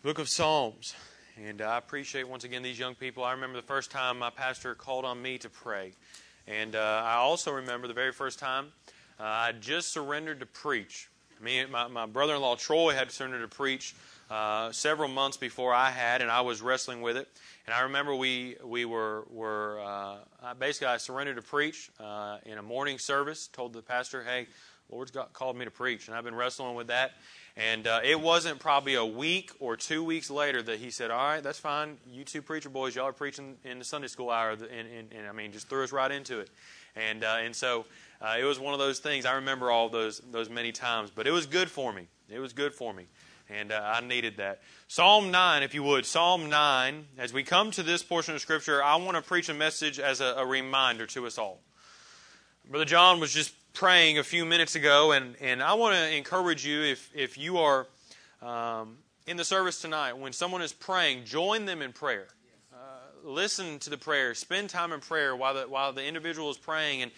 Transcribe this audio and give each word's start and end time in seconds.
Book 0.00 0.20
of 0.20 0.28
Psalms. 0.28 0.94
And 1.44 1.60
I 1.60 1.76
appreciate 1.76 2.28
once 2.28 2.44
again 2.44 2.62
these 2.62 2.78
young 2.78 2.94
people. 2.94 3.24
I 3.24 3.32
remember 3.32 3.60
the 3.60 3.66
first 3.66 3.90
time 3.90 4.20
my 4.20 4.30
pastor 4.30 4.76
called 4.76 5.04
on 5.04 5.20
me 5.20 5.38
to 5.38 5.50
pray. 5.50 5.92
And 6.46 6.76
uh, 6.76 7.02
I 7.04 7.14
also 7.14 7.50
remember 7.50 7.88
the 7.88 7.94
very 7.94 8.12
first 8.12 8.38
time 8.38 8.66
uh, 9.18 9.24
I 9.24 9.52
just 9.58 9.92
surrendered 9.92 10.38
to 10.38 10.46
preach. 10.46 11.08
Me 11.42 11.58
and 11.58 11.72
my, 11.72 11.88
my 11.88 12.06
brother 12.06 12.36
in 12.36 12.40
law 12.40 12.54
Troy 12.54 12.94
had 12.94 13.10
surrendered 13.10 13.50
to 13.50 13.56
preach 13.56 13.96
uh, 14.30 14.70
several 14.70 15.08
months 15.08 15.36
before 15.36 15.74
I 15.74 15.90
had, 15.90 16.22
and 16.22 16.30
I 16.30 16.42
was 16.42 16.62
wrestling 16.62 17.00
with 17.02 17.16
it. 17.16 17.26
And 17.66 17.74
I 17.74 17.80
remember 17.80 18.14
we 18.14 18.54
we 18.64 18.84
were 18.84 19.24
were 19.30 19.80
uh, 19.80 20.54
basically 20.60 20.88
I 20.88 20.98
surrendered 20.98 21.36
to 21.36 21.42
preach 21.42 21.90
uh, 21.98 22.38
in 22.46 22.58
a 22.58 22.62
morning 22.62 22.98
service. 22.98 23.48
Told 23.48 23.72
the 23.72 23.82
pastor, 23.82 24.22
"Hey, 24.22 24.46
Lord's 24.90 25.10
got 25.10 25.32
called 25.32 25.56
me 25.56 25.64
to 25.64 25.70
preach," 25.70 26.08
and 26.08 26.16
I've 26.16 26.24
been 26.24 26.34
wrestling 26.34 26.76
with 26.76 26.86
that. 26.86 27.12
And 27.58 27.88
uh, 27.88 28.00
it 28.04 28.20
wasn't 28.20 28.60
probably 28.60 28.94
a 28.94 29.04
week 29.04 29.50
or 29.58 29.76
two 29.76 30.04
weeks 30.04 30.30
later 30.30 30.62
that 30.62 30.78
he 30.78 30.92
said, 30.92 31.10
"All 31.10 31.18
right, 31.18 31.42
that's 31.42 31.58
fine. 31.58 31.96
You 32.08 32.22
two 32.22 32.40
preacher 32.40 32.68
boys, 32.68 32.94
y'all 32.94 33.06
are 33.06 33.12
preaching 33.12 33.56
in 33.64 33.80
the 33.80 33.84
Sunday 33.84 34.06
school 34.06 34.30
hour." 34.30 34.50
And, 34.50 34.62
and, 34.62 35.12
and 35.12 35.26
I 35.28 35.32
mean, 35.32 35.50
just 35.50 35.68
threw 35.68 35.82
us 35.82 35.90
right 35.90 36.10
into 36.10 36.38
it. 36.38 36.50
And 36.94 37.24
uh, 37.24 37.38
and 37.40 37.56
so 37.56 37.84
uh, 38.22 38.36
it 38.38 38.44
was 38.44 38.60
one 38.60 38.74
of 38.74 38.78
those 38.78 39.00
things. 39.00 39.26
I 39.26 39.34
remember 39.34 39.72
all 39.72 39.88
those 39.88 40.20
those 40.30 40.48
many 40.48 40.70
times, 40.70 41.10
but 41.10 41.26
it 41.26 41.32
was 41.32 41.46
good 41.46 41.68
for 41.68 41.92
me. 41.92 42.06
It 42.30 42.38
was 42.38 42.52
good 42.52 42.74
for 42.74 42.94
me, 42.94 43.06
and 43.50 43.72
uh, 43.72 43.82
I 43.84 44.06
needed 44.06 44.36
that. 44.36 44.60
Psalm 44.86 45.32
nine, 45.32 45.64
if 45.64 45.74
you 45.74 45.82
would, 45.82 46.06
Psalm 46.06 46.48
nine. 46.48 47.06
As 47.18 47.32
we 47.32 47.42
come 47.42 47.72
to 47.72 47.82
this 47.82 48.04
portion 48.04 48.36
of 48.36 48.40
Scripture, 48.40 48.84
I 48.84 48.94
want 48.96 49.16
to 49.16 49.22
preach 49.22 49.48
a 49.48 49.54
message 49.54 49.98
as 49.98 50.20
a, 50.20 50.34
a 50.36 50.46
reminder 50.46 51.06
to 51.06 51.26
us 51.26 51.38
all. 51.38 51.58
Brother 52.70 52.84
John 52.84 53.18
was 53.18 53.32
just 53.32 53.52
praying 53.78 54.18
a 54.18 54.24
few 54.24 54.44
minutes 54.44 54.74
ago, 54.74 55.12
and, 55.12 55.36
and 55.40 55.62
I 55.62 55.74
want 55.74 55.94
to 55.94 56.16
encourage 56.16 56.66
you 56.66 56.82
if, 56.82 57.12
if 57.14 57.38
you 57.38 57.58
are 57.58 57.86
um, 58.42 58.96
in 59.28 59.36
the 59.36 59.44
service 59.44 59.80
tonight, 59.80 60.14
when 60.14 60.32
someone 60.32 60.62
is 60.62 60.72
praying, 60.72 61.24
join 61.24 61.64
them 61.64 61.80
in 61.80 61.92
prayer. 61.92 62.26
Uh, 62.74 62.76
listen 63.22 63.78
to 63.78 63.88
the 63.88 63.96
prayer. 63.96 64.34
Spend 64.34 64.68
time 64.68 64.92
in 64.92 64.98
prayer 64.98 65.36
while 65.36 65.54
the, 65.54 65.60
while 65.68 65.92
the 65.92 66.04
individual 66.04 66.50
is 66.50 66.58
praying. 66.58 67.02
And, 67.02 67.12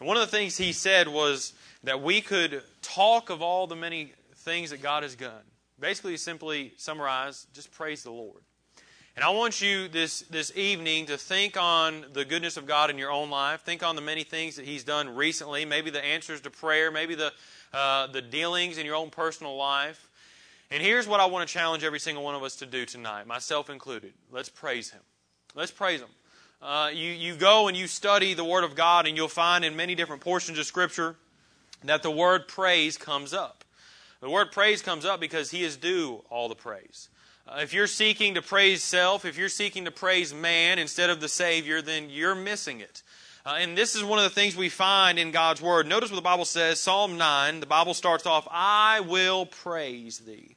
and 0.00 0.06
one 0.06 0.18
of 0.18 0.20
the 0.20 0.36
things 0.36 0.58
he 0.58 0.74
said 0.74 1.08
was 1.08 1.54
that 1.82 2.02
we 2.02 2.20
could 2.20 2.62
talk 2.82 3.30
of 3.30 3.40
all 3.40 3.66
the 3.66 3.74
many 3.74 4.12
things 4.34 4.68
that 4.68 4.82
God 4.82 5.04
has 5.04 5.14
done. 5.14 5.42
Basically, 5.80 6.18
simply 6.18 6.74
summarize, 6.76 7.46
just 7.54 7.72
praise 7.72 8.02
the 8.02 8.12
Lord. 8.12 8.42
And 9.14 9.24
I 9.24 9.28
want 9.30 9.60
you 9.60 9.88
this, 9.88 10.22
this 10.30 10.56
evening 10.56 11.06
to 11.06 11.18
think 11.18 11.58
on 11.58 12.06
the 12.14 12.24
goodness 12.24 12.56
of 12.56 12.66
God 12.66 12.88
in 12.88 12.96
your 12.96 13.10
own 13.10 13.28
life. 13.28 13.60
Think 13.60 13.82
on 13.82 13.94
the 13.94 14.00
many 14.00 14.24
things 14.24 14.56
that 14.56 14.64
He's 14.64 14.84
done 14.84 15.14
recently, 15.14 15.66
maybe 15.66 15.90
the 15.90 16.02
answers 16.02 16.40
to 16.42 16.50
prayer, 16.50 16.90
maybe 16.90 17.14
the, 17.14 17.30
uh, 17.74 18.06
the 18.06 18.22
dealings 18.22 18.78
in 18.78 18.86
your 18.86 18.94
own 18.94 19.10
personal 19.10 19.54
life. 19.54 20.08
And 20.70 20.82
here's 20.82 21.06
what 21.06 21.20
I 21.20 21.26
want 21.26 21.46
to 21.46 21.52
challenge 21.52 21.84
every 21.84 22.00
single 22.00 22.24
one 22.24 22.34
of 22.34 22.42
us 22.42 22.56
to 22.56 22.66
do 22.66 22.86
tonight, 22.86 23.26
myself 23.26 23.68
included. 23.68 24.14
Let's 24.30 24.48
praise 24.48 24.90
Him. 24.90 25.02
Let's 25.54 25.70
praise 25.70 26.00
Him. 26.00 26.08
Uh, 26.62 26.90
you, 26.94 27.10
you 27.10 27.34
go 27.34 27.68
and 27.68 27.76
you 27.76 27.88
study 27.88 28.32
the 28.32 28.44
Word 28.44 28.64
of 28.64 28.74
God, 28.74 29.06
and 29.06 29.14
you'll 29.14 29.28
find 29.28 29.62
in 29.62 29.76
many 29.76 29.94
different 29.94 30.22
portions 30.22 30.58
of 30.58 30.64
Scripture 30.64 31.16
that 31.84 32.02
the 32.02 32.10
word 32.10 32.48
praise 32.48 32.96
comes 32.96 33.34
up. 33.34 33.64
The 34.20 34.30
word 34.30 34.52
praise 34.52 34.80
comes 34.80 35.04
up 35.04 35.20
because 35.20 35.50
He 35.50 35.64
is 35.64 35.76
due 35.76 36.22
all 36.30 36.48
the 36.48 36.54
praise. 36.54 37.08
Uh, 37.46 37.58
if 37.60 37.72
you're 37.72 37.86
seeking 37.86 38.34
to 38.34 38.42
praise 38.42 38.82
self, 38.82 39.24
if 39.24 39.36
you're 39.36 39.48
seeking 39.48 39.84
to 39.84 39.90
praise 39.90 40.32
man 40.32 40.78
instead 40.78 41.10
of 41.10 41.20
the 41.20 41.28
Savior, 41.28 41.82
then 41.82 42.08
you're 42.08 42.34
missing 42.34 42.80
it. 42.80 43.02
Uh, 43.44 43.56
and 43.58 43.76
this 43.76 43.96
is 43.96 44.04
one 44.04 44.20
of 44.20 44.24
the 44.24 44.30
things 44.30 44.56
we 44.56 44.68
find 44.68 45.18
in 45.18 45.32
God's 45.32 45.60
Word. 45.60 45.88
Notice 45.88 46.10
what 46.10 46.16
the 46.16 46.22
Bible 46.22 46.44
says, 46.44 46.78
Psalm 46.78 47.18
9, 47.18 47.58
the 47.58 47.66
Bible 47.66 47.94
starts 47.94 48.26
off, 48.26 48.46
I 48.50 49.00
will 49.00 49.46
praise 49.46 50.20
thee. 50.20 50.56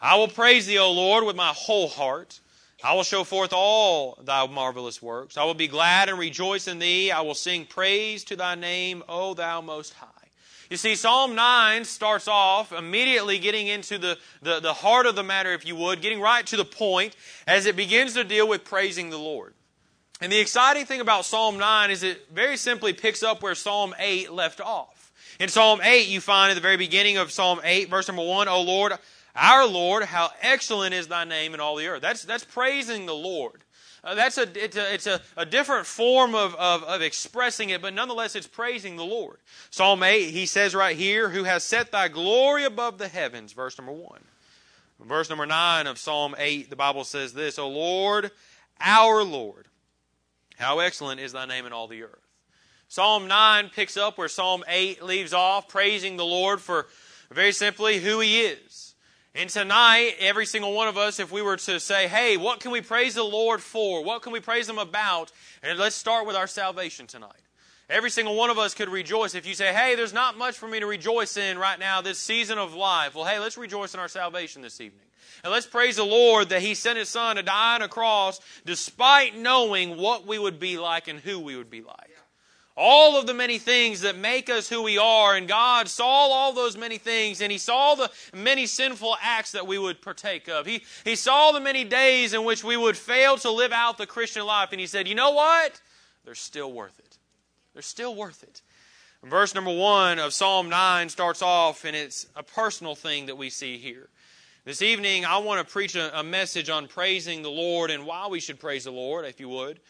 I 0.00 0.16
will 0.16 0.28
praise 0.28 0.66
thee, 0.66 0.78
O 0.78 0.92
Lord, 0.92 1.24
with 1.24 1.34
my 1.34 1.52
whole 1.54 1.88
heart. 1.88 2.38
I 2.82 2.94
will 2.94 3.02
show 3.02 3.24
forth 3.24 3.52
all 3.52 4.18
thy 4.24 4.46
marvelous 4.46 5.02
works. 5.02 5.36
I 5.36 5.44
will 5.44 5.54
be 5.54 5.68
glad 5.68 6.08
and 6.08 6.18
rejoice 6.18 6.68
in 6.68 6.78
thee. 6.78 7.10
I 7.10 7.20
will 7.20 7.34
sing 7.34 7.66
praise 7.66 8.24
to 8.24 8.36
thy 8.36 8.54
name, 8.54 9.02
O 9.08 9.34
thou 9.34 9.60
most 9.60 9.92
high. 9.94 10.06
You 10.70 10.76
see, 10.76 10.94
Psalm 10.94 11.34
9 11.34 11.84
starts 11.84 12.28
off 12.28 12.72
immediately 12.72 13.40
getting 13.40 13.66
into 13.66 13.98
the, 13.98 14.16
the, 14.40 14.60
the 14.60 14.72
heart 14.72 15.06
of 15.06 15.16
the 15.16 15.24
matter, 15.24 15.52
if 15.52 15.66
you 15.66 15.74
would, 15.74 16.00
getting 16.00 16.20
right 16.20 16.46
to 16.46 16.56
the 16.56 16.64
point 16.64 17.16
as 17.48 17.66
it 17.66 17.74
begins 17.74 18.14
to 18.14 18.22
deal 18.22 18.46
with 18.46 18.64
praising 18.64 19.10
the 19.10 19.18
Lord. 19.18 19.52
And 20.20 20.30
the 20.30 20.38
exciting 20.38 20.86
thing 20.86 21.00
about 21.00 21.24
Psalm 21.24 21.58
9 21.58 21.90
is 21.90 22.04
it 22.04 22.28
very 22.32 22.56
simply 22.56 22.92
picks 22.92 23.24
up 23.24 23.42
where 23.42 23.56
Psalm 23.56 23.96
8 23.98 24.30
left 24.30 24.60
off. 24.60 25.12
In 25.40 25.48
Psalm 25.48 25.80
8, 25.82 26.06
you 26.06 26.20
find 26.20 26.52
at 26.52 26.54
the 26.54 26.60
very 26.60 26.76
beginning 26.76 27.16
of 27.16 27.32
Psalm 27.32 27.60
8, 27.64 27.90
verse 27.90 28.06
number 28.06 28.22
1, 28.22 28.46
O 28.46 28.62
Lord, 28.62 28.92
our 29.34 29.66
Lord, 29.66 30.04
how 30.04 30.30
excellent 30.40 30.94
is 30.94 31.08
thy 31.08 31.24
name 31.24 31.52
in 31.52 31.58
all 31.58 31.74
the 31.74 31.86
earth. 31.88 32.02
That's, 32.02 32.22
that's 32.22 32.44
praising 32.44 33.06
the 33.06 33.14
Lord. 33.14 33.64
Uh, 34.02 34.14
that's 34.14 34.38
a, 34.38 34.48
it's, 34.54 34.76
a, 34.76 34.94
it's 34.94 35.06
a, 35.06 35.20
a 35.36 35.44
different 35.44 35.86
form 35.86 36.34
of, 36.34 36.54
of, 36.54 36.82
of 36.84 37.02
expressing 37.02 37.70
it, 37.70 37.82
but 37.82 37.92
nonetheless 37.92 38.34
it's 38.34 38.46
praising 38.46 38.96
the 38.96 39.04
Lord. 39.04 39.38
Psalm 39.70 40.02
8, 40.02 40.30
he 40.30 40.46
says 40.46 40.74
right 40.74 40.96
here, 40.96 41.28
Who 41.28 41.44
has 41.44 41.64
set 41.64 41.92
thy 41.92 42.08
glory 42.08 42.64
above 42.64 42.98
the 42.98 43.08
heavens, 43.08 43.52
verse 43.52 43.76
number 43.76 43.92
1. 43.92 44.20
Verse 45.06 45.30
number 45.30 45.46
9 45.46 45.86
of 45.86 45.98
Psalm 45.98 46.34
8, 46.38 46.68
the 46.68 46.76
Bible 46.76 47.04
says 47.04 47.32
this, 47.32 47.58
O 47.58 47.68
Lord, 47.68 48.30
our 48.80 49.22
Lord, 49.22 49.66
how 50.58 50.78
excellent 50.78 51.20
is 51.20 51.32
thy 51.32 51.46
name 51.46 51.66
in 51.66 51.72
all 51.72 51.88
the 51.88 52.02
earth. 52.02 52.26
Psalm 52.88 53.28
9 53.28 53.70
picks 53.70 53.96
up 53.96 54.18
where 54.18 54.28
Psalm 54.28 54.64
8 54.66 55.02
leaves 55.02 55.32
off, 55.32 55.68
praising 55.68 56.16
the 56.16 56.24
Lord 56.24 56.60
for 56.60 56.86
very 57.30 57.52
simply 57.52 57.98
who 57.98 58.20
he 58.20 58.40
is. 58.40 58.89
And 59.34 59.48
tonight, 59.48 60.16
every 60.18 60.44
single 60.44 60.72
one 60.72 60.88
of 60.88 60.98
us, 60.98 61.20
if 61.20 61.30
we 61.30 61.40
were 61.40 61.56
to 61.56 61.78
say, 61.78 62.08
hey, 62.08 62.36
what 62.36 62.58
can 62.58 62.72
we 62.72 62.80
praise 62.80 63.14
the 63.14 63.22
Lord 63.22 63.62
for? 63.62 64.02
What 64.02 64.22
can 64.22 64.32
we 64.32 64.40
praise 64.40 64.68
Him 64.68 64.78
about? 64.78 65.30
And 65.62 65.78
let's 65.78 65.94
start 65.94 66.26
with 66.26 66.34
our 66.34 66.48
salvation 66.48 67.06
tonight. 67.06 67.30
Every 67.88 68.10
single 68.10 68.34
one 68.34 68.50
of 68.50 68.58
us 68.58 68.74
could 68.74 68.88
rejoice. 68.88 69.34
If 69.36 69.46
you 69.46 69.54
say, 69.54 69.72
hey, 69.72 69.94
there's 69.94 70.12
not 70.12 70.36
much 70.36 70.58
for 70.58 70.68
me 70.68 70.80
to 70.80 70.86
rejoice 70.86 71.36
in 71.36 71.58
right 71.58 71.78
now, 71.78 72.00
this 72.00 72.18
season 72.18 72.58
of 72.58 72.74
life. 72.74 73.14
Well, 73.14 73.24
hey, 73.24 73.38
let's 73.38 73.56
rejoice 73.56 73.94
in 73.94 74.00
our 74.00 74.08
salvation 74.08 74.62
this 74.62 74.80
evening. 74.80 75.06
And 75.44 75.52
let's 75.52 75.66
praise 75.66 75.96
the 75.96 76.04
Lord 76.04 76.48
that 76.48 76.62
He 76.62 76.74
sent 76.74 76.98
His 76.98 77.08
Son 77.08 77.36
to 77.36 77.42
die 77.42 77.76
on 77.76 77.82
a 77.82 77.88
cross 77.88 78.40
despite 78.64 79.36
knowing 79.36 79.96
what 79.96 80.26
we 80.26 80.40
would 80.40 80.58
be 80.58 80.76
like 80.76 81.06
and 81.06 81.20
who 81.20 81.38
we 81.38 81.56
would 81.56 81.70
be 81.70 81.82
like 81.82 82.10
all 82.76 83.18
of 83.18 83.26
the 83.26 83.34
many 83.34 83.58
things 83.58 84.00
that 84.02 84.16
make 84.16 84.48
us 84.48 84.68
who 84.68 84.82
we 84.82 84.98
are. 84.98 85.36
And 85.36 85.48
God 85.48 85.88
saw 85.88 86.04
all 86.04 86.52
those 86.52 86.76
many 86.76 86.98
things, 86.98 87.40
and 87.40 87.52
He 87.52 87.58
saw 87.58 87.94
the 87.94 88.10
many 88.34 88.66
sinful 88.66 89.16
acts 89.22 89.52
that 89.52 89.66
we 89.66 89.78
would 89.78 90.00
partake 90.00 90.48
of. 90.48 90.66
He, 90.66 90.82
he 91.04 91.16
saw 91.16 91.52
the 91.52 91.60
many 91.60 91.84
days 91.84 92.32
in 92.32 92.44
which 92.44 92.64
we 92.64 92.76
would 92.76 92.96
fail 92.96 93.36
to 93.38 93.50
live 93.50 93.72
out 93.72 93.98
the 93.98 94.06
Christian 94.06 94.46
life, 94.46 94.70
and 94.72 94.80
He 94.80 94.86
said, 94.86 95.08
You 95.08 95.14
know 95.14 95.32
what? 95.32 95.80
They're 96.24 96.34
still 96.34 96.72
worth 96.72 96.98
it. 96.98 97.18
They're 97.72 97.82
still 97.82 98.14
worth 98.14 98.42
it. 98.42 98.62
Verse 99.22 99.54
number 99.54 99.72
one 99.72 100.18
of 100.18 100.32
Psalm 100.32 100.70
9 100.70 101.10
starts 101.10 101.42
off, 101.42 101.84
and 101.84 101.94
it's 101.94 102.26
a 102.34 102.42
personal 102.42 102.94
thing 102.94 103.26
that 103.26 103.36
we 103.36 103.50
see 103.50 103.76
here. 103.76 104.08
This 104.64 104.80
evening, 104.80 105.26
I 105.26 105.38
want 105.38 105.66
to 105.66 105.70
preach 105.70 105.94
a, 105.94 106.18
a 106.18 106.22
message 106.22 106.70
on 106.70 106.88
praising 106.88 107.42
the 107.42 107.50
Lord 107.50 107.90
and 107.90 108.06
why 108.06 108.28
we 108.28 108.40
should 108.40 108.58
praise 108.58 108.84
the 108.84 108.92
Lord, 108.92 109.26
if 109.26 109.38
you 109.38 109.48
would. 109.50 109.80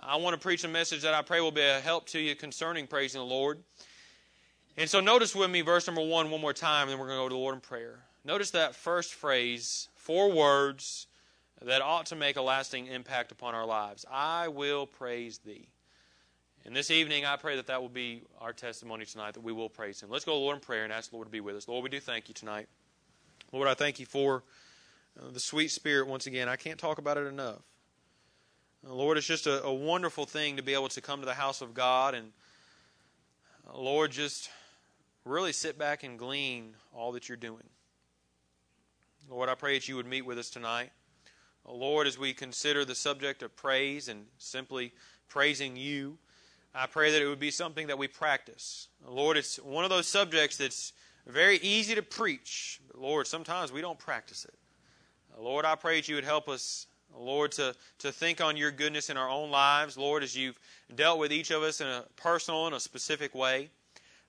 I 0.00 0.16
want 0.16 0.34
to 0.34 0.40
preach 0.40 0.64
a 0.64 0.68
message 0.68 1.02
that 1.02 1.14
I 1.14 1.22
pray 1.22 1.40
will 1.40 1.50
be 1.50 1.62
a 1.62 1.80
help 1.80 2.06
to 2.08 2.20
you 2.20 2.34
concerning 2.34 2.86
praising 2.86 3.20
the 3.20 3.26
Lord. 3.26 3.58
And 4.76 4.88
so 4.88 5.00
notice 5.00 5.34
with 5.34 5.50
me 5.50 5.60
verse 5.60 5.86
number 5.86 6.02
one 6.02 6.30
one 6.30 6.40
more 6.40 6.52
time, 6.52 6.82
and 6.82 6.92
then 6.92 6.98
we're 6.98 7.06
going 7.06 7.18
to 7.18 7.24
go 7.24 7.28
to 7.28 7.34
the 7.34 7.38
Lord 7.38 7.54
in 7.54 7.60
prayer. 7.60 7.98
Notice 8.24 8.52
that 8.52 8.74
first 8.74 9.14
phrase, 9.14 9.88
four 9.96 10.30
words 10.30 11.06
that 11.62 11.82
ought 11.82 12.06
to 12.06 12.16
make 12.16 12.36
a 12.36 12.42
lasting 12.42 12.86
impact 12.86 13.32
upon 13.32 13.54
our 13.54 13.66
lives. 13.66 14.04
I 14.10 14.48
will 14.48 14.86
praise 14.86 15.38
thee. 15.38 15.68
And 16.64 16.76
this 16.76 16.90
evening, 16.90 17.24
I 17.24 17.36
pray 17.36 17.56
that 17.56 17.66
that 17.66 17.80
will 17.80 17.88
be 17.88 18.22
our 18.40 18.52
testimony 18.52 19.04
tonight, 19.04 19.34
that 19.34 19.42
we 19.42 19.52
will 19.52 19.68
praise 19.68 20.00
Him. 20.00 20.10
Let's 20.10 20.24
go 20.24 20.32
to 20.32 20.36
the 20.36 20.40
Lord 20.40 20.56
in 20.56 20.60
prayer 20.60 20.84
and 20.84 20.92
ask 20.92 21.10
the 21.10 21.16
Lord 21.16 21.26
to 21.26 21.32
be 21.32 21.40
with 21.40 21.56
us. 21.56 21.66
Lord, 21.66 21.82
we 21.82 21.90
do 21.90 21.98
thank 21.98 22.28
you 22.28 22.34
tonight. 22.34 22.68
Lord, 23.52 23.66
I 23.66 23.74
thank 23.74 23.98
you 23.98 24.06
for 24.06 24.44
uh, 25.18 25.30
the 25.32 25.40
sweet 25.40 25.70
spirit 25.70 26.06
once 26.06 26.26
again. 26.26 26.48
I 26.48 26.56
can't 26.56 26.78
talk 26.78 26.98
about 26.98 27.16
it 27.16 27.26
enough. 27.26 27.62
Uh, 28.86 28.94
Lord, 28.94 29.18
it's 29.18 29.26
just 29.26 29.46
a, 29.46 29.62
a, 29.64 29.74
wonderful 29.74 30.24
thing 30.24 30.56
to 30.56 30.62
be 30.62 30.72
able 30.72 30.88
to 30.90 31.00
come 31.00 31.20
to 31.20 31.26
the 31.26 31.34
house 31.34 31.62
of 31.62 31.74
God 31.74 32.14
and, 32.14 32.30
uh, 33.68 33.76
Lord, 33.76 34.12
just 34.12 34.50
really 35.24 35.52
sit 35.52 35.76
back 35.76 36.04
and 36.04 36.18
glean 36.18 36.74
all 36.94 37.12
that 37.12 37.28
you're 37.28 37.36
doing. 37.36 37.64
Lord, 39.28 39.48
I 39.48 39.56
pray 39.56 39.74
that 39.74 39.88
you 39.88 39.96
would 39.96 40.06
meet 40.06 40.24
with 40.24 40.38
us 40.38 40.48
tonight. 40.48 40.90
Uh, 41.66 41.72
Lord, 41.72 42.06
as 42.06 42.18
we 42.18 42.32
consider 42.32 42.84
the 42.84 42.94
subject 42.94 43.42
of 43.42 43.56
praise 43.56 44.08
and 44.08 44.26
simply 44.38 44.92
praising 45.28 45.76
you, 45.76 46.16
I 46.72 46.86
pray 46.86 47.10
that 47.10 47.20
it 47.20 47.26
would 47.26 47.40
be 47.40 47.50
something 47.50 47.88
that 47.88 47.98
we 47.98 48.06
practice. 48.06 48.88
Lord, 49.04 49.36
it's 49.36 49.56
one 49.56 49.82
of 49.82 49.90
those 49.90 50.06
subjects 50.06 50.56
that's 50.56 50.92
very 51.26 51.56
easy 51.58 51.96
to 51.96 52.02
preach, 52.02 52.80
but 52.86 53.00
Lord, 53.00 53.26
sometimes 53.26 53.72
we 53.72 53.80
don't 53.80 53.98
practice 53.98 54.44
it. 54.44 54.54
Lord, 55.36 55.64
I 55.64 55.74
pray 55.74 55.96
that 55.96 56.08
you 56.08 56.14
would 56.14 56.24
help 56.24 56.48
us 56.48 56.86
Lord, 57.16 57.52
to, 57.52 57.74
to 57.98 58.12
think 58.12 58.40
on 58.40 58.56
your 58.56 58.70
goodness 58.70 59.10
in 59.10 59.16
our 59.16 59.28
own 59.28 59.50
lives, 59.50 59.96
Lord, 59.96 60.22
as 60.22 60.36
you've 60.36 60.58
dealt 60.94 61.18
with 61.18 61.32
each 61.32 61.50
of 61.50 61.62
us 61.62 61.80
in 61.80 61.86
a 61.86 62.04
personal 62.16 62.66
and 62.66 62.74
a 62.74 62.80
specific 62.80 63.34
way. 63.34 63.70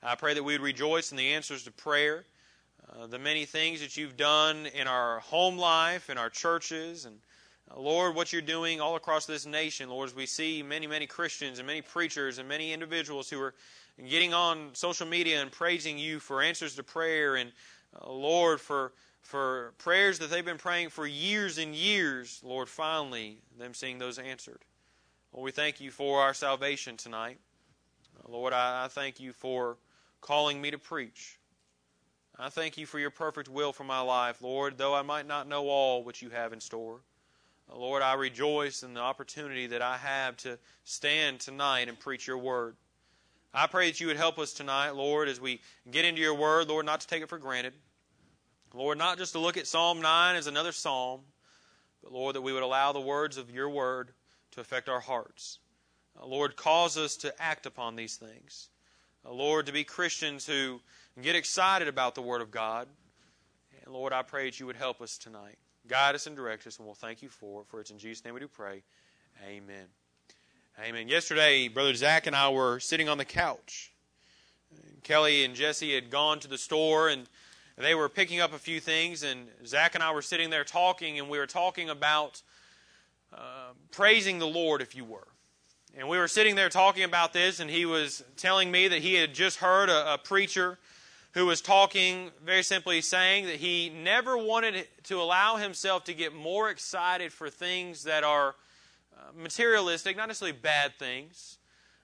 I 0.02 0.16
pray 0.16 0.34
that 0.34 0.44
we 0.44 0.54
would 0.54 0.62
rejoice 0.62 1.12
in 1.12 1.18
the 1.18 1.34
answers 1.34 1.64
to 1.64 1.72
prayer. 1.72 2.26
uh, 2.98 3.08
the 3.08 3.20
many 3.20 3.46
things 3.46 3.82
that 3.82 3.98
you've 3.98 4.18
done 4.18 4.66
in 4.68 4.88
our 4.88 5.20
home 5.20 5.58
life, 5.58 6.10
in 6.10 6.18
our 6.18 6.30
churches, 6.30 7.06
and 7.06 7.18
uh, 7.72 7.80
Lord, 7.80 8.16
what 8.16 8.34
you're 8.34 8.42
doing 8.42 8.82
all 8.82 8.96
across 8.96 9.26
this 9.26 9.46
nation, 9.46 9.90
Lord, 9.90 10.10
as 10.10 10.16
we 10.16 10.26
see 10.26 10.64
many, 10.64 10.88
many 10.88 11.06
Christians 11.06 11.60
and 11.60 11.68
many 11.68 11.82
preachers 11.82 12.40
and 12.40 12.48
many 12.48 12.74
individuals 12.74 13.30
who 13.30 13.40
are 13.42 13.54
getting 14.08 14.34
on 14.34 14.70
social 14.74 15.06
media 15.06 15.42
and 15.42 15.52
praising 15.52 15.98
you 15.98 16.20
for 16.20 16.42
answers 16.42 16.76
to 16.76 16.84
prayer 16.84 17.36
and, 17.36 17.52
uh, 18.02 18.12
Lord, 18.12 18.60
for 18.60 18.94
for 19.22 19.74
prayers 19.78 20.20
that 20.20 20.30
they've 20.30 20.46
been 20.46 20.58
praying 20.58 20.90
for 20.90 21.06
years 21.06 21.58
and 21.58 21.76
years, 21.76 22.42
Lord, 22.44 22.70
finally, 22.70 23.40
them 23.58 23.74
seeing 23.74 24.00
those 24.00 24.18
answered. 24.18 24.66
Lord, 25.34 25.46
we 25.46 25.52
thank 25.52 25.80
you 25.80 25.92
for 25.92 26.22
our 26.22 26.34
salvation 26.34 26.98
tonight. 26.98 27.40
Lord, 28.28 28.54
I, 28.54 28.86
I 28.86 28.88
thank 28.88 29.20
you 29.20 29.34
for 29.34 29.78
calling 30.22 30.62
me 30.62 30.72
to 30.72 30.78
preach. 30.78 31.40
I 32.38 32.50
thank 32.50 32.78
you 32.78 32.86
for 32.86 33.00
your 33.00 33.10
perfect 33.10 33.50
will 33.50 33.74
for 33.74 33.84
my 33.84 34.00
life, 34.00 34.42
Lord, 34.42 34.78
though 34.78 34.94
I 34.94 35.02
might 35.02 35.28
not 35.28 35.48
know 35.48 35.68
all 35.68 36.04
which 36.04 36.22
you 36.22 36.30
have 36.30 36.54
in 36.54 36.60
store. 36.60 37.02
Lord, 37.72 38.02
I 38.02 38.14
rejoice 38.14 38.82
in 38.82 38.94
the 38.94 39.02
opportunity 39.02 39.68
that 39.68 39.82
I 39.82 39.98
have 39.98 40.38
to 40.38 40.58
stand 40.86 41.40
tonight 41.40 41.88
and 41.88 42.00
preach 42.00 42.26
your 42.26 42.38
word. 42.38 42.76
I 43.54 43.68
pray 43.68 43.90
that 43.90 44.00
you 44.00 44.08
would 44.08 44.18
help 44.18 44.40
us 44.40 44.54
tonight, 44.54 44.92
Lord, 44.92 45.28
as 45.28 45.42
we 45.42 45.62
get 45.92 46.06
into 46.06 46.22
your 46.22 46.34
word, 46.34 46.68
Lord, 46.68 46.86
not 46.86 47.02
to 47.02 47.08
take 47.08 47.22
it 47.22 47.30
for 47.30 47.38
granted. 47.38 47.74
Lord, 48.74 48.98
not 48.98 49.18
just 49.18 49.34
to 49.34 49.40
look 49.40 49.58
at 49.58 49.68
Psalm 49.68 50.02
9 50.02 50.36
as 50.36 50.48
another 50.48 50.72
psalm, 50.72 51.22
but 52.04 52.12
Lord, 52.12 52.36
that 52.36 52.42
we 52.42 52.54
would 52.54 52.64
allow 52.64 52.92
the 52.92 53.00
words 53.00 53.38
of 53.38 53.50
your 53.50 53.70
word 53.70 54.12
to 54.52 54.62
affect 54.62 54.90
our 54.90 55.00
hearts. 55.00 55.60
Uh, 56.20 56.26
Lord, 56.26 56.56
cause 56.56 56.98
us 56.98 57.16
to 57.18 57.42
act 57.42 57.66
upon 57.66 57.96
these 57.96 58.16
things. 58.16 58.70
Uh, 59.26 59.32
Lord, 59.32 59.66
to 59.66 59.72
be 59.72 59.84
Christians 59.84 60.46
who 60.46 60.80
get 61.22 61.36
excited 61.36 61.88
about 61.88 62.16
the 62.16 62.22
word 62.22 62.42
of 62.42 62.52
God. 62.52 62.88
And 63.84 63.94
Lord, 63.94 64.14
I 64.14 64.22
pray 64.22 64.46
that 64.46 64.60
you 64.60 64.66
would 64.66 64.76
help 64.76 65.02
us 65.02 65.18
tonight. 65.18 65.58
Guide 65.88 66.16
us 66.16 66.28
and 66.28 66.36
direct 66.36 66.68
us, 66.68 66.78
and 66.78 66.86
we'll 66.86 66.96
thank 66.96 67.22
you 67.22 67.30
for 67.30 67.62
it. 67.62 67.68
For 67.68 67.80
it's 67.80 67.92
in 67.92 67.98
Jesus' 67.98 68.24
name 68.24 68.36
we 68.36 68.40
do 68.40 68.48
pray. 68.48 68.84
Amen. 69.48 69.86
Amen. 70.82 71.08
Yesterday, 71.08 71.68
Brother 71.68 71.94
Zach 71.96 72.28
and 72.28 72.36
I 72.36 72.50
were 72.50 72.80
sitting 72.80 73.10
on 73.10 73.18
the 73.18 73.26
couch. 73.26 73.92
Kelly 75.04 75.44
and 75.44 75.56
Jesse 75.56 75.96
had 75.96 76.10
gone 76.10 76.40
to 76.40 76.48
the 76.48 76.58
store 76.58 77.10
and 77.10 77.28
they 77.80 77.96
were 77.96 78.10
picking 78.10 78.42
up 78.42 78.54
a 78.54 78.60
few 78.60 78.80
things, 78.80 79.24
and 79.24 79.48
Zach 79.66 79.96
and 79.96 80.04
I 80.04 80.12
were 80.12 80.22
sitting 80.22 80.50
there 80.50 80.64
talking, 80.64 81.18
and 81.18 81.30
we 81.30 81.38
were 81.38 81.48
talking 81.48 81.90
about 81.90 82.42
uh, 83.34 83.72
praising 83.92 84.40
the 84.40 84.48
Lord, 84.48 84.82
if 84.82 84.96
you 84.96 85.06
were. 85.06 85.28
And 85.98 86.08
we 86.08 86.18
were 86.18 86.28
sitting 86.28 86.56
there 86.56 86.70
talking 86.70 87.04
about 87.04 87.34
this, 87.34 87.60
and 87.60 87.70
he 87.70 87.86
was 87.86 88.24
telling 88.36 88.70
me 88.70 88.88
that 88.90 89.00
he 89.00 89.16
had 89.16 89.34
just 89.34 89.58
heard 89.58 89.90
a, 89.90 90.16
a 90.16 90.18
preacher 90.18 90.78
who 91.34 91.46
was 91.46 91.62
talking, 91.62 92.32
very 92.44 92.64
simply 92.64 93.02
saying 93.02 93.46
that 93.46 93.58
he 93.58 93.90
never 93.90 94.38
wanted 94.38 94.88
to 95.04 95.22
allow 95.22 95.58
himself 95.58 96.04
to 96.06 96.14
get 96.14 96.34
more 96.34 96.70
excited 96.70 97.32
for 97.32 97.50
things 97.50 98.04
that 98.04 98.24
are 98.24 98.56
uh, 99.16 99.22
materialistic, 99.38 100.18
not 100.18 100.28
necessarily 100.28 100.58
bad 100.58 100.92
things, 100.98 101.59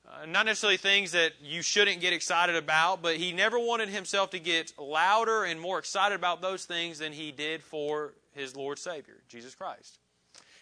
uh, 0.07 0.25
not 0.25 0.45
necessarily 0.45 0.77
things 0.77 1.11
that 1.13 1.33
you 1.41 1.61
shouldn't 1.61 1.99
get 1.99 2.13
excited 2.13 2.55
about, 2.55 3.01
but 3.01 3.17
he 3.17 3.31
never 3.31 3.57
wanted 3.57 3.89
himself 3.89 4.29
to 4.31 4.39
get 4.39 4.71
louder 4.77 5.43
and 5.43 5.59
more 5.59 5.79
excited 5.79 6.15
about 6.15 6.41
those 6.41 6.65
things 6.65 6.99
than 6.99 7.11
he 7.11 7.31
did 7.31 7.63
for 7.63 8.13
his 8.33 8.55
Lord 8.55 8.77
Savior, 8.77 9.15
Jesus 9.27 9.55
Christ. 9.55 9.99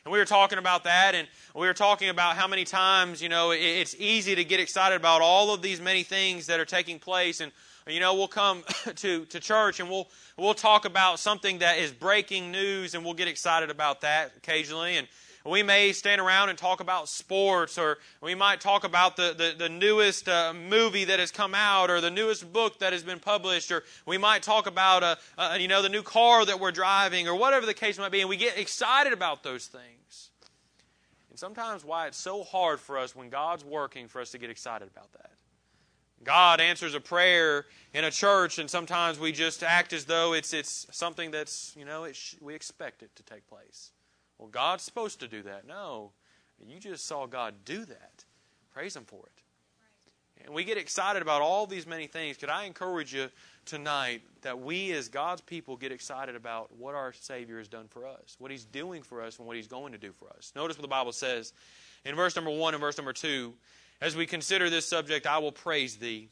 And 0.06 0.12
we 0.12 0.19
were 0.19 0.25
talking 0.25 0.57
about 0.57 0.84
that, 0.84 1.16
and 1.16 1.28
we 1.56 1.66
were 1.66 1.74
talking 1.74 2.10
about 2.10 2.36
how 2.36 2.48
many 2.48 2.66
times, 2.66 3.22
you 3.22 3.30
know, 3.30 3.51
it's 3.51 3.95
easy 3.98 4.36
to 4.36 4.44
get 4.44 4.60
excited 4.60 4.95
about 4.95 5.22
all 5.22 5.54
of 5.54 5.62
these 5.62 5.80
many 5.80 6.04
things 6.04 6.48
that 6.48 6.60
are 6.60 6.66
taking 6.66 7.00
place. 7.00 7.39
And, 7.39 7.51
you 7.88 8.01
know, 8.01 8.13
we'll 8.13 8.28
come 8.28 8.63
to, 8.96 9.25
to 9.25 9.39
church 9.39 9.80
and 9.80 9.89
we'll, 9.89 10.10
we'll 10.38 10.54
talk 10.54 10.86
about 10.86 11.19
something 11.19 11.60
that 11.60 11.80
is 11.80 11.92
breaking 11.92 12.51
news, 12.51 12.96
and 12.96 13.04
we'll 13.06 13.13
get 13.13 13.28
excited 13.28 13.69
about 13.69 14.01
that 14.01 14.34
occasionally. 14.38 14.98
And, 14.98 15.07
we 15.45 15.62
may 15.62 15.92
stand 15.92 16.22
around 16.22 16.50
and 16.50 16.57
talk 16.57 16.80
about 16.80 17.10
sports, 17.10 17.78
or 17.78 17.98
we 18.22 18.34
might 18.34 18.62
talk 18.62 18.84
about 18.84 19.18
the, 19.18 19.34
the, 19.38 19.56
the 19.57 19.69
newest 19.69 20.30
uh, 20.30 20.54
movie 20.54 21.04
that 21.06 21.19
has 21.19 21.31
come 21.31 21.54
out, 21.54 21.90
or 21.90 22.00
the 22.00 22.12
newest 22.12 22.51
book 22.54 22.80
that 22.80 22.94
has 22.94 23.04
been 23.04 23.19
published, 23.19 23.72
or 23.72 23.84
we 24.06 24.18
might 24.18 24.42
talk 24.42 24.68
about, 24.68 25.04
uh, 25.04 25.16
uh, 25.38 25.57
you 25.60 25.68
know, 25.68 25.81
the 25.81 25.90
new 25.90 26.04
car 26.04 26.45
that 26.45 26.60
we're 26.60 26.72
driving, 26.72 27.28
or 27.28 27.36
whatever 27.36 27.66
the 27.66 27.74
case 27.74 27.98
might 27.98 28.12
be, 28.12 28.22
and 28.22 28.30
we 28.30 28.38
get 28.38 28.57
excited 28.57 29.12
about 29.12 29.44
those 29.44 29.68
things. 29.68 30.30
And 31.30 31.38
sometimes 31.38 31.84
why 31.84 32.07
it's 32.07 32.18
so 32.18 32.44
hard 32.44 32.80
for 32.80 32.98
us 32.98 33.16
when 33.16 33.30
God's 33.30 33.66
working 33.66 34.07
for 34.07 34.22
us 34.22 34.31
to 34.31 34.38
get 34.38 34.50
excited 34.50 34.88
about 34.88 35.12
that. 35.13 35.31
God 36.24 36.62
answers 36.62 36.96
a 36.96 37.01
prayer 37.01 37.66
in 37.94 38.06
a 38.06 38.12
church, 38.12 38.60
and 38.60 38.69
sometimes 38.69 39.19
we 39.19 39.34
just 39.34 39.62
act 39.62 39.92
as 39.92 40.06
though 40.06 40.34
it's, 40.34 40.54
it's 40.54 40.88
something 40.92 41.31
that's, 41.31 41.75
you 41.78 41.84
know, 41.84 42.10
sh- 42.13 42.36
we 42.39 42.56
expect 42.56 43.04
it 43.04 43.13
to 43.18 43.24
take 43.24 43.46
place. 43.48 43.92
Well, 44.38 44.50
God's 44.50 44.83
supposed 44.83 45.19
to 45.21 45.27
do 45.27 45.41
that. 45.44 45.65
No, 45.68 46.12
you 46.65 46.80
just 46.80 47.06
saw 47.06 47.25
God 47.25 47.53
do 47.65 47.85
that. 47.85 48.25
Praise 48.74 48.95
Him 48.95 49.06
for 49.06 49.25
it. 49.25 50.45
And 50.45 50.53
we 50.53 50.63
get 50.63 50.77
excited 50.77 51.21
about 51.21 51.41
all 51.41 51.65
these 51.65 51.88
many 51.88 52.07
things. 52.07 52.38
Could 52.38 52.50
I 52.50 52.65
encourage 52.65 53.13
you 53.13 53.30
tonight 53.65 54.21
that 54.41 54.59
we, 54.59 54.91
as 54.91 55.07
God's 55.07 55.41
people, 55.41 55.77
get 55.77 55.91
excited 55.91 56.35
about 56.35 56.75
what 56.77 56.95
our 56.95 57.13
Savior 57.13 57.59
has 57.59 57.68
done 57.68 57.88
for 57.88 58.06
us, 58.06 58.35
what 58.39 58.51
He's 58.51 58.65
doing 58.65 59.03
for 59.03 59.21
us, 59.21 59.38
and 59.38 59.47
what 59.47 59.56
He's 59.56 59.68
going 59.68 59.94
to 59.94 59.97
do 59.97 60.12
for 60.12 60.30
us? 60.36 60.51
Notice 60.56 60.77
what 60.77 60.81
the 60.81 60.88
Bible 60.88 61.13
says 61.13 61.53
in 62.03 62.15
verse 62.15 62.36
number 62.36 62.51
1 62.51 62.74
and 62.74 62.81
verse 62.81 62.97
number 62.97 63.13
2. 63.13 63.53
As 64.01 64.15
we 64.18 64.25
consider 64.25 64.69
this 64.69 64.86
subject, 64.86 65.25
I 65.25 65.38
will 65.38 65.51
praise 65.51 65.95
Thee. 65.95 66.27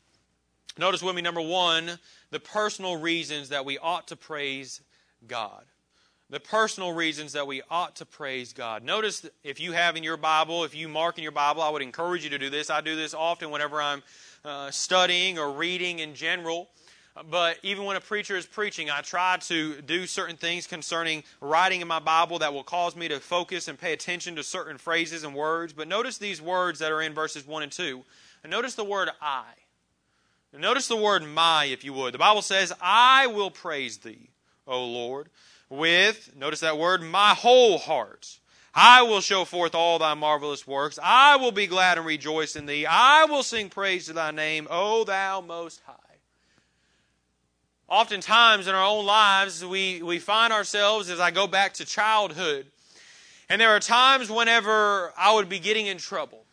Notice 0.78 1.04
with 1.04 1.16
me, 1.16 1.22
number 1.22 1.42
one, 1.42 2.00
the 2.32 2.40
personal 2.40 2.98
reasons 2.98 3.50
that 3.50 3.66
we 3.66 3.78
ought 3.78 4.08
to 4.08 4.16
praise 4.16 4.82
God 5.28 5.64
the 6.32 6.40
personal 6.40 6.94
reasons 6.94 7.34
that 7.34 7.46
we 7.46 7.62
ought 7.70 7.98
to 7.98 8.06
praise 8.06 8.54
God. 8.54 8.84
Notice 8.84 9.30
if 9.44 9.60
you 9.60 9.74
have 9.74 9.98
in 9.98 10.04
your 10.04 10.16
Bible, 10.16 10.64
if 10.64 10.74
you 10.74 10.88
mark 10.88 11.18
in 11.18 11.24
your 11.24 11.34
Bible, 11.34 11.62
I 11.62 11.70
would 11.70 11.82
encourage 11.82 12.24
you 12.24 12.30
to 12.30 12.40
do 12.40 12.50
this. 12.50 12.70
I 12.70 12.80
do 12.80 12.96
this 12.96 13.14
often 13.14 13.52
whenever 13.52 13.82
I'm 13.82 14.02
uh, 14.46 14.72
studying 14.72 15.38
or 15.38 15.52
reading 15.52 16.00
in 16.00 16.16
general. 16.16 16.70
But 17.30 17.58
even 17.64 17.84
when 17.84 17.98
a 17.98 18.02
preacher 18.02 18.38
is 18.38 18.46
preaching, 18.46 18.90
I 18.90 19.02
try 19.02 19.36
to 19.42 19.82
do 19.82 20.08
certain 20.08 20.38
things 20.38 20.68
concerning 20.68 21.26
writing 21.42 21.82
in 21.82 21.88
my 21.90 22.00
Bible 22.00 22.40
that 22.40 22.54
will 22.54 22.64
cause 22.64 22.96
me 22.96 23.10
to 23.10 23.20
focus 23.20 23.68
and 23.68 23.78
pay 23.78 23.92
attention 23.92 24.38
to 24.38 24.44
certain 24.44 24.78
phrases 24.78 25.26
and 25.26 25.36
words. 25.36 25.74
But 25.74 25.90
notice 25.90 26.18
these 26.18 26.42
words 26.42 26.80
that 26.80 26.94
are 26.94 27.02
in 27.02 27.14
verses 27.14 27.46
1 27.46 27.64
and 27.64 27.72
2. 27.74 28.02
And 28.44 28.52
notice 28.52 28.76
the 28.76 28.86
word 28.86 29.10
I. 29.22 29.44
Notice 30.58 30.88
the 30.88 30.96
word 30.96 31.26
my, 31.26 31.66
if 31.66 31.84
you 31.84 31.92
would. 31.92 32.14
The 32.14 32.20
Bible 32.20 32.42
says, 32.42 32.72
I 32.82 33.28
will 33.28 33.52
praise 33.52 33.98
thee, 33.98 34.30
O 34.66 34.86
Lord 34.86 35.28
with, 35.72 36.36
notice 36.36 36.60
that 36.60 36.78
word, 36.78 37.02
my 37.02 37.30
whole 37.30 37.78
heart. 37.80 38.40
I 38.74 39.02
will 39.02 39.22
show 39.22 39.44
forth 39.46 39.74
all 39.74 40.00
thy 40.00 40.14
marvelous 40.14 40.68
works. 40.68 41.00
I 41.02 41.38
will 41.38 41.52
be 41.52 41.68
glad 41.68 41.98
and 41.98 42.06
rejoice 42.06 42.56
in 42.56 42.66
thee. 42.66 42.86
I 42.86 43.26
will 43.26 43.44
sing 43.44 43.70
praise 43.70 44.06
to 44.06 44.14
thy 44.14 44.32
name, 44.32 44.68
O 44.70 45.04
thou 45.04 45.42
most 45.42 45.82
high. 45.86 45.96
Oftentimes 47.90 48.68
in 48.68 48.76
our 48.76 48.86
own 48.86 49.06
lives, 49.06 49.66
we, 49.66 50.02
we 50.02 50.20
find 50.20 50.54
ourselves, 50.54 51.10
as 51.10 51.20
I 51.20 51.32
go 51.32 51.48
back 51.48 51.74
to 51.74 51.86
childhood, 51.86 52.68
and 53.50 53.60
there 53.60 53.72
are 53.72 53.82
times 53.82 54.32
whenever 54.32 55.12
I 55.18 55.34
would 55.34 55.50
be 55.50 55.60
getting 55.60 55.88
in 55.88 55.98
trouble. 55.98 56.46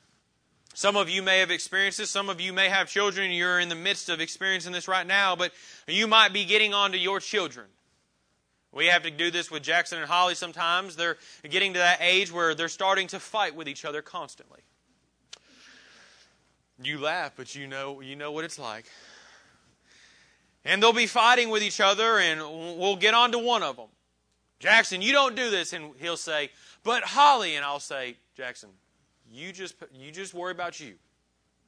Some 0.75 0.97
of 0.97 1.09
you 1.09 1.23
may 1.23 1.39
have 1.39 1.53
experienced 1.53 1.99
this. 1.99 2.11
Some 2.11 2.29
of 2.29 2.41
you 2.41 2.53
may 2.53 2.69
have 2.69 2.89
children. 2.89 3.31
You're 3.31 3.61
in 3.61 3.69
the 3.69 3.77
midst 3.77 4.09
of 4.09 4.21
experiencing 4.21 4.73
this 4.73 4.89
right 4.89 5.07
now, 5.07 5.37
but 5.37 5.53
you 5.87 6.09
might 6.09 6.33
be 6.33 6.45
getting 6.45 6.75
on 6.75 6.91
to 6.93 6.99
your 6.99 7.21
children. 7.21 7.67
We 8.73 8.87
have 8.87 9.03
to 9.05 9.11
do 9.11 9.31
this 9.31 9.51
with 9.51 9.63
Jackson 9.63 9.99
and 9.99 10.09
Holly 10.09 10.35
sometimes. 10.35 10.97
They're 10.97 11.17
getting 11.49 11.73
to 11.73 11.79
that 11.79 11.99
age 12.01 12.31
where 12.31 12.55
they're 12.55 12.69
starting 12.69 13.07
to 13.09 13.21
fight 13.21 13.55
with 13.55 13.67
each 13.69 13.85
other 13.85 14.03
constantly. 14.03 14.61
You 16.83 16.99
laugh, 16.99 17.33
but 17.37 17.55
you 17.55 17.67
know, 17.67 18.01
you 18.01 18.15
know 18.15 18.31
what 18.31 18.45
it's 18.45 18.59
like. 18.59 18.87
And 20.65 20.83
they'll 20.83 20.93
be 20.93 21.07
fighting 21.07 21.49
with 21.49 21.63
each 21.63 21.81
other, 21.81 22.19
and 22.19 22.41
we'll 22.41 22.97
get 22.97 23.15
on 23.15 23.33
to 23.33 23.39
one 23.39 23.63
of 23.63 23.77
them. 23.77 23.89
Jackson, 24.61 25.01
you 25.01 25.13
don't 25.13 25.35
do 25.35 25.51
this. 25.51 25.73
And 25.73 25.93
he'll 25.99 26.17
say, 26.17 26.51
but 26.85 27.03
Holly. 27.05 27.57
And 27.57 27.65
I'll 27.65 27.81
say, 27.81 28.17
Jackson, 28.37 28.71
you 29.33 29.53
just, 29.53 29.77
you 29.93 30.11
just 30.11 30.35
worry 30.35 30.53
about 30.53 30.79
you. 30.79 30.95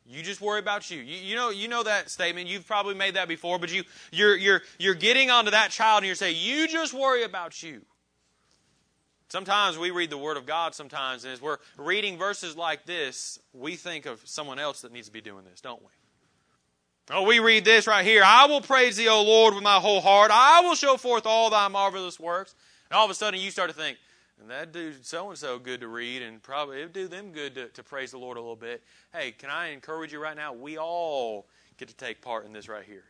You 0.06 0.22
just 0.22 0.40
worry 0.40 0.58
about 0.58 0.90
you. 0.90 0.98
you. 0.98 1.16
You, 1.16 1.36
know, 1.36 1.50
you 1.50 1.68
know 1.68 1.82
that 1.82 2.10
statement. 2.10 2.48
You've 2.48 2.66
probably 2.66 2.94
made 2.94 3.14
that 3.14 3.28
before, 3.28 3.58
but 3.58 3.72
you, 3.72 3.84
you're, 4.10 4.36
you're, 4.36 4.62
you're 4.78 4.94
getting 4.94 5.30
onto 5.30 5.52
that 5.52 5.70
child 5.70 5.98
and 5.98 6.06
you're 6.06 6.16
saying, 6.16 6.36
you 6.38 6.66
just 6.66 6.92
worry 6.92 7.22
about 7.22 7.62
you. 7.62 7.82
Sometimes 9.28 9.78
we 9.78 9.92
read 9.92 10.10
the 10.10 10.18
Word 10.18 10.36
of 10.36 10.44
God 10.44 10.74
sometimes, 10.74 11.22
and 11.22 11.32
as 11.32 11.40
we're 11.40 11.58
reading 11.78 12.18
verses 12.18 12.56
like 12.56 12.84
this, 12.84 13.38
we 13.52 13.76
think 13.76 14.04
of 14.04 14.20
someone 14.24 14.58
else 14.58 14.80
that 14.80 14.92
needs 14.92 15.06
to 15.06 15.12
be 15.12 15.20
doing 15.20 15.44
this, 15.44 15.60
don't 15.60 15.80
we? 15.80 15.88
Oh, 17.12 17.22
we 17.22 17.38
read 17.38 17.64
this 17.64 17.86
right 17.86 18.04
here. 18.04 18.22
I 18.24 18.46
will 18.46 18.60
praise 18.60 18.96
thee, 18.96 19.08
O 19.08 19.22
Lord, 19.22 19.54
with 19.54 19.62
my 19.62 19.76
whole 19.76 20.00
heart. 20.00 20.30
I 20.32 20.62
will 20.62 20.74
show 20.74 20.96
forth 20.96 21.26
all 21.26 21.50
thy 21.50 21.68
marvelous 21.68 22.18
works. 22.18 22.54
And 22.90 22.96
all 22.96 23.04
of 23.04 23.10
a 23.10 23.14
sudden 23.14 23.40
you 23.40 23.52
start 23.52 23.70
to 23.70 23.76
think, 23.76 23.98
and 24.40 24.50
that 24.50 24.72
do 24.72 24.92
so 25.02 25.28
and 25.30 25.38
so 25.38 25.58
good 25.58 25.80
to 25.80 25.88
read, 25.88 26.22
and 26.22 26.42
probably 26.42 26.80
it 26.80 26.84
would 26.84 26.92
do 26.92 27.08
them 27.08 27.32
good 27.32 27.54
to, 27.54 27.68
to 27.68 27.82
praise 27.82 28.10
the 28.10 28.18
Lord 28.18 28.36
a 28.36 28.40
little 28.40 28.56
bit. 28.56 28.82
Hey, 29.12 29.32
can 29.32 29.50
I 29.50 29.68
encourage 29.68 30.12
you 30.12 30.20
right 30.20 30.36
now? 30.36 30.52
We 30.52 30.78
all 30.78 31.46
get 31.78 31.88
to 31.88 31.94
take 31.94 32.20
part 32.20 32.46
in 32.46 32.52
this 32.52 32.68
right 32.68 32.84
here. 32.84 33.04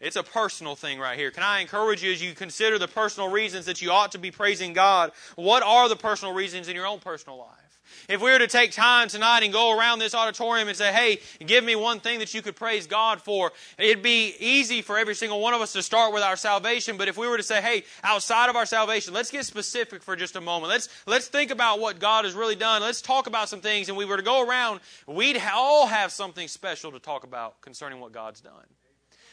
It's 0.00 0.16
a 0.16 0.22
personal 0.22 0.76
thing 0.76 0.98
right 0.98 1.18
here. 1.18 1.30
Can 1.30 1.42
I 1.42 1.60
encourage 1.60 2.02
you 2.02 2.12
as 2.12 2.22
you 2.22 2.34
consider 2.34 2.78
the 2.78 2.88
personal 2.88 3.30
reasons 3.30 3.64
that 3.66 3.80
you 3.80 3.90
ought 3.90 4.12
to 4.12 4.18
be 4.18 4.30
praising 4.30 4.74
God? 4.74 5.12
What 5.36 5.62
are 5.62 5.88
the 5.88 5.96
personal 5.96 6.34
reasons 6.34 6.68
in 6.68 6.76
your 6.76 6.86
own 6.86 6.98
personal 6.98 7.38
life? 7.38 7.65
If 8.08 8.20
we 8.20 8.30
were 8.30 8.38
to 8.38 8.46
take 8.46 8.72
time 8.72 9.08
tonight 9.08 9.42
and 9.42 9.52
go 9.52 9.76
around 9.76 9.98
this 9.98 10.14
auditorium 10.14 10.68
and 10.68 10.76
say, 10.76 10.92
hey, 10.92 11.20
give 11.44 11.64
me 11.64 11.76
one 11.76 12.00
thing 12.00 12.18
that 12.20 12.34
you 12.34 12.42
could 12.42 12.56
praise 12.56 12.86
God 12.86 13.20
for, 13.20 13.52
it'd 13.78 14.02
be 14.02 14.34
easy 14.38 14.82
for 14.82 14.98
every 14.98 15.14
single 15.14 15.40
one 15.40 15.54
of 15.54 15.60
us 15.60 15.72
to 15.72 15.82
start 15.82 16.12
with 16.12 16.22
our 16.22 16.36
salvation. 16.36 16.96
But 16.96 17.08
if 17.08 17.16
we 17.16 17.26
were 17.26 17.36
to 17.36 17.42
say, 17.42 17.60
hey, 17.60 17.84
outside 18.02 18.48
of 18.48 18.56
our 18.56 18.66
salvation, 18.66 19.12
let's 19.14 19.30
get 19.30 19.44
specific 19.44 20.02
for 20.02 20.16
just 20.16 20.36
a 20.36 20.40
moment. 20.40 20.70
Let's, 20.70 20.88
let's 21.06 21.28
think 21.28 21.50
about 21.50 21.80
what 21.80 21.98
God 21.98 22.24
has 22.24 22.34
really 22.34 22.56
done. 22.56 22.82
Let's 22.82 23.02
talk 23.02 23.26
about 23.26 23.48
some 23.48 23.60
things. 23.60 23.88
And 23.88 23.96
we 23.96 24.04
were 24.04 24.16
to 24.16 24.22
go 24.22 24.46
around, 24.46 24.80
we'd 25.06 25.40
all 25.52 25.86
have 25.86 26.12
something 26.12 26.48
special 26.48 26.92
to 26.92 26.98
talk 26.98 27.24
about 27.24 27.60
concerning 27.60 28.00
what 28.00 28.12
God's 28.12 28.40
done. 28.40 28.52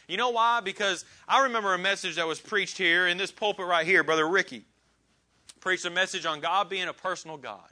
You 0.08 0.18
know 0.18 0.32
why? 0.32 0.60
Because 0.60 1.06
I 1.28 1.44
remember 1.44 1.74
a 1.74 1.78
message 1.78 2.18
that 2.18 2.28
was 2.28 2.40
preached 2.42 2.78
here 2.78 3.08
in 3.08 3.18
this 3.18 3.32
pulpit 3.32 3.66
right 3.66 3.86
here. 3.86 4.04
Brother 4.04 4.28
Ricky 4.28 4.66
preached 5.62 5.86
a 5.86 5.90
message 5.90 6.26
on 6.26 6.42
God 6.42 6.70
being 6.70 6.90
a 6.90 6.94
personal 6.94 7.38
God. 7.38 7.72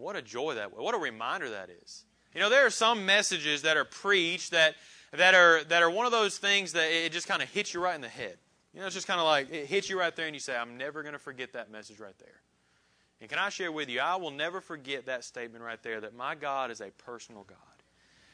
What 0.00 0.16
a 0.16 0.22
joy 0.22 0.54
that 0.54 0.76
what 0.76 0.94
a 0.94 0.98
reminder 0.98 1.50
that 1.50 1.68
is. 1.68 2.04
You 2.34 2.40
know, 2.40 2.48
there 2.48 2.64
are 2.64 2.70
some 2.70 3.04
messages 3.04 3.62
that 3.62 3.76
are 3.76 3.84
preached 3.84 4.52
that 4.52 4.74
that 5.12 5.34
are 5.34 5.62
that 5.64 5.82
are 5.82 5.90
one 5.90 6.06
of 6.06 6.12
those 6.12 6.38
things 6.38 6.72
that 6.72 6.90
it 6.90 7.12
just 7.12 7.28
kind 7.28 7.42
of 7.42 7.50
hits 7.50 7.74
you 7.74 7.82
right 7.82 7.94
in 7.94 8.00
the 8.00 8.08
head. 8.08 8.38
You 8.72 8.80
know, 8.80 8.86
it's 8.86 8.94
just 8.94 9.06
kind 9.06 9.20
of 9.20 9.26
like 9.26 9.52
it 9.52 9.66
hits 9.66 9.90
you 9.90 9.98
right 9.98 10.14
there, 10.14 10.26
and 10.26 10.34
you 10.34 10.40
say, 10.40 10.56
"I'm 10.56 10.78
never 10.78 11.02
going 11.02 11.12
to 11.12 11.18
forget 11.18 11.52
that 11.52 11.70
message 11.70 12.00
right 12.00 12.18
there." 12.18 12.40
And 13.20 13.28
can 13.28 13.38
I 13.38 13.50
share 13.50 13.70
with 13.70 13.90
you? 13.90 14.00
I 14.00 14.16
will 14.16 14.30
never 14.30 14.62
forget 14.62 15.06
that 15.06 15.24
statement 15.24 15.62
right 15.62 15.82
there 15.82 16.00
that 16.00 16.14
my 16.14 16.34
God 16.34 16.70
is 16.70 16.80
a 16.80 16.90
personal 16.90 17.42
God. 17.42 17.58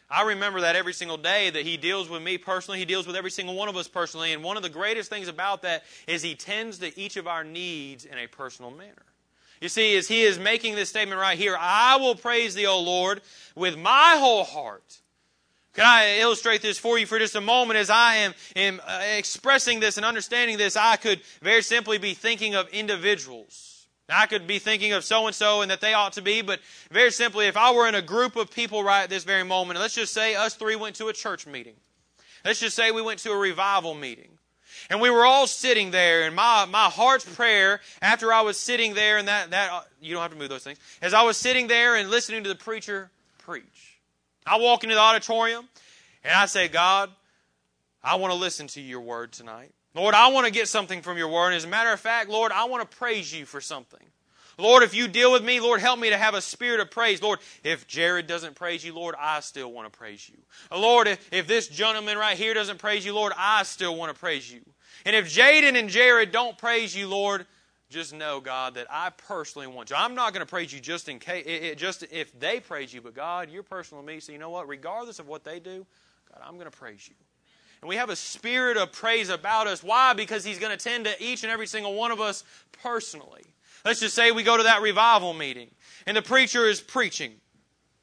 I 0.08 0.22
remember 0.22 0.60
that 0.60 0.76
every 0.76 0.92
single 0.92 1.16
day 1.16 1.50
that 1.50 1.64
He 1.64 1.76
deals 1.76 2.08
with 2.08 2.22
me 2.22 2.38
personally. 2.38 2.78
He 2.78 2.84
deals 2.84 3.08
with 3.08 3.16
every 3.16 3.32
single 3.32 3.56
one 3.56 3.68
of 3.68 3.76
us 3.76 3.88
personally. 3.88 4.32
And 4.32 4.44
one 4.44 4.56
of 4.56 4.62
the 4.62 4.68
greatest 4.68 5.10
things 5.10 5.26
about 5.26 5.62
that 5.62 5.82
is 6.06 6.22
He 6.22 6.36
tends 6.36 6.78
to 6.78 6.96
each 6.96 7.16
of 7.16 7.26
our 7.26 7.42
needs 7.42 8.04
in 8.04 8.16
a 8.16 8.28
personal 8.28 8.70
manner. 8.70 9.02
You 9.60 9.68
see, 9.68 9.96
as 9.96 10.08
he 10.08 10.22
is 10.22 10.38
making 10.38 10.74
this 10.74 10.88
statement 10.88 11.20
right 11.20 11.38
here, 11.38 11.56
I 11.58 11.96
will 11.96 12.14
praise 12.14 12.54
thee, 12.54 12.66
O 12.66 12.80
Lord, 12.80 13.22
with 13.54 13.76
my 13.78 14.16
whole 14.18 14.44
heart. 14.44 15.00
Can 15.72 15.84
I 15.84 16.18
illustrate 16.20 16.62
this 16.62 16.78
for 16.78 16.98
you 16.98 17.04
for 17.04 17.18
just 17.18 17.34
a 17.34 17.40
moment? 17.40 17.78
As 17.78 17.90
I 17.90 18.16
am, 18.16 18.34
am 18.54 18.80
uh, 18.86 19.02
expressing 19.16 19.78
this 19.78 19.98
and 19.98 20.06
understanding 20.06 20.56
this, 20.56 20.74
I 20.74 20.96
could 20.96 21.20
very 21.42 21.62
simply 21.62 21.98
be 21.98 22.14
thinking 22.14 22.54
of 22.54 22.68
individuals. 22.68 23.86
I 24.08 24.26
could 24.26 24.46
be 24.46 24.58
thinking 24.58 24.92
of 24.92 25.04
so 25.04 25.26
and 25.26 25.34
so 25.34 25.62
and 25.62 25.70
that 25.70 25.80
they 25.80 25.92
ought 25.92 26.14
to 26.14 26.22
be, 26.22 26.40
but 26.40 26.60
very 26.90 27.10
simply, 27.10 27.46
if 27.46 27.56
I 27.56 27.72
were 27.72 27.88
in 27.88 27.94
a 27.94 28.02
group 28.02 28.36
of 28.36 28.50
people 28.50 28.84
right 28.84 29.02
at 29.02 29.10
this 29.10 29.24
very 29.24 29.42
moment, 29.42 29.80
let's 29.80 29.94
just 29.94 30.14
say 30.14 30.34
us 30.34 30.54
three 30.54 30.76
went 30.76 30.96
to 30.96 31.08
a 31.08 31.12
church 31.12 31.46
meeting. 31.46 31.74
Let's 32.44 32.60
just 32.60 32.76
say 32.76 32.90
we 32.90 33.02
went 33.02 33.18
to 33.20 33.32
a 33.32 33.36
revival 33.36 33.94
meeting. 33.94 34.38
And 34.88 35.00
we 35.00 35.10
were 35.10 35.24
all 35.24 35.46
sitting 35.46 35.90
there, 35.90 36.22
and 36.22 36.36
my, 36.36 36.64
my 36.66 36.84
heart's 36.84 37.24
prayer 37.24 37.80
after 38.00 38.32
I 38.32 38.42
was 38.42 38.56
sitting 38.56 38.94
there, 38.94 39.18
and 39.18 39.26
that, 39.26 39.50
that, 39.50 39.72
uh, 39.72 39.80
you 40.00 40.12
don't 40.12 40.22
have 40.22 40.30
to 40.30 40.38
move 40.38 40.48
those 40.48 40.62
things, 40.62 40.78
as 41.02 41.12
I 41.12 41.22
was 41.22 41.36
sitting 41.36 41.66
there 41.66 41.96
and 41.96 42.08
listening 42.08 42.44
to 42.44 42.48
the 42.48 42.54
preacher 42.54 43.10
preach. 43.38 43.98
I 44.46 44.58
walk 44.58 44.84
into 44.84 44.94
the 44.94 45.00
auditorium, 45.00 45.68
and 46.22 46.34
I 46.34 46.46
say, 46.46 46.68
God, 46.68 47.10
I 48.02 48.14
want 48.14 48.32
to 48.32 48.38
listen 48.38 48.68
to 48.68 48.80
your 48.80 49.00
word 49.00 49.32
tonight. 49.32 49.72
Lord, 49.94 50.14
I 50.14 50.28
want 50.28 50.46
to 50.46 50.52
get 50.52 50.68
something 50.68 51.02
from 51.02 51.18
your 51.18 51.28
word. 51.28 51.48
And 51.48 51.56
as 51.56 51.64
a 51.64 51.68
matter 51.68 51.90
of 51.90 51.98
fact, 51.98 52.28
Lord, 52.28 52.52
I 52.52 52.64
want 52.64 52.88
to 52.88 52.96
praise 52.96 53.32
you 53.32 53.46
for 53.46 53.60
something. 53.60 54.00
Lord, 54.58 54.82
if 54.82 54.94
you 54.94 55.08
deal 55.08 55.32
with 55.32 55.44
me, 55.44 55.60
Lord, 55.60 55.80
help 55.80 55.98
me 55.98 56.10
to 56.10 56.16
have 56.16 56.34
a 56.34 56.40
spirit 56.40 56.80
of 56.80 56.90
praise. 56.90 57.20
Lord, 57.20 57.40
if 57.62 57.86
Jared 57.86 58.26
doesn't 58.26 58.54
praise 58.54 58.84
you, 58.84 58.94
Lord, 58.94 59.14
I 59.18 59.40
still 59.40 59.72
want 59.72 59.90
to 59.92 59.98
praise 59.98 60.28
you. 60.28 60.36
Lord, 60.74 61.08
if, 61.08 61.28
if 61.32 61.46
this 61.46 61.68
gentleman 61.68 62.16
right 62.16 62.36
here 62.36 62.54
doesn't 62.54 62.78
praise 62.78 63.04
you, 63.04 63.14
Lord, 63.14 63.32
I 63.36 63.64
still 63.64 63.96
want 63.96 64.14
to 64.14 64.18
praise 64.18 64.50
you. 64.50 64.60
And 65.06 65.14
if 65.14 65.32
Jaden 65.32 65.78
and 65.78 65.88
Jared 65.88 66.32
don't 66.32 66.58
praise 66.58 66.94
you, 66.94 67.06
Lord, 67.06 67.46
just 67.88 68.12
know, 68.12 68.40
God, 68.40 68.74
that 68.74 68.88
I 68.90 69.10
personally 69.10 69.68
want 69.68 69.90
you. 69.90 69.96
I'm 69.96 70.16
not 70.16 70.32
going 70.32 70.44
to 70.44 70.50
praise 70.50 70.72
you 70.72 70.80
just 70.80 71.08
in 71.08 71.20
case, 71.20 71.44
it, 71.46 71.78
just 71.78 72.02
if 72.10 72.36
they 72.40 72.58
praise 72.58 72.92
you, 72.92 73.00
but 73.00 73.14
God, 73.14 73.48
you're 73.48 73.62
personal 73.62 74.02
to 74.02 74.06
me. 74.06 74.18
So 74.18 74.32
you 74.32 74.38
know 74.38 74.50
what? 74.50 74.66
Regardless 74.66 75.20
of 75.20 75.28
what 75.28 75.44
they 75.44 75.60
do, 75.60 75.86
God, 76.32 76.42
I'm 76.44 76.54
going 76.54 76.68
to 76.68 76.76
praise 76.76 77.08
you. 77.08 77.14
And 77.82 77.88
we 77.88 77.94
have 77.94 78.10
a 78.10 78.16
spirit 78.16 78.76
of 78.76 78.90
praise 78.90 79.28
about 79.28 79.68
us. 79.68 79.80
Why? 79.80 80.12
Because 80.12 80.44
He's 80.44 80.58
going 80.58 80.76
to 80.76 80.82
tend 80.82 81.04
to 81.04 81.22
each 81.22 81.44
and 81.44 81.52
every 81.52 81.68
single 81.68 81.94
one 81.94 82.10
of 82.10 82.20
us 82.20 82.42
personally. 82.82 83.44
Let's 83.84 84.00
just 84.00 84.16
say 84.16 84.32
we 84.32 84.42
go 84.42 84.56
to 84.56 84.64
that 84.64 84.82
revival 84.82 85.34
meeting, 85.34 85.70
and 86.04 86.16
the 86.16 86.22
preacher 86.22 86.66
is 86.66 86.80
preaching. 86.80 87.34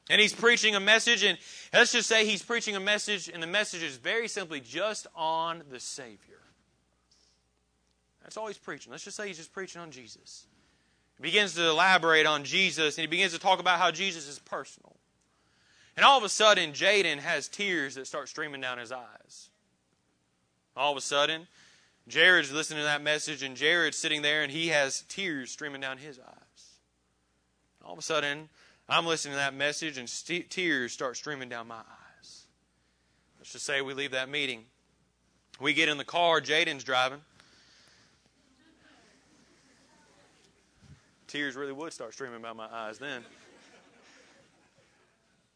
And 0.10 0.20
he's 0.20 0.34
preaching 0.34 0.76
a 0.76 0.82
message, 0.82 1.24
and 1.24 1.38
let's 1.74 1.92
just 1.94 2.08
say 2.08 2.26
he's 2.26 2.44
preaching 2.44 2.76
a 2.76 2.80
message, 2.80 3.30
and 3.30 3.44
the 3.44 3.48
message 3.48 3.84
is 3.84 3.98
very 3.98 4.28
simply 4.28 4.60
just 4.60 5.08
on 5.16 5.64
the 5.70 5.80
Savior. 5.80 6.40
That's 8.24 8.38
all 8.38 8.48
he's 8.48 8.58
preaching. 8.58 8.92
Let's 8.92 9.04
just 9.04 9.18
say 9.18 9.28
he's 9.28 9.38
just 9.38 9.54
preaching 9.54 9.82
on 9.82 9.92
Jesus. 9.92 10.46
He 11.18 11.24
begins 11.24 11.54
to 11.56 11.70
elaborate 11.70 12.26
on 12.26 12.44
Jesus, 12.44 12.98
and 12.98 13.04
he 13.04 13.08
begins 13.08 13.34
to 13.34 13.40
talk 13.40 13.60
about 13.60 13.80
how 13.80 13.92
Jesus 13.92 14.28
is 14.28 14.40
personal. 14.40 14.96
And 15.96 16.06
all 16.06 16.18
of 16.18 16.24
a 16.24 16.30
sudden, 16.30 16.72
Jaden 16.72 17.20
has 17.20 17.48
tears 17.48 17.96
that 17.96 18.08
start 18.08 18.30
streaming 18.30 18.62
down 18.62 18.80
his 18.80 18.92
eyes. 18.92 19.50
All 20.76 20.92
of 20.92 20.98
a 20.98 21.02
sudden, 21.02 21.48
Jared's 22.08 22.52
listening 22.52 22.80
to 22.80 22.86
that 22.86 23.04
message, 23.04 23.44
and 23.44 23.56
Jared's 23.56 23.98
sitting 23.98 24.24
there, 24.24 24.42
and 24.42 24.52
he 24.52 24.70
has 24.70 25.04
tears 25.08 25.52
streaming 25.52 25.82
down 25.82 26.00
his 26.00 26.20
eyes. 26.20 26.80
All 27.86 27.94
of 27.94 28.00
a 28.00 28.04
sudden, 28.04 28.50
I'm 28.90 29.06
listening 29.06 29.34
to 29.34 29.38
that 29.38 29.54
message, 29.54 29.98
and 29.98 30.10
st- 30.10 30.50
tears 30.50 30.94
start 30.94 31.16
streaming 31.16 31.50
down 31.50 31.68
my 31.68 31.76
eyes. 31.76 32.48
Let's 33.38 33.52
just 33.52 33.66
say 33.66 33.82
we 33.82 33.94
leave 33.94 34.12
that 34.12 34.30
meeting. 34.30 34.64
We 35.60 35.74
get 35.74 35.90
in 35.90 35.98
the 35.98 36.04
car, 36.04 36.42
Jaden's 36.42 36.84
driving. 36.84 37.22
Tears 41.34 41.56
really 41.56 41.74
would 41.74 41.92
start 41.92 42.14
streaming 42.14 42.44
down 42.44 42.56
my 42.56 42.68
eyes 42.72 43.00
then. 43.00 43.24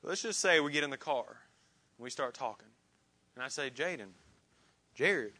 Let's 0.01 0.23
just 0.23 0.39
say 0.39 0.59
we 0.59 0.71
get 0.71 0.83
in 0.83 0.89
the 0.89 0.97
car 0.97 1.25
and 1.27 2.03
we 2.03 2.09
start 2.09 2.33
talking. 2.33 2.67
And 3.35 3.43
I 3.43 3.47
say, 3.47 3.69
Jaden, 3.69 4.07
Jared, 4.95 5.33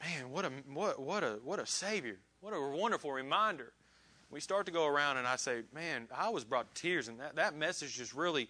man, 0.00 0.30
what 0.30 0.44
a 0.44 0.52
what 0.72 1.00
what 1.00 1.24
a 1.24 1.40
what 1.42 1.58
a 1.58 1.66
savior. 1.66 2.18
What 2.40 2.52
a 2.52 2.60
wonderful 2.60 3.10
reminder. 3.10 3.72
We 4.30 4.38
start 4.38 4.66
to 4.66 4.72
go 4.72 4.86
around 4.86 5.16
and 5.16 5.26
I 5.26 5.34
say, 5.34 5.62
man, 5.74 6.06
I 6.16 6.28
was 6.28 6.44
brought 6.44 6.72
to 6.72 6.80
tears 6.80 7.08
and 7.08 7.18
that, 7.18 7.34
that 7.36 7.56
message 7.56 7.96
just 7.96 8.14
really 8.14 8.48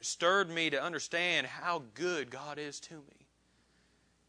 stirred 0.00 0.48
me 0.48 0.70
to 0.70 0.82
understand 0.82 1.46
how 1.46 1.82
good 1.92 2.30
God 2.30 2.58
is 2.58 2.80
to 2.80 2.94
me. 2.94 3.26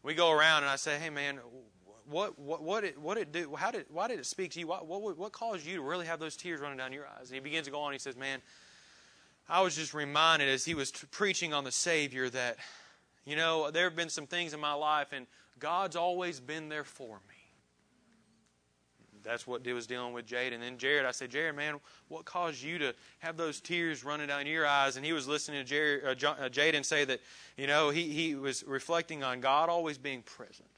We 0.02 0.12
go 0.12 0.30
around 0.30 0.64
and 0.64 0.70
I 0.70 0.76
say, 0.76 0.98
hey 0.98 1.08
man, 1.08 1.38
what 2.08 2.38
what 2.38 2.62
what 2.62 2.84
it 2.84 2.98
what 2.98 3.18
it 3.18 3.32
do? 3.32 3.54
How 3.56 3.70
did 3.70 3.86
why 3.90 4.08
did 4.08 4.18
it 4.18 4.26
speak 4.26 4.52
to 4.52 4.60
you? 4.60 4.66
What 4.66 4.86
what 4.86 5.16
what 5.16 5.32
caused 5.32 5.66
you 5.66 5.76
to 5.76 5.82
really 5.82 6.06
have 6.06 6.20
those 6.20 6.36
tears 6.36 6.60
running 6.60 6.78
down 6.78 6.92
your 6.92 7.06
eyes? 7.06 7.28
And 7.28 7.34
he 7.34 7.40
begins 7.40 7.66
to 7.66 7.72
go 7.72 7.80
on. 7.80 7.92
He 7.92 7.98
says, 7.98 8.16
"Man, 8.16 8.40
I 9.48 9.60
was 9.62 9.76
just 9.76 9.94
reminded 9.94 10.48
as 10.48 10.64
he 10.64 10.74
was 10.74 10.90
t- 10.90 11.06
preaching 11.10 11.52
on 11.52 11.64
the 11.64 11.72
Savior 11.72 12.28
that, 12.30 12.56
you 13.24 13.36
know, 13.36 13.70
there 13.70 13.84
have 13.84 13.96
been 13.96 14.10
some 14.10 14.26
things 14.26 14.54
in 14.54 14.60
my 14.60 14.74
life, 14.74 15.08
and 15.12 15.26
God's 15.58 15.96
always 15.96 16.40
been 16.40 16.68
there 16.68 16.84
for 16.84 17.20
me." 17.28 17.34
That's 19.26 19.44
what 19.44 19.66
was 19.66 19.88
dealing 19.88 20.12
with 20.12 20.24
Jade. 20.24 20.52
And 20.52 20.62
then 20.62 20.78
Jared, 20.78 21.04
I 21.04 21.10
said, 21.10 21.30
Jared, 21.30 21.56
man, 21.56 21.80
what 22.06 22.24
caused 22.24 22.62
you 22.62 22.78
to 22.78 22.94
have 23.18 23.36
those 23.36 23.60
tears 23.60 24.04
running 24.04 24.28
down 24.28 24.46
your 24.46 24.64
eyes? 24.64 24.96
And 24.96 25.04
he 25.04 25.12
was 25.12 25.26
listening 25.26 25.60
to 25.60 25.64
Jared, 25.64 26.04
uh, 26.04 26.28
uh, 26.30 26.48
Jaden 26.48 26.84
say 26.84 27.04
that, 27.04 27.20
you 27.56 27.66
know, 27.66 27.90
he, 27.90 28.04
he 28.04 28.36
was 28.36 28.62
reflecting 28.64 29.24
on 29.24 29.40
God 29.40 29.68
always 29.68 29.98
being 29.98 30.22
present. 30.22 30.68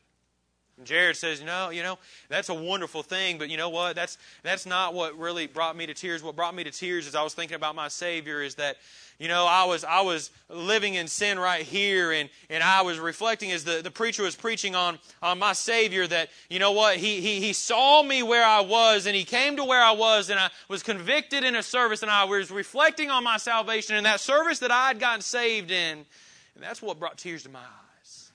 And 0.78 0.86
Jared 0.86 1.16
says, 1.16 1.42
"No, 1.42 1.70
you 1.70 1.82
know, 1.82 1.98
that's 2.28 2.48
a 2.48 2.54
wonderful 2.54 3.02
thing, 3.02 3.36
but 3.36 3.50
you 3.50 3.56
know 3.56 3.68
what? 3.68 3.96
That's 3.96 4.16
that's 4.44 4.64
not 4.64 4.94
what 4.94 5.18
really 5.18 5.48
brought 5.48 5.76
me 5.76 5.86
to 5.86 5.94
tears. 5.94 6.22
What 6.22 6.36
brought 6.36 6.54
me 6.54 6.62
to 6.64 6.70
tears 6.70 7.08
as 7.08 7.16
I 7.16 7.22
was 7.24 7.34
thinking 7.34 7.56
about 7.56 7.74
my 7.74 7.88
Savior 7.88 8.40
is 8.42 8.54
that, 8.54 8.76
you 9.18 9.26
know, 9.26 9.44
I 9.44 9.64
was 9.64 9.82
I 9.82 10.02
was 10.02 10.30
living 10.48 10.94
in 10.94 11.08
sin 11.08 11.36
right 11.36 11.62
here, 11.62 12.12
and 12.12 12.30
and 12.48 12.62
I 12.62 12.82
was 12.82 13.00
reflecting 13.00 13.50
as 13.50 13.64
the, 13.64 13.80
the 13.82 13.90
preacher 13.90 14.22
was 14.22 14.36
preaching 14.36 14.76
on 14.76 15.00
on 15.20 15.40
my 15.40 15.52
Savior 15.52 16.06
that 16.06 16.28
you 16.48 16.60
know 16.60 16.70
what 16.70 16.96
he 16.96 17.20
he 17.20 17.40
he 17.40 17.52
saw 17.52 18.00
me 18.04 18.22
where 18.22 18.44
I 18.44 18.60
was, 18.60 19.06
and 19.06 19.16
he 19.16 19.24
came 19.24 19.56
to 19.56 19.64
where 19.64 19.82
I 19.82 19.92
was, 19.92 20.30
and 20.30 20.38
I 20.38 20.48
was 20.68 20.84
convicted 20.84 21.42
in 21.42 21.56
a 21.56 21.62
service, 21.62 22.02
and 22.02 22.10
I 22.10 22.22
was 22.22 22.52
reflecting 22.52 23.10
on 23.10 23.24
my 23.24 23.38
salvation 23.38 23.96
in 23.96 24.04
that 24.04 24.20
service 24.20 24.60
that 24.60 24.70
I 24.70 24.86
had 24.86 25.00
gotten 25.00 25.22
saved 25.22 25.72
in, 25.72 26.06
and 26.54 26.62
that's 26.62 26.80
what 26.80 27.00
brought 27.00 27.18
tears 27.18 27.42
to 27.42 27.48
my 27.48 27.58
eyes. 27.58 28.30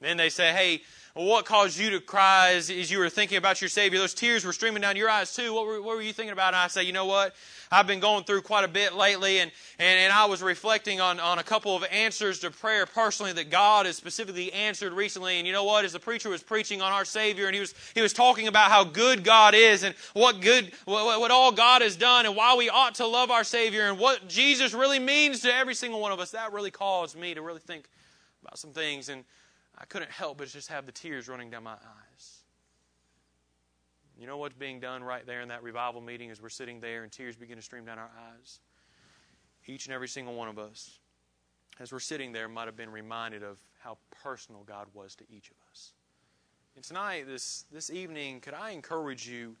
Then 0.00 0.16
they 0.16 0.28
say, 0.28 0.52
hey." 0.52 0.82
What 1.16 1.44
caused 1.44 1.78
you 1.78 1.90
to 1.90 2.00
cry 2.00 2.54
as, 2.54 2.68
as, 2.70 2.90
you 2.90 2.98
were 2.98 3.08
thinking 3.08 3.38
about 3.38 3.60
your 3.60 3.68
Savior? 3.68 4.00
Those 4.00 4.14
tears 4.14 4.44
were 4.44 4.52
streaming 4.52 4.82
down 4.82 4.96
your 4.96 5.08
eyes 5.08 5.32
too. 5.32 5.54
What 5.54 5.64
were, 5.64 5.80
what 5.80 5.94
were 5.94 6.02
you 6.02 6.12
thinking 6.12 6.32
about? 6.32 6.48
And 6.48 6.56
I 6.56 6.66
say, 6.66 6.82
you 6.82 6.92
know 6.92 7.06
what? 7.06 7.36
I've 7.70 7.86
been 7.86 8.00
going 8.00 8.24
through 8.24 8.42
quite 8.42 8.64
a 8.64 8.68
bit 8.68 8.94
lately, 8.94 9.38
and, 9.38 9.52
and, 9.78 10.00
and 10.00 10.12
I 10.12 10.24
was 10.24 10.42
reflecting 10.42 11.00
on, 11.00 11.20
on 11.20 11.38
a 11.38 11.44
couple 11.44 11.76
of 11.76 11.84
answers 11.88 12.40
to 12.40 12.50
prayer 12.50 12.84
personally 12.84 13.32
that 13.34 13.48
God 13.48 13.86
has 13.86 13.96
specifically 13.96 14.52
answered 14.52 14.92
recently. 14.92 15.38
And 15.38 15.46
you 15.46 15.52
know 15.52 15.62
what? 15.62 15.84
As 15.84 15.92
the 15.92 16.00
preacher 16.00 16.30
was 16.30 16.42
preaching 16.42 16.82
on 16.82 16.90
our 16.90 17.04
Savior, 17.04 17.46
and 17.46 17.54
he 17.54 17.60
was, 17.60 17.74
he 17.94 18.02
was 18.02 18.12
talking 18.12 18.48
about 18.48 18.72
how 18.72 18.82
good 18.82 19.22
God 19.22 19.54
is 19.54 19.84
and 19.84 19.94
what 20.14 20.40
good, 20.40 20.72
what, 20.84 21.20
what 21.20 21.30
all 21.30 21.52
God 21.52 21.80
has 21.82 21.94
done 21.94 22.26
and 22.26 22.34
why 22.34 22.56
we 22.56 22.68
ought 22.68 22.96
to 22.96 23.06
love 23.06 23.30
our 23.30 23.44
Savior 23.44 23.82
and 23.82 24.00
what 24.00 24.26
Jesus 24.26 24.74
really 24.74 24.98
means 24.98 25.42
to 25.42 25.54
every 25.54 25.76
single 25.76 26.00
one 26.00 26.10
of 26.10 26.18
us, 26.18 26.32
that 26.32 26.52
really 26.52 26.72
caused 26.72 27.16
me 27.16 27.34
to 27.34 27.42
really 27.42 27.60
think 27.60 27.88
about 28.42 28.58
some 28.58 28.70
things. 28.70 29.08
And 29.08 29.22
I 29.78 29.84
couldn't 29.86 30.10
help 30.10 30.38
but 30.38 30.48
just 30.48 30.68
have 30.68 30.86
the 30.86 30.92
tears 30.92 31.28
running 31.28 31.50
down 31.50 31.64
my 31.64 31.72
eyes. 31.72 32.44
You 34.18 34.26
know 34.26 34.36
what's 34.36 34.54
being 34.54 34.78
done 34.78 35.02
right 35.02 35.26
there 35.26 35.40
in 35.40 35.48
that 35.48 35.62
revival 35.62 36.00
meeting 36.00 36.30
as 36.30 36.40
we're 36.40 36.48
sitting 36.48 36.78
there 36.80 37.02
and 37.02 37.10
tears 37.10 37.34
begin 37.34 37.56
to 37.56 37.62
stream 37.62 37.84
down 37.84 37.98
our 37.98 38.10
eyes? 38.32 38.60
Each 39.66 39.86
and 39.86 39.94
every 39.94 40.08
single 40.08 40.34
one 40.34 40.48
of 40.48 40.58
us, 40.58 40.98
as 41.80 41.92
we're 41.92 41.98
sitting 41.98 42.32
there, 42.32 42.48
might 42.48 42.66
have 42.66 42.76
been 42.76 42.92
reminded 42.92 43.42
of 43.42 43.58
how 43.80 43.98
personal 44.22 44.62
God 44.62 44.86
was 44.94 45.16
to 45.16 45.24
each 45.28 45.50
of 45.50 45.56
us. 45.70 45.92
And 46.76 46.84
tonight, 46.84 47.26
this, 47.26 47.64
this 47.72 47.90
evening, 47.90 48.40
could 48.40 48.54
I 48.54 48.70
encourage 48.70 49.28
you 49.28 49.56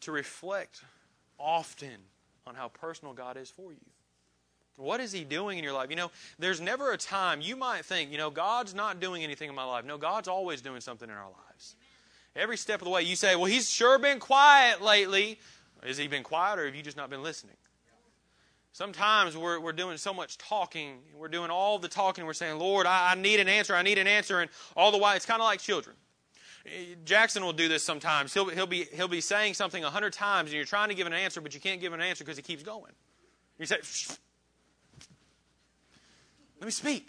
to 0.00 0.12
reflect 0.12 0.82
often 1.38 1.98
on 2.46 2.54
how 2.54 2.68
personal 2.68 3.14
God 3.14 3.36
is 3.36 3.50
for 3.50 3.72
you? 3.72 3.91
What 4.82 5.00
is 5.00 5.12
He 5.12 5.24
doing 5.24 5.58
in 5.58 5.64
your 5.64 5.72
life? 5.72 5.90
You 5.90 5.96
know, 5.96 6.10
there's 6.38 6.60
never 6.60 6.92
a 6.92 6.98
time 6.98 7.40
you 7.40 7.56
might 7.56 7.84
think, 7.84 8.10
you 8.10 8.18
know, 8.18 8.30
God's 8.30 8.74
not 8.74 9.00
doing 9.00 9.22
anything 9.22 9.48
in 9.48 9.54
my 9.54 9.64
life. 9.64 9.84
No, 9.84 9.96
God's 9.96 10.28
always 10.28 10.60
doing 10.60 10.80
something 10.80 11.08
in 11.08 11.14
our 11.14 11.30
lives. 11.30 11.76
Every 12.34 12.56
step 12.56 12.80
of 12.80 12.86
the 12.86 12.90
way, 12.90 13.02
you 13.02 13.16
say, 13.16 13.36
well, 13.36 13.44
He's 13.46 13.70
sure 13.70 13.98
been 13.98 14.18
quiet 14.18 14.82
lately. 14.82 15.38
Has 15.82 15.98
He 15.98 16.08
been 16.08 16.22
quiet, 16.22 16.58
or 16.58 16.66
have 16.66 16.74
you 16.74 16.82
just 16.82 16.96
not 16.96 17.10
been 17.10 17.22
listening? 17.22 17.56
Sometimes 18.74 19.36
we're, 19.36 19.60
we're 19.60 19.72
doing 19.72 19.98
so 19.98 20.14
much 20.14 20.38
talking. 20.38 21.00
We're 21.14 21.28
doing 21.28 21.50
all 21.50 21.78
the 21.78 21.88
talking. 21.88 22.24
We're 22.24 22.32
saying, 22.32 22.58
Lord, 22.58 22.86
I, 22.86 23.12
I 23.12 23.14
need 23.14 23.38
an 23.38 23.48
answer. 23.48 23.74
I 23.74 23.82
need 23.82 23.98
an 23.98 24.06
answer. 24.06 24.40
And 24.40 24.50
all 24.74 24.90
the 24.90 24.96
while, 24.96 25.14
it's 25.14 25.26
kind 25.26 25.42
of 25.42 25.44
like 25.44 25.60
children. 25.60 25.94
Jackson 27.04 27.44
will 27.44 27.52
do 27.52 27.68
this 27.68 27.82
sometimes. 27.82 28.32
He'll, 28.32 28.48
he'll, 28.48 28.66
be, 28.66 28.84
he'll 28.94 29.08
be 29.08 29.20
saying 29.20 29.54
something 29.54 29.84
a 29.84 29.90
hundred 29.90 30.14
times, 30.14 30.50
and 30.50 30.56
you're 30.56 30.64
trying 30.64 30.88
to 30.88 30.94
give 30.94 31.06
an 31.06 31.12
answer, 31.12 31.40
but 31.40 31.54
you 31.54 31.60
can't 31.60 31.80
give 31.80 31.92
an 31.92 32.00
answer 32.00 32.24
because 32.24 32.36
he 32.36 32.42
keeps 32.42 32.62
going. 32.62 32.92
You 33.58 33.66
say, 33.66 33.76
let 36.62 36.66
me 36.66 36.70
speak. 36.70 37.08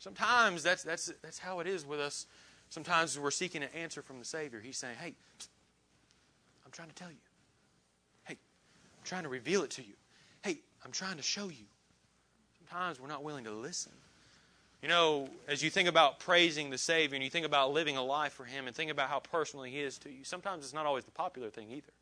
Sometimes 0.00 0.62
that's, 0.62 0.82
that's, 0.82 1.10
that's 1.22 1.38
how 1.38 1.60
it 1.60 1.66
is 1.66 1.86
with 1.86 1.98
us. 1.98 2.26
Sometimes 2.68 3.18
we're 3.18 3.30
seeking 3.30 3.62
an 3.62 3.70
answer 3.74 4.02
from 4.02 4.18
the 4.18 4.24
Savior. 4.26 4.60
He's 4.60 4.76
saying, 4.76 4.96
hey, 5.00 5.14
I'm 6.62 6.70
trying 6.70 6.88
to 6.88 6.94
tell 6.94 7.08
you. 7.08 7.16
Hey, 8.24 8.34
I'm 8.34 9.04
trying 9.04 9.22
to 9.22 9.30
reveal 9.30 9.62
it 9.62 9.70
to 9.70 9.82
you. 9.82 9.94
Hey, 10.42 10.58
I'm 10.84 10.92
trying 10.92 11.16
to 11.16 11.22
show 11.22 11.48
you. 11.48 11.64
Sometimes 12.58 13.00
we're 13.00 13.08
not 13.08 13.24
willing 13.24 13.44
to 13.44 13.50
listen. 13.50 13.92
You 14.82 14.90
know, 14.90 15.30
as 15.48 15.62
you 15.62 15.70
think 15.70 15.88
about 15.88 16.20
praising 16.20 16.68
the 16.68 16.76
Savior 16.76 17.14
and 17.14 17.24
you 17.24 17.30
think 17.30 17.46
about 17.46 17.72
living 17.72 17.96
a 17.96 18.04
life 18.04 18.34
for 18.34 18.44
Him 18.44 18.66
and 18.66 18.76
think 18.76 18.90
about 18.90 19.08
how 19.08 19.20
personal 19.20 19.64
He 19.64 19.80
is 19.80 19.96
to 20.00 20.10
you, 20.10 20.22
sometimes 20.22 20.64
it's 20.64 20.74
not 20.74 20.84
always 20.84 21.06
the 21.06 21.12
popular 21.12 21.48
thing 21.48 21.70
either. 21.70 21.92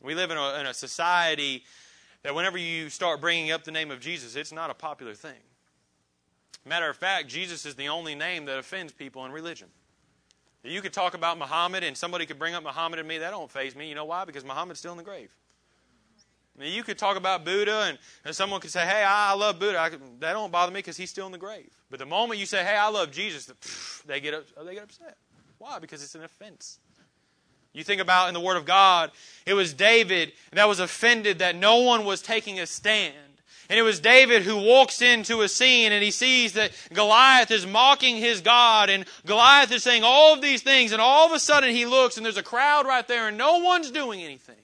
We 0.00 0.14
live 0.14 0.30
in 0.30 0.38
a, 0.38 0.60
in 0.60 0.66
a 0.66 0.72
society 0.72 1.64
that 2.24 2.34
whenever 2.34 2.58
you 2.58 2.88
start 2.88 3.20
bringing 3.20 3.52
up 3.52 3.62
the 3.62 3.70
name 3.70 3.90
of 3.90 4.00
Jesus, 4.00 4.34
it's 4.34 4.50
not 4.50 4.70
a 4.70 4.74
popular 4.74 5.14
thing. 5.14 5.38
Matter 6.66 6.88
of 6.88 6.96
fact, 6.96 7.28
Jesus 7.28 7.66
is 7.66 7.74
the 7.76 7.88
only 7.88 8.14
name 8.14 8.46
that 8.46 8.58
offends 8.58 8.92
people 8.92 9.24
in 9.26 9.30
religion. 9.30 9.68
You 10.62 10.80
could 10.80 10.94
talk 10.94 11.12
about 11.12 11.38
Muhammad 11.38 11.84
and 11.84 11.94
somebody 11.94 12.24
could 12.24 12.38
bring 12.38 12.54
up 12.54 12.64
Muhammad 12.64 12.98
and 12.98 13.06
me. 13.06 13.18
That 13.18 13.30
don't 13.30 13.50
faze 13.50 13.76
me. 13.76 13.86
You 13.86 13.94
know 13.94 14.06
why? 14.06 14.24
Because 14.24 14.44
Muhammad's 14.44 14.80
still 14.80 14.92
in 14.92 14.98
the 14.98 15.04
grave. 15.04 15.30
You 16.58 16.82
could 16.82 16.96
talk 16.96 17.16
about 17.16 17.44
Buddha, 17.44 17.86
and, 17.88 17.98
and 18.24 18.34
someone 18.34 18.60
could 18.60 18.70
say, 18.70 18.86
"Hey, 18.86 19.02
I, 19.02 19.32
I 19.32 19.34
love 19.34 19.58
Buddha." 19.58 19.76
I, 19.76 19.88
that 19.88 20.32
don't 20.32 20.52
bother 20.52 20.70
me 20.70 20.78
because 20.78 20.96
he's 20.96 21.10
still 21.10 21.26
in 21.26 21.32
the 21.32 21.38
grave. 21.38 21.68
But 21.90 21.98
the 21.98 22.06
moment 22.06 22.38
you 22.38 22.46
say, 22.46 22.62
"Hey, 22.62 22.76
I 22.76 22.88
love 22.88 23.10
Jesus," 23.10 23.46
they 24.06 24.20
get 24.20 24.34
they 24.64 24.74
get 24.74 24.84
upset. 24.84 25.16
Why? 25.58 25.80
Because 25.80 26.00
it's 26.02 26.14
an 26.14 26.22
offense. 26.22 26.78
You 27.74 27.82
think 27.82 28.00
about 28.00 28.28
in 28.28 28.34
the 28.34 28.40
Word 28.40 28.56
of 28.56 28.64
God, 28.64 29.10
it 29.44 29.54
was 29.54 29.74
David 29.74 30.32
that 30.52 30.68
was 30.68 30.78
offended 30.78 31.40
that 31.40 31.56
no 31.56 31.80
one 31.80 32.04
was 32.04 32.22
taking 32.22 32.60
a 32.60 32.66
stand. 32.66 33.14
And 33.68 33.78
it 33.78 33.82
was 33.82 33.98
David 33.98 34.42
who 34.42 34.56
walks 34.56 35.02
into 35.02 35.42
a 35.42 35.48
scene 35.48 35.90
and 35.90 36.02
he 36.02 36.10
sees 36.10 36.52
that 36.52 36.70
Goliath 36.92 37.50
is 37.50 37.66
mocking 37.66 38.16
his 38.16 38.40
God 38.40 38.90
and 38.90 39.06
Goliath 39.26 39.72
is 39.72 39.82
saying 39.82 40.02
all 40.04 40.34
of 40.34 40.42
these 40.42 40.62
things 40.62 40.92
and 40.92 41.00
all 41.00 41.26
of 41.26 41.32
a 41.32 41.38
sudden 41.38 41.74
he 41.74 41.86
looks 41.86 42.16
and 42.16 42.24
there's 42.24 42.36
a 42.36 42.42
crowd 42.42 42.86
right 42.86 43.06
there 43.08 43.28
and 43.28 43.38
no 43.38 43.58
one's 43.58 43.90
doing 43.90 44.22
anything. 44.22 44.56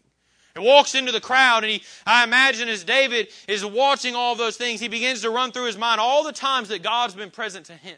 He 0.54 0.60
walks 0.60 0.94
into 0.94 1.12
the 1.12 1.20
crowd 1.20 1.64
and 1.64 1.72
he, 1.72 1.82
I 2.06 2.24
imagine 2.24 2.68
as 2.68 2.84
David 2.84 3.28
is 3.48 3.64
watching 3.64 4.14
all 4.14 4.34
those 4.34 4.56
things, 4.56 4.80
he 4.80 4.88
begins 4.88 5.22
to 5.22 5.30
run 5.30 5.50
through 5.50 5.66
his 5.66 5.78
mind 5.78 6.00
all 6.00 6.22
the 6.22 6.32
times 6.32 6.68
that 6.68 6.82
God's 6.82 7.14
been 7.14 7.30
present 7.30 7.66
to 7.66 7.74
him. 7.74 7.96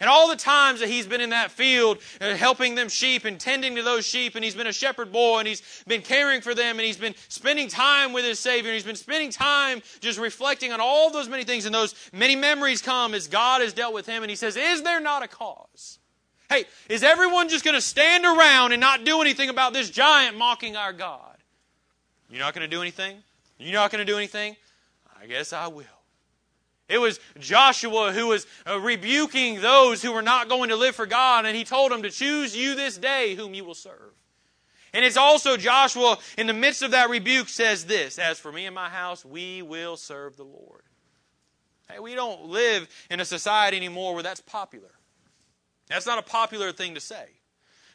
And 0.00 0.08
all 0.08 0.28
the 0.28 0.36
times 0.36 0.80
that 0.80 0.88
he's 0.88 1.06
been 1.06 1.20
in 1.20 1.30
that 1.30 1.50
field 1.50 1.98
uh, 2.22 2.34
helping 2.34 2.74
them 2.74 2.88
sheep 2.88 3.26
and 3.26 3.38
tending 3.38 3.76
to 3.76 3.82
those 3.82 4.06
sheep, 4.06 4.34
and 4.34 4.42
he's 4.42 4.54
been 4.54 4.66
a 4.66 4.72
shepherd 4.72 5.12
boy 5.12 5.40
and 5.40 5.48
he's 5.48 5.62
been 5.86 6.00
caring 6.00 6.40
for 6.40 6.54
them 6.54 6.78
and 6.78 6.86
he's 6.86 6.96
been 6.96 7.14
spending 7.28 7.68
time 7.68 8.14
with 8.14 8.24
his 8.24 8.38
Savior 8.38 8.70
and 8.70 8.74
he's 8.74 8.84
been 8.84 8.96
spending 8.96 9.30
time 9.30 9.82
just 10.00 10.18
reflecting 10.18 10.72
on 10.72 10.80
all 10.80 11.10
those 11.10 11.28
many 11.28 11.44
things, 11.44 11.66
and 11.66 11.74
those 11.74 11.94
many 12.12 12.34
memories 12.34 12.80
come 12.80 13.12
as 13.12 13.28
God 13.28 13.60
has 13.60 13.74
dealt 13.74 13.92
with 13.92 14.06
him, 14.06 14.22
and 14.22 14.30
he 14.30 14.36
says, 14.36 14.56
Is 14.56 14.82
there 14.82 15.00
not 15.00 15.22
a 15.22 15.28
cause? 15.28 15.98
Hey, 16.48 16.64
is 16.88 17.04
everyone 17.04 17.48
just 17.48 17.64
going 17.64 17.76
to 17.76 17.80
stand 17.80 18.24
around 18.24 18.72
and 18.72 18.80
not 18.80 19.04
do 19.04 19.20
anything 19.20 19.50
about 19.50 19.72
this 19.72 19.90
giant 19.90 20.36
mocking 20.36 20.76
our 20.76 20.92
God? 20.92 21.36
You're 22.30 22.40
not 22.40 22.54
going 22.54 22.68
to 22.68 22.74
do 22.74 22.80
anything? 22.80 23.18
You're 23.58 23.74
not 23.74 23.92
going 23.92 24.04
to 24.04 24.10
do 24.10 24.16
anything? 24.16 24.56
I 25.20 25.26
guess 25.26 25.52
I 25.52 25.68
will. 25.68 25.84
It 26.90 26.98
was 26.98 27.20
Joshua 27.38 28.12
who 28.12 28.26
was 28.26 28.48
uh, 28.68 28.80
rebuking 28.80 29.60
those 29.60 30.02
who 30.02 30.12
were 30.12 30.22
not 30.22 30.48
going 30.48 30.70
to 30.70 30.76
live 30.76 30.96
for 30.96 31.06
God, 31.06 31.46
and 31.46 31.56
he 31.56 31.62
told 31.62 31.92
them 31.92 32.02
to 32.02 32.10
choose 32.10 32.54
you 32.54 32.74
this 32.74 32.98
day 32.98 33.36
whom 33.36 33.54
you 33.54 33.64
will 33.64 33.74
serve. 33.74 34.12
And 34.92 35.04
it's 35.04 35.16
also 35.16 35.56
Joshua, 35.56 36.18
in 36.36 36.48
the 36.48 36.52
midst 36.52 36.82
of 36.82 36.90
that 36.90 37.08
rebuke, 37.08 37.48
says 37.48 37.86
this 37.86 38.18
As 38.18 38.40
for 38.40 38.50
me 38.50 38.66
and 38.66 38.74
my 38.74 38.88
house, 38.88 39.24
we 39.24 39.62
will 39.62 39.96
serve 39.96 40.36
the 40.36 40.44
Lord. 40.44 40.82
Hey, 41.88 42.00
we 42.00 42.16
don't 42.16 42.46
live 42.46 42.88
in 43.08 43.20
a 43.20 43.24
society 43.24 43.76
anymore 43.76 44.14
where 44.14 44.24
that's 44.24 44.40
popular. 44.40 44.90
That's 45.88 46.06
not 46.06 46.18
a 46.18 46.22
popular 46.22 46.72
thing 46.72 46.94
to 46.94 47.00
say. 47.00 47.26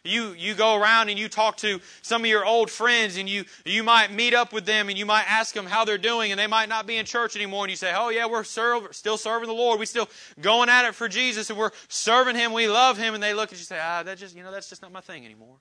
You, 0.06 0.34
you 0.38 0.54
go 0.54 0.76
around 0.76 1.10
and 1.10 1.18
you 1.18 1.28
talk 1.28 1.58
to 1.58 1.82
some 2.04 2.22
of 2.22 2.28
your 2.28 2.46
old 2.46 2.70
friends 2.70 3.18
and 3.18 3.28
you, 3.28 3.44
you 3.66 3.84
might 3.84 4.14
meet 4.14 4.36
up 4.36 4.54
with 4.54 4.66
them 4.66 4.88
and 4.88 4.98
you 4.98 5.06
might 5.06 5.26
ask 5.28 5.56
them 5.56 5.66
how 5.66 5.84
they're 5.84 5.98
doing 5.98 6.32
and 6.32 6.40
they 6.40 6.46
might 6.46 6.70
not 6.70 6.86
be 6.86 6.98
in 6.98 7.06
church 7.06 7.36
anymore 7.36 7.64
and 7.64 7.72
you 7.72 7.76
say, 7.76 7.92
oh 7.96 8.10
yeah, 8.10 8.28
we're 8.28 8.44
serve, 8.44 8.96
still 8.96 9.18
serving 9.18 9.48
the 9.48 9.56
Lord. 9.56 9.80
We're 9.80 9.86
still 9.86 10.08
going 10.40 10.70
at 10.70 10.86
it 10.86 10.94
for 10.94 11.10
Jesus 11.10 11.50
and 11.50 11.58
we're 11.58 11.72
serving 11.88 12.36
Him. 12.36 12.54
We 12.54 12.68
love 12.68 13.00
Him. 13.00 13.16
And 13.16 13.24
they 13.24 13.34
look 13.34 13.52
at 13.52 13.54
you 13.54 13.62
and 13.62 13.68
say, 13.68 13.80
ah, 13.82 14.04
that 14.04 14.20
just, 14.20 14.36
you 14.36 14.44
know, 14.44 14.52
that's 14.52 14.70
just 14.70 14.84
not 14.84 14.92
my 14.92 15.02
thing 15.02 15.26
anymore. 15.26 15.58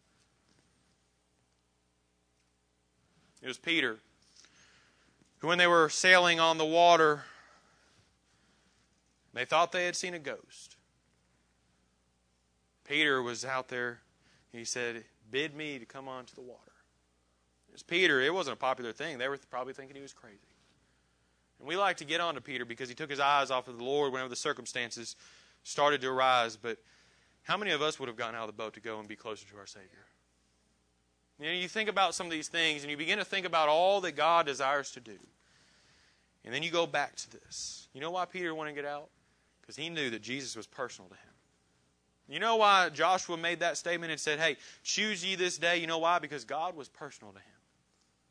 It 3.43 3.49
was 3.49 3.57
Peter 3.57 3.99
who, 5.39 5.49
when 5.49 5.57
they 5.57 5.67
were 5.67 5.89
sailing 5.89 6.39
on 6.39 6.59
the 6.59 6.67
water, 6.67 7.25
they 9.33 9.47
thought 9.47 9.73
they 9.73 9.87
had 9.87 9.97
seen 9.97 10.13
a 10.13 10.19
ghost. 10.19 10.77
Peter 12.85 13.23
was 13.23 13.45
out 13.45 13.69
there 13.69 14.01
he 14.59 14.65
said, 14.65 15.05
Bid 15.31 15.55
me 15.55 15.79
to 15.79 15.87
come 15.87 16.09
onto 16.09 16.35
the 16.35 16.43
water. 16.43 16.73
It's 17.73 17.83
Peter. 17.83 18.21
It 18.21 18.33
wasn't 18.33 18.55
a 18.55 18.59
popular 18.59 18.93
thing. 18.93 19.19
They 19.19 19.29
were 19.29 19.39
probably 19.51 19.73
thinking 19.73 19.97
he 19.97 20.03
was 20.03 20.13
crazy. 20.13 20.39
And 21.59 21.69
we 21.69 21.77
like 21.77 21.97
to 21.99 22.05
get 22.05 22.21
on 22.21 22.35
to 22.35 22.41
Peter 22.41 22.65
because 22.65 22.89
he 22.89 22.95
took 22.95 23.11
his 23.11 23.21
eyes 23.21 23.51
off 23.51 23.69
of 23.69 23.79
the 23.79 23.85
Lord 23.85 24.13
whenever 24.13 24.29
the 24.29 24.37
circumstances 24.37 25.17
started 25.65 26.01
to 26.03 26.09
arise. 26.09 26.57
But 26.57 26.79
how 27.43 27.57
many 27.57 27.73
of 27.73 27.83
us 27.83 27.99
would 27.99 28.09
have 28.09 28.17
gotten 28.17 28.35
out 28.35 28.43
of 28.43 28.47
the 28.49 28.63
boat 28.63 28.75
to 28.75 28.81
go 28.81 29.01
and 29.01 29.09
be 29.09 29.17
closer 29.17 29.47
to 29.49 29.57
our 29.59 29.67
Savior? 29.67 30.07
You 31.41 31.47
know, 31.47 31.53
you 31.53 31.69
think 31.69 31.89
about 31.89 32.15
some 32.15 32.27
of 32.27 32.33
these 32.33 32.49
things 32.49 32.83
and 32.83 32.91
you 32.91 32.97
begin 32.97 33.19
to 33.19 33.25
think 33.25 33.47
about 33.47 33.69
all 33.69 34.01
that 34.03 34.13
God 34.13 34.47
desires 34.47 34.93
to 34.93 35.01
do. 35.01 35.19
And 36.45 36.55
then 36.55 36.63
you 36.63 36.71
go 36.71 36.87
back 36.87 37.17
to 37.17 37.31
this. 37.31 37.89
You 37.93 38.01
know 38.01 38.11
why 38.11 38.25
Peter 38.27 38.55
wanted 38.55 38.71
to 38.71 38.77
get 38.77 38.85
out? 38.85 39.09
Because 39.61 39.77
he 39.77 39.89
knew 39.89 40.11
that 40.11 40.23
Jesus 40.23 40.55
was 40.57 40.67
personal 40.67 41.09
to 41.09 41.17
him. 41.17 41.34
You 42.29 42.41
know 42.41 42.57
why 42.57 42.89
Joshua 42.89 43.37
made 43.37 43.61
that 43.61 43.77
statement 43.77 44.11
and 44.11 44.21
said, 44.21 44.39
Hey, 44.39 44.57
choose 44.83 45.25
ye 45.25 45.35
this 45.35 45.59
day? 45.59 45.79
You 45.79 45.87
know 45.87 45.99
why? 45.99 46.19
Because 46.19 46.45
God 46.45 46.77
was 46.77 46.89
personal 46.89 47.33
to 47.33 47.39
him. 47.39 47.45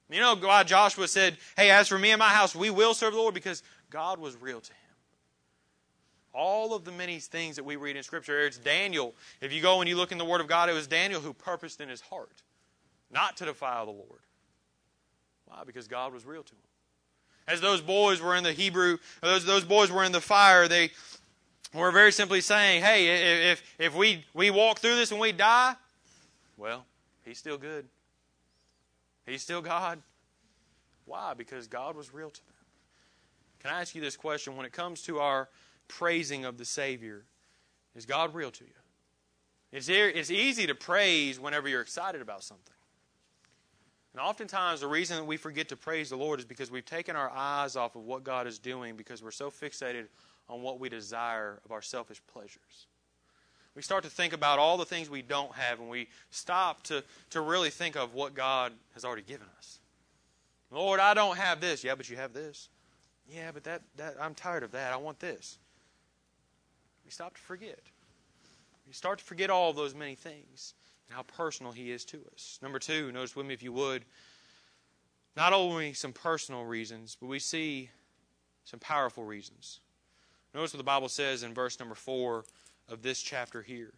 You 0.10 0.19
know 0.19 0.36
why 0.36 0.63
Joshua 0.63 1.08
said, 1.08 1.38
Hey, 1.56 1.69
as 1.69 1.88
for 1.88 1.99
me 1.99 2.12
and 2.12 2.19
my 2.19 2.29
house, 2.29 2.56
we 2.56 2.69
will 2.69 2.93
serve 2.93 3.13
the 3.13 3.19
Lord? 3.19 3.34
Because 3.34 3.63
God 3.89 4.19
was 4.19 4.36
real 4.41 4.62
to 4.62 4.71
him. 4.71 4.77
All 6.34 6.73
of 6.73 6.84
the 6.84 6.91
many 6.91 7.19
things 7.19 7.56
that 7.58 7.63
we 7.63 7.75
read 7.75 7.95
in 7.95 8.01
Scripture, 8.01 8.41
it's 8.41 8.58
Daniel. 8.58 9.13
If 9.39 9.53
you 9.53 9.62
go 9.62 9.82
and 9.82 9.89
you 9.89 9.95
look 9.95 10.12
in 10.12 10.17
the 10.17 10.25
Word 10.25 10.41
of 10.41 10.47
God, 10.47 10.67
it 10.67 10.73
was 10.73 10.88
Daniel 10.88 11.21
who 11.21 11.32
purposed 11.32 11.79
in 11.79 11.89
his 11.89 12.01
heart 12.01 12.41
not 13.12 13.38
to 13.38 13.45
defile 13.45 13.86
the 13.86 13.91
Lord. 13.91 14.19
Why? 15.45 15.63
Because 15.65 15.88
God 15.88 16.12
was 16.12 16.25
real 16.25 16.41
to 16.41 16.51
him. 16.53 16.60
As 17.47 17.62
those 17.62 17.82
boys 17.82 18.21
were 18.21 18.36
in 18.36 18.43
the 18.43 18.53
Hebrew, 18.53 18.97
those, 19.21 19.45
those 19.45 19.63
boys 19.63 19.91
were 19.91 20.03
in 20.03 20.12
the 20.12 20.21
fire, 20.21 20.67
they, 20.67 20.91
we're 21.73 21.91
very 21.91 22.12
simply 22.12 22.41
saying, 22.41 22.83
hey, 22.83 23.51
if, 23.51 23.63
if 23.79 23.95
we, 23.95 24.25
we 24.33 24.51
walk 24.51 24.79
through 24.79 24.95
this 24.95 25.12
and 25.12 25.19
we 25.19 25.31
die, 25.31 25.75
well, 26.57 26.86
He's 27.25 27.38
still 27.38 27.57
good. 27.57 27.86
He's 29.25 29.41
still 29.41 29.62
God. 29.62 30.01
Why? 31.05 31.33
Because 31.33 31.67
God 31.67 31.95
was 31.95 32.13
real 32.13 32.29
to 32.29 32.45
them. 32.45 32.53
Can 33.62 33.71
I 33.71 33.81
ask 33.81 33.95
you 33.95 34.01
this 34.01 34.17
question? 34.17 34.57
When 34.57 34.65
it 34.65 34.73
comes 34.73 35.01
to 35.03 35.19
our 35.19 35.49
praising 35.88 36.45
of 36.45 36.57
the 36.57 36.65
Savior, 36.65 37.23
is 37.95 38.05
God 38.05 38.33
real 38.36 38.51
to 38.51 38.63
you? 38.63 38.69
It's, 39.71 39.88
it's 39.89 40.29
easy 40.29 40.67
to 40.67 40.75
praise 40.75 41.39
whenever 41.39 41.67
you're 41.67 41.81
excited 41.81 42.21
about 42.21 42.43
something. 42.43 42.73
And 44.13 44.21
oftentimes, 44.21 44.81
the 44.81 44.88
reason 44.88 45.17
that 45.17 45.23
we 45.23 45.38
forget 45.38 45.69
to 45.69 45.75
praise 45.75 46.09
the 46.09 46.15
Lord 46.15 46.39
is 46.39 46.45
because 46.45 46.69
we've 46.69 46.86
taken 46.86 47.15
our 47.15 47.31
eyes 47.31 47.75
off 47.75 47.95
of 47.95 48.03
what 48.03 48.23
God 48.23 48.45
is 48.45 48.59
doing 48.59 48.95
because 48.95 49.23
we're 49.23 49.31
so 49.31 49.49
fixated 49.49 50.05
on 50.49 50.62
what 50.62 50.79
we 50.79 50.89
desire 50.89 51.60
of 51.65 51.71
our 51.71 51.82
selfish 51.82 52.21
pleasures. 52.27 52.88
We 53.75 53.82
start 53.82 54.03
to 54.03 54.10
think 54.10 54.34
about 54.34 54.60
all 54.60 54.77
the 54.77 54.86
things 54.86 55.10
we 55.10 55.23
don't 55.23 55.53
have, 55.53 55.79
and 55.79 55.89
we 55.89 56.08
stop 56.29 56.84
to, 56.84 57.03
to 57.32 57.41
really 57.41 57.71
think 57.71 57.95
of 57.95 58.13
what 58.13 58.36
God 58.36 58.71
has 58.93 59.03
already 59.03 59.23
given 59.23 59.47
us. 59.58 59.79
Lord, 60.69 60.99
I 60.99 61.13
don't 61.13 61.38
have 61.38 61.60
this. 61.60 61.84
Yeah, 61.84 61.95
but 61.95 62.10
you 62.10 62.17
have 62.17 62.34
this. 62.34 62.69
Yeah, 63.27 63.51
but 63.51 63.63
that, 63.63 63.82
that 63.97 64.15
I'm 64.19 64.36
tired 64.36 64.63
of 64.63 64.71
that. 64.71 64.93
I 64.93 64.97
want 64.97 65.19
this. 65.19 65.58
We 67.06 67.12
stop 67.12 67.36
to 67.36 67.41
forget. 67.41 67.79
We 68.88 68.93
start 68.93 69.19
to 69.19 69.25
forget 69.25 69.49
all 69.49 69.69
of 69.69 69.75
those 69.75 69.95
many 69.95 70.15
things 70.15 70.73
and 71.08 71.15
how 71.15 71.23
personal 71.23 71.71
He 71.71 71.91
is 71.91 72.06
to 72.06 72.19
us. 72.34 72.60
Number 72.62 72.79
two, 72.79 73.12
notice 73.12 73.36
with 73.36 73.45
me 73.45 73.53
if 73.53 73.63
you 73.63 73.73
would, 73.73 74.03
not 75.36 75.53
only 75.53 75.93
some 75.93 76.13
personal 76.13 76.63
reasons, 76.63 77.17
but 77.19 77.27
we 77.27 77.39
see 77.39 77.89
some 78.65 78.79
powerful 78.79 79.23
reasons. 79.23 79.79
Notice 80.53 80.73
what 80.73 80.77
the 80.77 80.83
Bible 80.83 81.09
says 81.09 81.41
in 81.41 81.53
verse 81.53 81.79
number 81.79 81.95
four 81.95 82.45
of 82.87 83.01
this 83.01 83.21
chapter 83.21 83.63
here. 83.63 83.91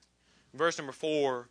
In 0.54 0.58
verse 0.58 0.78
number 0.78 0.94
four, 0.94 1.50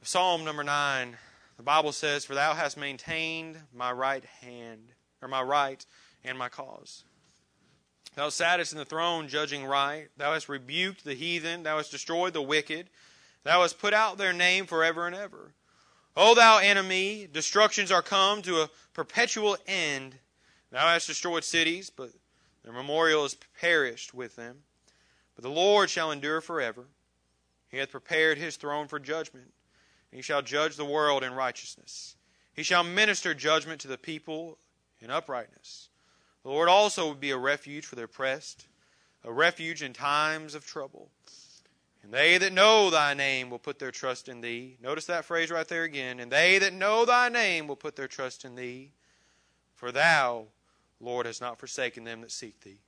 of 0.00 0.08
Psalm 0.08 0.44
number 0.44 0.62
nine, 0.62 1.16
the 1.56 1.64
Bible 1.64 1.90
says, 1.90 2.24
For 2.24 2.34
thou 2.34 2.54
hast 2.54 2.76
maintained 2.76 3.56
my 3.74 3.90
right 3.90 4.24
hand, 4.40 4.92
or 5.20 5.28
my 5.28 5.42
right 5.42 5.84
and 6.24 6.38
my 6.38 6.48
cause. 6.48 7.02
Thou 8.14 8.28
sattest 8.28 8.72
in 8.72 8.78
the 8.78 8.84
throne, 8.84 9.26
judging 9.26 9.64
right. 9.64 10.08
Thou 10.16 10.32
hast 10.32 10.48
rebuked 10.48 11.04
the 11.04 11.14
heathen. 11.14 11.64
Thou 11.64 11.78
hast 11.78 11.90
destroyed 11.90 12.34
the 12.34 12.42
wicked. 12.42 12.88
Thou 13.42 13.62
hast 13.62 13.80
put 13.80 13.94
out 13.94 14.18
their 14.18 14.32
name 14.32 14.66
forever 14.66 15.06
and 15.06 15.16
ever. 15.16 15.54
O 16.16 16.34
thou 16.34 16.58
enemy, 16.58 17.26
destructions 17.32 17.90
are 17.90 18.02
come 18.02 18.42
to 18.42 18.60
a 18.60 18.70
perpetual 18.92 19.56
end. 19.66 20.16
Thou 20.70 20.86
hast 20.86 21.06
destroyed 21.06 21.42
cities, 21.42 21.90
but 21.90 22.10
their 22.64 22.72
memorial 22.72 23.24
is 23.24 23.36
perished 23.60 24.14
with 24.14 24.36
them. 24.36 24.58
But 25.34 25.42
the 25.42 25.50
Lord 25.50 25.90
shall 25.90 26.10
endure 26.10 26.40
forever. 26.40 26.86
He 27.68 27.78
hath 27.78 27.90
prepared 27.90 28.38
his 28.38 28.56
throne 28.56 28.86
for 28.86 28.98
judgment, 28.98 29.52
and 30.10 30.18
he 30.18 30.22
shall 30.22 30.42
judge 30.42 30.76
the 30.76 30.84
world 30.84 31.24
in 31.24 31.34
righteousness. 31.34 32.16
He 32.52 32.62
shall 32.62 32.84
minister 32.84 33.34
judgment 33.34 33.80
to 33.80 33.88
the 33.88 33.98
people 33.98 34.58
in 35.00 35.10
uprightness. 35.10 35.88
The 36.42 36.50
Lord 36.50 36.68
also 36.68 37.06
will 37.06 37.14
be 37.14 37.30
a 37.30 37.38
refuge 37.38 37.86
for 37.86 37.96
the 37.96 38.04
oppressed, 38.04 38.66
a 39.24 39.32
refuge 39.32 39.82
in 39.82 39.92
times 39.92 40.54
of 40.54 40.66
trouble. 40.66 41.08
And 42.02 42.12
they 42.12 42.36
that 42.38 42.52
know 42.52 42.90
thy 42.90 43.14
name 43.14 43.48
will 43.48 43.60
put 43.60 43.78
their 43.78 43.92
trust 43.92 44.28
in 44.28 44.40
thee. 44.40 44.76
Notice 44.82 45.06
that 45.06 45.24
phrase 45.24 45.50
right 45.50 45.68
there 45.68 45.84
again. 45.84 46.18
And 46.18 46.32
they 46.32 46.58
that 46.58 46.72
know 46.72 47.04
thy 47.04 47.28
name 47.28 47.68
will 47.68 47.76
put 47.76 47.94
their 47.94 48.08
trust 48.08 48.44
in 48.44 48.56
thee. 48.56 48.90
For 49.76 49.92
thou, 49.92 50.46
Lord, 51.02 51.26
has 51.26 51.40
not 51.40 51.58
forsaken 51.58 52.04
them 52.04 52.20
that 52.20 52.30
seek 52.30 52.60
thee. 52.60 52.80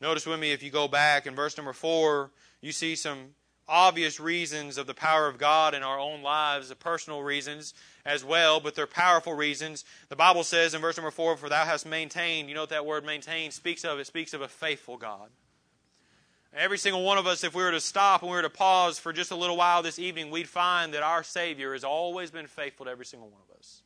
Notice 0.00 0.26
with 0.26 0.38
me, 0.38 0.52
if 0.52 0.62
you 0.62 0.70
go 0.70 0.88
back 0.88 1.26
in 1.26 1.34
verse 1.34 1.56
number 1.56 1.72
four, 1.72 2.30
you 2.60 2.72
see 2.72 2.96
some 2.96 3.34
obvious 3.68 4.20
reasons 4.20 4.78
of 4.78 4.86
the 4.86 4.94
power 4.94 5.26
of 5.26 5.38
God 5.38 5.74
in 5.74 5.82
our 5.82 5.98
own 5.98 6.22
lives, 6.22 6.68
the 6.68 6.76
personal 6.76 7.22
reasons 7.22 7.74
as 8.04 8.24
well, 8.24 8.60
but 8.60 8.74
they're 8.74 8.86
powerful 8.86 9.34
reasons. 9.34 9.84
The 10.08 10.16
Bible 10.16 10.44
says 10.44 10.74
in 10.74 10.80
verse 10.80 10.96
number 10.96 11.10
four, 11.10 11.36
For 11.36 11.48
thou 11.48 11.64
hast 11.64 11.86
maintained, 11.86 12.48
you 12.48 12.54
know 12.54 12.62
what 12.62 12.70
that 12.70 12.86
word 12.86 13.04
maintained 13.04 13.52
speaks 13.52 13.84
of? 13.84 13.98
It 13.98 14.06
speaks 14.06 14.34
of 14.34 14.40
a 14.42 14.48
faithful 14.48 14.96
God. 14.96 15.30
Every 16.54 16.78
single 16.78 17.02
one 17.02 17.18
of 17.18 17.26
us, 17.26 17.44
if 17.44 17.54
we 17.54 17.62
were 17.62 17.72
to 17.72 17.80
stop 17.80 18.22
and 18.22 18.30
we 18.30 18.36
were 18.36 18.42
to 18.42 18.50
pause 18.50 18.98
for 18.98 19.12
just 19.12 19.30
a 19.30 19.36
little 19.36 19.58
while 19.58 19.82
this 19.82 19.98
evening, 19.98 20.30
we'd 20.30 20.48
find 20.48 20.94
that 20.94 21.02
our 21.02 21.22
Savior 21.22 21.72
has 21.72 21.84
always 21.84 22.30
been 22.30 22.46
faithful 22.46 22.86
to 22.86 22.92
every 22.92 23.04
single 23.04 23.28
one 23.28 23.42
of 23.50 23.58
us. 23.58 23.82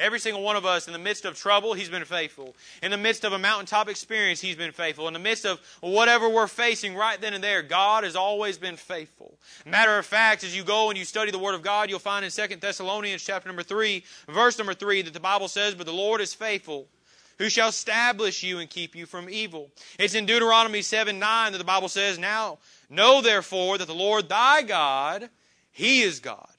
Every 0.00 0.18
single 0.18 0.42
one 0.42 0.56
of 0.56 0.64
us, 0.64 0.86
in 0.86 0.94
the 0.94 0.98
midst 0.98 1.26
of 1.26 1.36
trouble, 1.36 1.74
He's 1.74 1.90
been 1.90 2.06
faithful. 2.06 2.56
In 2.82 2.90
the 2.90 2.96
midst 2.96 3.22
of 3.24 3.34
a 3.34 3.38
mountaintop 3.38 3.86
experience, 3.86 4.40
He's 4.40 4.56
been 4.56 4.72
faithful. 4.72 5.06
In 5.06 5.12
the 5.12 5.20
midst 5.20 5.44
of 5.44 5.60
whatever 5.80 6.26
we're 6.26 6.46
facing 6.46 6.94
right 6.94 7.20
then 7.20 7.34
and 7.34 7.44
there, 7.44 7.60
God 7.60 8.04
has 8.04 8.16
always 8.16 8.56
been 8.56 8.76
faithful. 8.76 9.34
Matter 9.66 9.98
of 9.98 10.06
fact, 10.06 10.42
as 10.42 10.56
you 10.56 10.64
go 10.64 10.88
and 10.88 10.98
you 10.98 11.04
study 11.04 11.30
the 11.30 11.38
Word 11.38 11.54
of 11.54 11.62
God, 11.62 11.90
you'll 11.90 11.98
find 11.98 12.24
in 12.24 12.30
2 12.30 12.56
Thessalonians 12.56 13.22
chapter 13.22 13.46
number 13.46 13.62
3, 13.62 14.02
verse 14.26 14.56
number 14.56 14.72
3, 14.72 15.02
that 15.02 15.12
the 15.12 15.20
Bible 15.20 15.48
says, 15.48 15.74
But 15.74 15.84
the 15.84 15.92
Lord 15.92 16.22
is 16.22 16.32
faithful 16.32 16.88
who 17.36 17.50
shall 17.50 17.68
establish 17.68 18.42
you 18.42 18.58
and 18.58 18.68
keep 18.68 18.94
you 18.96 19.04
from 19.06 19.28
evil. 19.28 19.70
It's 19.98 20.14
in 20.14 20.26
Deuteronomy 20.26 20.80
7 20.82 21.18
9 21.18 21.52
that 21.52 21.58
the 21.58 21.64
Bible 21.64 21.88
says, 21.88 22.18
Now 22.18 22.58
know 22.88 23.20
therefore 23.20 23.76
that 23.78 23.86
the 23.86 23.94
Lord 23.94 24.30
thy 24.30 24.62
God, 24.62 25.28
he 25.72 26.02
is 26.02 26.20
God, 26.20 26.50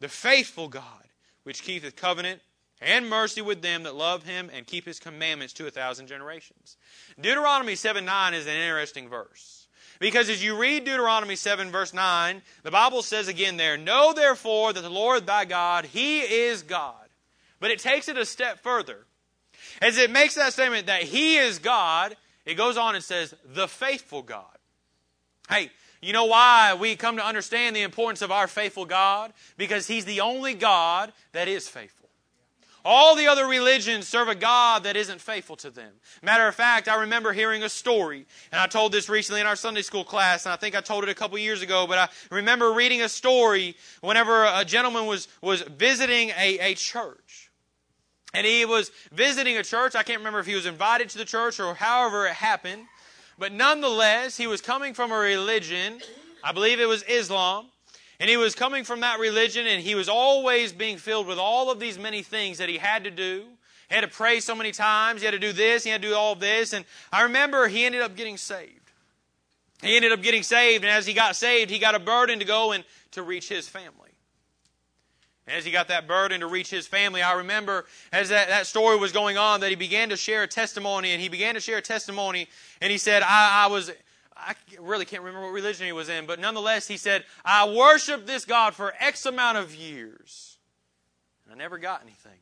the 0.00 0.08
faithful 0.08 0.68
God, 0.68 0.82
which 1.44 1.62
keepeth 1.62 1.96
covenant 1.96 2.40
and 2.80 3.08
mercy 3.08 3.42
with 3.42 3.62
them 3.62 3.82
that 3.82 3.94
love 3.94 4.24
him 4.24 4.50
and 4.52 4.66
keep 4.66 4.84
his 4.84 4.98
commandments 4.98 5.52
to 5.54 5.66
a 5.66 5.70
thousand 5.70 6.06
generations. 6.06 6.76
Deuteronomy 7.20 7.74
7 7.74 8.04
9 8.04 8.34
is 8.34 8.46
an 8.46 8.54
interesting 8.54 9.08
verse. 9.08 9.66
Because 10.00 10.28
as 10.28 10.42
you 10.44 10.56
read 10.56 10.84
Deuteronomy 10.84 11.34
7, 11.34 11.70
verse 11.70 11.92
9, 11.92 12.42
the 12.62 12.70
Bible 12.70 13.02
says 13.02 13.26
again 13.26 13.56
there, 13.56 13.76
Know 13.76 14.12
therefore 14.12 14.72
that 14.72 14.80
the 14.80 14.90
Lord 14.90 15.26
thy 15.26 15.44
God, 15.44 15.86
He 15.86 16.20
is 16.20 16.62
God. 16.62 16.94
But 17.58 17.70
it 17.70 17.80
takes 17.80 18.08
it 18.08 18.16
a 18.16 18.24
step 18.24 18.60
further. 18.60 19.06
As 19.82 19.98
it 19.98 20.10
makes 20.10 20.36
that 20.36 20.52
statement 20.52 20.86
that 20.86 21.02
He 21.02 21.36
is 21.36 21.58
God, 21.58 22.16
it 22.46 22.54
goes 22.54 22.76
on 22.76 22.94
and 22.94 23.02
says, 23.02 23.34
the 23.44 23.66
faithful 23.66 24.22
God. 24.22 24.44
Hey, 25.48 25.70
you 26.00 26.12
know 26.12 26.26
why 26.26 26.74
we 26.74 26.94
come 26.94 27.16
to 27.16 27.24
understand 27.24 27.74
the 27.74 27.82
importance 27.82 28.22
of 28.22 28.30
our 28.30 28.46
faithful 28.46 28.84
God? 28.84 29.32
Because 29.56 29.88
He's 29.88 30.04
the 30.04 30.20
only 30.20 30.54
God 30.54 31.12
that 31.32 31.48
is 31.48 31.68
faithful. 31.68 31.97
All 32.84 33.16
the 33.16 33.26
other 33.26 33.46
religions 33.46 34.06
serve 34.08 34.28
a 34.28 34.34
God 34.34 34.84
that 34.84 34.96
isn't 34.96 35.20
faithful 35.20 35.56
to 35.56 35.70
them. 35.70 35.92
Matter 36.22 36.46
of 36.46 36.54
fact, 36.54 36.88
I 36.88 37.00
remember 37.00 37.32
hearing 37.32 37.62
a 37.62 37.68
story, 37.68 38.26
and 38.52 38.60
I 38.60 38.66
told 38.66 38.92
this 38.92 39.08
recently 39.08 39.40
in 39.40 39.46
our 39.46 39.56
Sunday 39.56 39.82
school 39.82 40.04
class, 40.04 40.46
and 40.46 40.52
I 40.52 40.56
think 40.56 40.76
I 40.76 40.80
told 40.80 41.04
it 41.04 41.10
a 41.10 41.14
couple 41.14 41.36
years 41.38 41.60
ago, 41.62 41.86
but 41.86 41.98
I 41.98 42.08
remember 42.30 42.72
reading 42.72 43.02
a 43.02 43.08
story 43.08 43.76
whenever 44.00 44.44
a 44.44 44.64
gentleman 44.64 45.06
was, 45.06 45.28
was 45.42 45.62
visiting 45.62 46.30
a, 46.30 46.58
a 46.60 46.74
church. 46.74 47.50
And 48.34 48.46
he 48.46 48.64
was 48.64 48.90
visiting 49.10 49.56
a 49.56 49.62
church. 49.62 49.94
I 49.94 50.02
can't 50.02 50.18
remember 50.18 50.38
if 50.38 50.46
he 50.46 50.54
was 50.54 50.66
invited 50.66 51.08
to 51.10 51.18
the 51.18 51.24
church 51.24 51.58
or 51.60 51.74
however 51.74 52.26
it 52.26 52.34
happened. 52.34 52.84
But 53.38 53.52
nonetheless, 53.52 54.36
he 54.36 54.46
was 54.46 54.60
coming 54.60 54.94
from 54.94 55.12
a 55.12 55.18
religion, 55.18 56.00
I 56.42 56.52
believe 56.52 56.80
it 56.80 56.88
was 56.88 57.02
Islam. 57.04 57.66
And 58.20 58.28
he 58.28 58.36
was 58.36 58.54
coming 58.54 58.84
from 58.84 59.00
that 59.00 59.20
religion, 59.20 59.66
and 59.66 59.82
he 59.82 59.94
was 59.94 60.08
always 60.08 60.72
being 60.72 60.96
filled 60.96 61.26
with 61.26 61.38
all 61.38 61.70
of 61.70 61.78
these 61.78 61.98
many 61.98 62.22
things 62.22 62.58
that 62.58 62.68
he 62.68 62.78
had 62.78 63.04
to 63.04 63.10
do. 63.10 63.44
He 63.88 63.94
had 63.94 64.00
to 64.02 64.08
pray 64.08 64.40
so 64.40 64.54
many 64.54 64.72
times. 64.72 65.20
He 65.20 65.24
had 65.24 65.32
to 65.32 65.38
do 65.38 65.52
this. 65.52 65.84
He 65.84 65.90
had 65.90 66.02
to 66.02 66.08
do 66.08 66.14
all 66.14 66.34
this. 66.34 66.72
And 66.72 66.84
I 67.12 67.22
remember 67.22 67.68
he 67.68 67.84
ended 67.84 68.02
up 68.02 68.16
getting 68.16 68.36
saved. 68.36 68.72
He 69.82 69.94
ended 69.94 70.10
up 70.10 70.22
getting 70.22 70.42
saved, 70.42 70.82
and 70.84 70.90
as 70.90 71.06
he 71.06 71.14
got 71.14 71.36
saved, 71.36 71.70
he 71.70 71.78
got 71.78 71.94
a 71.94 72.00
burden 72.00 72.40
to 72.40 72.44
go 72.44 72.72
and 72.72 72.82
to 73.12 73.22
reach 73.22 73.48
his 73.48 73.68
family. 73.68 74.10
And 75.46 75.56
as 75.56 75.64
he 75.64 75.70
got 75.70 75.88
that 75.88 76.08
burden 76.08 76.40
to 76.40 76.46
reach 76.46 76.68
his 76.68 76.86
family, 76.86 77.22
I 77.22 77.34
remember 77.34 77.86
as 78.12 78.28
that, 78.30 78.48
that 78.48 78.66
story 78.66 78.98
was 78.98 79.12
going 79.12 79.38
on 79.38 79.60
that 79.60 79.70
he 79.70 79.76
began 79.76 80.08
to 80.08 80.16
share 80.16 80.42
a 80.42 80.48
testimony, 80.48 81.12
and 81.12 81.22
he 81.22 81.28
began 81.28 81.54
to 81.54 81.60
share 81.60 81.78
a 81.78 81.82
testimony, 81.82 82.48
and 82.80 82.90
he 82.90 82.98
said, 82.98 83.22
I, 83.22 83.64
I 83.64 83.66
was, 83.68 83.92
I 84.38 84.54
really 84.80 85.04
can't 85.04 85.22
remember 85.22 85.46
what 85.46 85.52
religion 85.52 85.86
he 85.86 85.92
was 85.92 86.08
in, 86.08 86.26
but 86.26 86.38
nonetheless, 86.38 86.86
he 86.86 86.96
said, 86.96 87.24
I 87.44 87.68
worshiped 87.68 88.26
this 88.26 88.44
God 88.44 88.74
for 88.74 88.94
X 89.00 89.26
amount 89.26 89.58
of 89.58 89.74
years, 89.74 90.58
and 91.44 91.54
I 91.54 91.56
never 91.56 91.78
got 91.78 92.02
anything. 92.02 92.38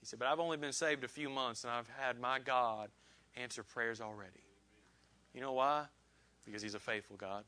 He 0.00 0.06
said, 0.06 0.18
but 0.18 0.28
I've 0.28 0.40
only 0.40 0.56
been 0.56 0.72
saved 0.72 1.04
a 1.04 1.08
few 1.08 1.28
months, 1.28 1.64
and 1.64 1.72
I've 1.72 1.88
had 1.98 2.20
my 2.20 2.38
God 2.38 2.90
answer 3.36 3.62
prayers 3.62 4.00
already. 4.00 4.44
You 5.34 5.40
know 5.40 5.52
why? 5.52 5.84
Because 6.44 6.62
he's 6.62 6.74
a 6.74 6.80
faithful 6.80 7.16
God. 7.16 7.44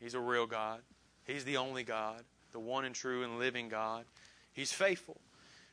He's 0.00 0.14
a 0.14 0.20
real 0.20 0.46
God. 0.46 0.80
He's 1.24 1.44
the 1.44 1.56
only 1.56 1.84
God 1.84 2.24
the 2.52 2.60
one 2.60 2.84
and 2.84 2.94
true 2.94 3.24
and 3.24 3.38
living 3.38 3.68
God. 3.68 4.04
He's 4.52 4.72
faithful. 4.72 5.20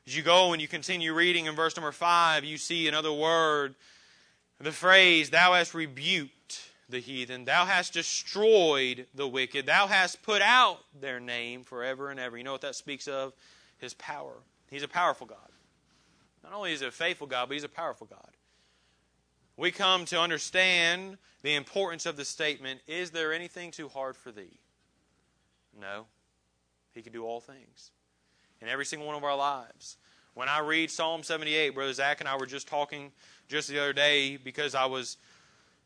As 0.07 0.15
you 0.15 0.23
go 0.23 0.53
and 0.53 0.61
you 0.61 0.67
continue 0.67 1.13
reading 1.13 1.45
in 1.45 1.55
verse 1.55 1.75
number 1.75 1.91
5, 1.91 2.43
you 2.43 2.57
see 2.57 2.87
another 2.87 3.11
word, 3.11 3.75
the 4.59 4.71
phrase, 4.71 5.29
Thou 5.29 5.53
hast 5.53 5.73
rebuked 5.73 6.71
the 6.89 6.99
heathen, 6.99 7.45
Thou 7.45 7.65
hast 7.65 7.93
destroyed 7.93 9.07
the 9.13 9.27
wicked, 9.27 9.65
Thou 9.65 9.87
hast 9.87 10.21
put 10.23 10.41
out 10.41 10.79
their 10.99 11.19
name 11.19 11.63
forever 11.63 12.09
and 12.09 12.19
ever. 12.19 12.37
You 12.37 12.43
know 12.43 12.51
what 12.51 12.61
that 12.61 12.75
speaks 12.75 13.07
of? 13.07 13.33
His 13.77 13.93
power. 13.93 14.33
He's 14.69 14.83
a 14.83 14.87
powerful 14.87 15.27
God. 15.27 15.37
Not 16.43 16.53
only 16.53 16.73
is 16.73 16.81
he 16.81 16.87
a 16.87 16.91
faithful 16.91 17.27
God, 17.27 17.47
but 17.47 17.53
He's 17.53 17.63
a 17.63 17.69
powerful 17.69 18.07
God. 18.07 18.31
We 19.57 19.71
come 19.71 20.05
to 20.05 20.19
understand 20.19 21.17
the 21.41 21.55
importance 21.55 22.05
of 22.05 22.17
the 22.17 22.25
statement 22.25 22.81
Is 22.87 23.11
there 23.11 23.33
anything 23.33 23.71
too 23.71 23.87
hard 23.87 24.15
for 24.15 24.31
thee? 24.31 24.59
No. 25.79 26.05
He 26.93 27.01
can 27.01 27.13
do 27.13 27.25
all 27.25 27.39
things 27.39 27.91
in 28.61 28.67
every 28.67 28.85
single 28.85 29.07
one 29.07 29.15
of 29.15 29.23
our 29.23 29.37
lives. 29.37 29.97
When 30.33 30.49
I 30.49 30.59
read 30.59 30.89
Psalm 30.89 31.23
78, 31.23 31.75
Brother 31.75 31.93
Zach 31.93 32.19
and 32.19 32.29
I 32.29 32.37
were 32.37 32.45
just 32.45 32.67
talking 32.67 33.11
just 33.49 33.67
the 33.67 33.79
other 33.79 33.93
day 33.93 34.37
because 34.37 34.75
I 34.75 34.85
was 34.85 35.17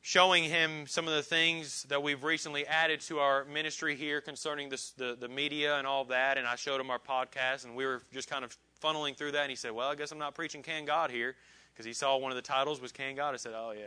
showing 0.01 0.43
him 0.43 0.85
some 0.85 1.07
of 1.07 1.13
the 1.13 1.23
things 1.23 1.83
that 1.83 2.03
we've 2.03 2.23
recently 2.23 2.67
added 2.67 2.99
to 2.99 3.19
our 3.19 3.45
ministry 3.45 3.95
here 3.95 4.19
concerning 4.19 4.67
this, 4.67 4.91
the, 4.91 5.15
the 5.17 5.29
media 5.29 5.77
and 5.77 5.87
all 5.87 6.03
that. 6.03 6.37
And 6.37 6.45
I 6.45 6.55
showed 6.55 6.79
him 6.79 6.91
our 6.91 6.99
podcast, 6.99 7.63
and 7.63 7.73
we 7.75 7.85
were 7.85 8.01
just 8.11 8.29
kind 8.29 8.43
of 8.43 8.55
funneling 8.83 9.15
through 9.15 9.31
that. 9.31 9.43
And 9.43 9.49
he 9.49 9.55
said, 9.55 9.71
Well, 9.71 9.89
I 9.89 9.95
guess 9.95 10.11
I'm 10.11 10.19
not 10.19 10.35
preaching 10.35 10.61
Can 10.61 10.85
God 10.85 11.09
here 11.09 11.35
because 11.73 11.85
he 11.85 11.93
saw 11.93 12.17
one 12.17 12.31
of 12.31 12.35
the 12.35 12.41
titles 12.41 12.81
was 12.81 12.91
Can 12.91 13.15
God. 13.15 13.33
I 13.33 13.37
said, 13.37 13.53
Oh, 13.55 13.71
yeah, 13.71 13.85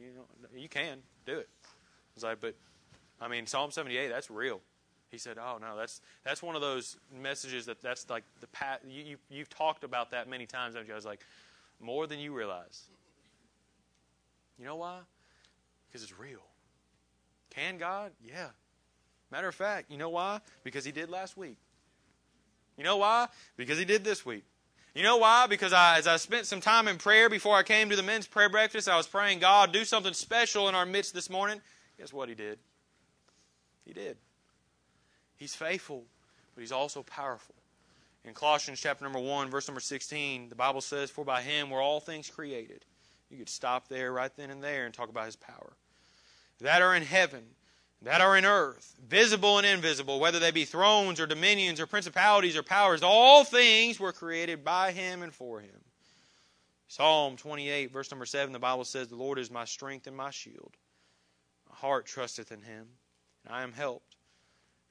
You 0.00 0.14
know, 0.14 0.58
you 0.58 0.70
can 0.70 0.98
do 1.26 1.38
it. 1.38 1.48
I 1.64 1.68
was 2.14 2.24
like, 2.24 2.40
but 2.40 2.54
I 3.20 3.28
mean, 3.28 3.46
Psalm 3.46 3.70
78, 3.70 4.08
that's 4.08 4.30
real. 4.30 4.60
He 5.12 5.18
said, 5.18 5.36
"Oh 5.36 5.58
no, 5.60 5.76
that's 5.76 6.00
that's 6.24 6.42
one 6.42 6.56
of 6.56 6.62
those 6.62 6.96
messages 7.14 7.66
that 7.66 7.82
that's 7.82 8.08
like 8.08 8.24
the 8.40 8.46
pat. 8.46 8.80
You, 8.88 9.02
you 9.02 9.16
you've 9.28 9.50
talked 9.50 9.84
about 9.84 10.10
that 10.12 10.26
many 10.26 10.46
times, 10.46 10.74
haven't 10.74 10.88
you?" 10.88 10.94
I 10.94 10.96
was 10.96 11.04
like, 11.04 11.20
"More 11.80 12.06
than 12.06 12.18
you 12.18 12.32
realize." 12.32 12.88
You 14.62 14.68
know 14.68 14.76
why? 14.76 15.00
Because 15.88 16.04
it's 16.04 16.16
real. 16.16 16.38
Can 17.50 17.78
God? 17.78 18.12
Yeah. 18.24 18.50
Matter 19.32 19.48
of 19.48 19.56
fact, 19.56 19.90
you 19.90 19.98
know 19.98 20.10
why? 20.10 20.38
Because 20.62 20.84
He 20.84 20.92
did 20.92 21.10
last 21.10 21.36
week. 21.36 21.56
You 22.78 22.84
know 22.84 22.98
why? 22.98 23.26
Because 23.56 23.76
He 23.76 23.84
did 23.84 24.04
this 24.04 24.24
week. 24.24 24.44
You 24.94 25.02
know 25.02 25.16
why? 25.16 25.48
Because 25.48 25.72
I, 25.72 25.98
as 25.98 26.06
I 26.06 26.16
spent 26.16 26.46
some 26.46 26.60
time 26.60 26.86
in 26.86 26.96
prayer 26.96 27.28
before 27.28 27.56
I 27.56 27.64
came 27.64 27.90
to 27.90 27.96
the 27.96 28.04
men's 28.04 28.28
prayer 28.28 28.48
breakfast, 28.48 28.88
I 28.88 28.96
was 28.96 29.08
praying, 29.08 29.40
God, 29.40 29.72
do 29.72 29.84
something 29.84 30.12
special 30.12 30.68
in 30.68 30.76
our 30.76 30.86
midst 30.86 31.12
this 31.12 31.28
morning. 31.28 31.60
Guess 31.98 32.12
what 32.12 32.28
He 32.28 32.36
did? 32.36 32.60
He 33.84 33.92
did. 33.92 34.16
He's 35.34 35.56
faithful, 35.56 36.04
but 36.54 36.60
He's 36.60 36.70
also 36.70 37.02
powerful. 37.02 37.56
In 38.24 38.32
Colossians 38.32 38.78
chapter 38.78 39.02
number 39.02 39.18
1, 39.18 39.50
verse 39.50 39.66
number 39.66 39.80
16, 39.80 40.50
the 40.50 40.54
Bible 40.54 40.82
says, 40.82 41.10
For 41.10 41.24
by 41.24 41.42
Him 41.42 41.68
were 41.68 41.80
all 41.80 41.98
things 41.98 42.30
created. 42.30 42.84
You 43.32 43.38
could 43.38 43.48
stop 43.48 43.88
there, 43.88 44.12
right 44.12 44.30
then 44.36 44.50
and 44.50 44.62
there, 44.62 44.84
and 44.84 44.94
talk 44.94 45.08
about 45.08 45.26
His 45.26 45.36
power. 45.36 45.72
That 46.60 46.82
are 46.82 46.94
in 46.94 47.02
heaven 47.02 47.42
that 48.04 48.20
are 48.20 48.36
in 48.36 48.44
earth, 48.44 48.96
visible 49.08 49.58
and 49.58 49.66
invisible, 49.66 50.18
whether 50.18 50.38
they 50.38 50.50
be 50.50 50.64
thrones 50.64 51.20
or 51.20 51.26
dominions 51.26 51.78
or 51.78 51.86
principalities 51.86 52.56
or 52.56 52.62
powers, 52.62 53.02
all 53.02 53.44
things 53.44 54.00
were 54.00 54.12
created 54.12 54.64
by 54.64 54.90
him 54.90 55.22
and 55.22 55.32
for 55.32 55.60
him. 55.60 55.80
Psalm 56.88 57.36
28, 57.36 57.92
verse 57.92 58.10
number 58.10 58.26
7, 58.26 58.52
the 58.52 58.58
Bible 58.58 58.84
says, 58.84 59.08
The 59.08 59.16
Lord 59.16 59.38
is 59.38 59.50
my 59.50 59.64
strength 59.64 60.06
and 60.06 60.16
my 60.16 60.30
shield. 60.30 60.76
My 61.70 61.76
heart 61.76 62.06
trusteth 62.06 62.50
in 62.50 62.60
him, 62.60 62.86
and 63.46 63.54
I 63.54 63.62
am 63.62 63.72
helped. 63.72 64.16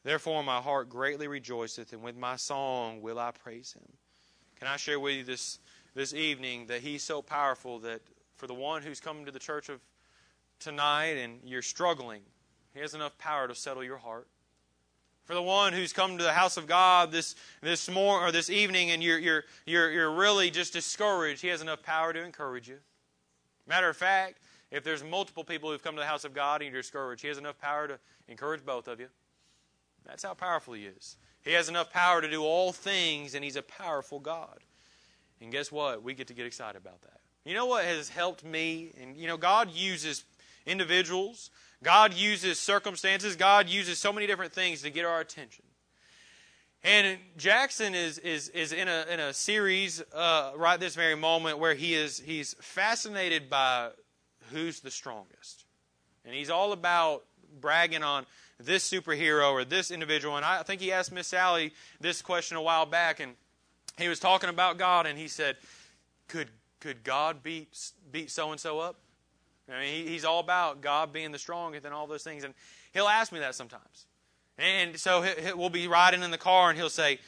Therefore 0.04 0.42
my 0.42 0.60
heart 0.62 0.90
greatly 0.90 1.28
rejoiceth, 1.28 1.94
and 1.94 2.02
with 2.02 2.18
my 2.18 2.38
song 2.38 3.02
will 3.02 3.20
I 3.20 3.32
praise 3.32 3.74
him. 3.74 3.86
Can 4.58 4.68
I 4.68 4.78
share 4.78 5.00
with 5.00 5.16
you 5.16 5.24
this, 5.24 5.60
this 5.94 6.14
evening 6.14 6.68
that 6.68 6.82
he's 6.82 7.04
so 7.04 7.22
powerful 7.22 7.80
that 7.80 8.02
for 8.42 8.48
the 8.48 8.56
one 8.56 8.82
who's 8.82 9.00
coming 9.00 9.24
to 9.24 9.32
the 9.32 9.38
church 9.38 9.70
of 9.70 9.80
tonight 10.60 11.16
and 11.16 11.38
you're 11.46 11.62
struggling, 11.62 12.24
he 12.74 12.80
has 12.80 12.96
enough 12.96 13.16
power 13.20 13.48
to 13.48 13.54
settle 13.54 13.84
your 13.84 13.98
heart. 13.98 14.28
For 15.26 15.36
the 15.36 15.44
one 15.44 15.74
who's 15.74 15.94
come 15.94 16.18
to 16.18 16.24
the 16.24 16.34
house 16.34 16.58
of 16.58 16.66
God 16.66 17.12
this 17.12 17.36
this 17.62 17.88
morning 17.88 18.28
or 18.28 18.32
this 18.32 18.50
evening 18.50 18.90
and 18.90 19.04
you're 19.04 19.20
you're 19.20 19.44
you're 19.68 19.92
you're 19.92 20.12
really 20.12 20.50
just 20.50 20.74
discouraged, 20.74 21.44
he 21.44 21.50
has 21.50 21.62
enough 21.62 21.84
power 21.84 22.14
to 22.14 22.24
encourage 22.24 22.68
you. 22.68 22.80
Matter 23.68 23.90
of 23.90 23.96
fact, 23.96 24.40
if 24.72 24.84
there's 24.84 25.04
multiple 25.04 25.44
people 25.44 25.70
who've 25.70 25.84
come 25.84 25.94
to 25.94 26.02
the 26.02 26.08
house 26.08 26.26
of 26.26 26.34
God 26.34 26.64
and 26.64 26.72
you're 26.72 26.82
discouraged, 26.82 27.22
he 27.22 27.28
has 27.28 27.38
enough 27.38 27.60
power 27.60 27.88
to 27.88 28.00
encourage 28.28 28.66
both 28.66 28.88
of 28.88 29.00
you. 29.00 29.10
That's 30.04 30.24
how 30.24 30.34
powerful 30.34 30.74
he 30.74 30.86
is. 30.86 31.16
He 31.44 31.52
has 31.52 31.70
enough 31.70 31.94
power 31.94 32.22
to 32.22 32.28
do 32.28 32.42
all 32.42 32.72
things, 32.72 33.36
and 33.36 33.44
he's 33.44 33.56
a 33.56 33.62
powerful 33.62 34.20
God. 34.20 34.62
And 35.40 35.52
guess 35.52 35.72
what? 35.72 36.02
We 36.02 36.16
get 36.16 36.26
to 36.30 36.34
get 36.34 36.48
excited 36.48 36.82
about 36.82 37.04
that. 37.04 37.21
You 37.46 37.54
know 37.54 37.66
what 37.66 37.86
has 37.86 38.10
helped 38.10 38.44
me? 38.44 38.94
And 39.02 39.18
you 39.18 39.28
know, 39.28 39.38
God 39.38 39.72
uses 39.72 40.24
individuals 40.66 41.50
God 41.84 42.14
uses 42.14 42.60
circumstances, 42.60 43.36
God 43.36 43.68
uses 43.68 43.98
so 43.98 44.14
many 44.14 44.28
different 44.28 44.54
things 44.54 44.84
to 44.84 44.90
get 44.90 45.06
our 45.06 45.20
attention. 45.20 45.66
And 46.84 47.18
Jackson 47.38 47.94
is, 47.96 48.18
is, 48.20 48.50
is 48.50 48.72
in, 48.72 48.88
a, 48.88 49.06
in 49.10 49.20
a 49.20 49.34
series 49.34 50.02
uh, 50.14 50.52
right 50.56 50.80
this 50.80 50.96
very 50.96 51.16
moment 51.16 51.60
where 51.60 51.76
he 51.76 51.94
is 51.94 52.20
he's 52.20 52.56
fascinated 52.60 53.50
by 53.50 53.90
who's 54.52 54.80
the 54.80 54.90
strongest. 54.92 55.66
And 56.26 56.34
he's 56.34 56.50
all 56.50 56.72
about 56.72 57.24
bragging 57.60 58.04
on 58.04 58.26
this 58.60 58.88
superhero 58.90 59.52
or 59.52 59.64
this 59.64 59.92
individual. 59.92 60.38
And 60.38 60.46
I 60.46 60.64
think 60.64 60.82
he 60.82 60.92
asked 60.92 61.12
Miss 61.12 61.28
Sally 61.28 61.74
this 62.00 62.22
question 62.22 62.58
a 62.58 62.62
while 62.62 62.86
back, 62.86 63.20
and 63.20 63.34
he 63.98 64.08
was 64.08 64.20
talking 64.20 64.50
about 64.50 64.78
God, 64.78 65.06
and 65.06 65.18
he 65.18 65.28
said, 65.28 65.58
Could, 66.28 66.50
could 66.82 67.04
God 67.04 67.44
beat, 67.44 67.92
beat 68.12 68.30
so 68.30 68.52
and 68.52 68.60
so 68.60 68.80
up? 68.80 68.98
I 69.72 69.80
mean, 69.80 70.08
he's 70.08 70.26
all 70.26 70.40
about 70.42 70.82
God 70.82 71.14
being 71.14 71.32
the 71.32 71.40
strongest 71.40 71.86
and 71.86 71.94
all 71.94 72.08
those 72.08 72.24
things. 72.24 72.44
And 72.44 72.54
he'll 72.92 73.08
ask 73.08 73.32
me 73.32 73.40
that 73.40 73.56
sometimes. 73.56 74.08
And 74.58 75.00
so 75.00 75.26
we'll 75.56 75.70
be 75.70 75.88
riding 75.88 76.24
in 76.24 76.32
the 76.32 76.38
car 76.38 76.70
and 76.70 76.78
he'll 76.78 76.90
say, 76.90 77.20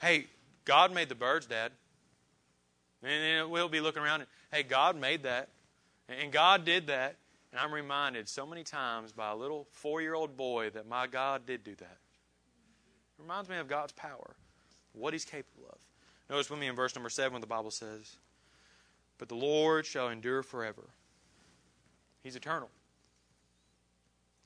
Hey, 0.00 0.28
God 0.64 0.94
made 0.94 1.10
the 1.10 1.14
birds, 1.14 1.46
Dad. 1.46 1.72
And 3.02 3.50
we'll 3.50 3.68
be 3.68 3.80
looking 3.80 4.02
around 4.02 4.22
and, 4.22 4.30
Hey, 4.50 4.62
God 4.62 4.96
made 4.96 5.24
that. 5.24 5.50
And 6.08 6.32
God 6.32 6.64
did 6.64 6.86
that. 6.86 7.16
And 7.52 7.60
I'm 7.60 7.74
reminded 7.74 8.28
so 8.28 8.46
many 8.46 8.62
times 8.62 9.12
by 9.12 9.30
a 9.30 9.36
little 9.36 9.66
four 9.72 10.00
year 10.00 10.14
old 10.14 10.36
boy 10.36 10.70
that 10.70 10.88
my 10.88 11.06
God 11.06 11.44
did 11.46 11.64
do 11.64 11.74
that. 11.74 11.98
It 13.18 13.22
reminds 13.22 13.48
me 13.48 13.56
of 13.56 13.68
God's 13.68 13.92
power, 13.92 14.36
what 14.92 15.12
He's 15.12 15.24
capable 15.24 15.64
of. 15.68 15.78
Notice 16.30 16.48
with 16.48 16.60
me 16.60 16.68
in 16.68 16.76
verse 16.76 16.94
number 16.94 17.10
seven, 17.10 17.40
the 17.40 17.46
Bible 17.48 17.72
says, 17.72 18.16
But 19.20 19.28
the 19.28 19.34
Lord 19.34 19.84
shall 19.84 20.08
endure 20.08 20.42
forever. 20.42 20.88
He's 22.22 22.36
eternal. 22.36 22.70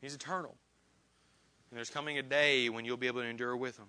He's 0.01 0.17
eternal. 0.17 0.57
And 1.71 1.77
there's 1.77 1.91
coming 1.91 2.19
a 2.19 2.23
day 2.23 2.69
when 2.69 2.85
you'll 2.85 2.97
be 2.97 3.07
able 3.07 3.23
to 3.23 3.29
endure 3.29 3.57
with 3.57 3.79
him. 3.79 3.87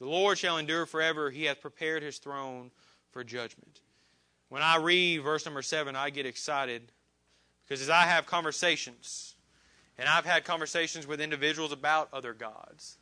The 0.00 0.06
Lord 0.06 0.36
shall 0.36 0.58
endure 0.58 0.84
forever. 0.84 1.30
He 1.30 1.44
hath 1.44 1.62
prepared 1.62 2.02
his 2.02 2.18
throne 2.18 2.70
for 3.10 3.24
judgment. 3.24 3.80
When 4.50 4.60
I 4.60 4.76
read 4.76 5.22
verse 5.22 5.46
number 5.46 5.62
seven, 5.62 5.96
I 5.96 6.10
get 6.10 6.26
excited 6.26 6.92
because 7.64 7.80
as 7.80 7.88
I 7.88 8.02
have 8.02 8.26
conversations, 8.26 9.36
and 9.96 10.10
I've 10.10 10.26
had 10.26 10.44
conversations 10.44 11.06
with 11.06 11.22
individuals 11.22 11.72
about 11.72 12.10
other 12.12 12.34
gods, 12.34 12.98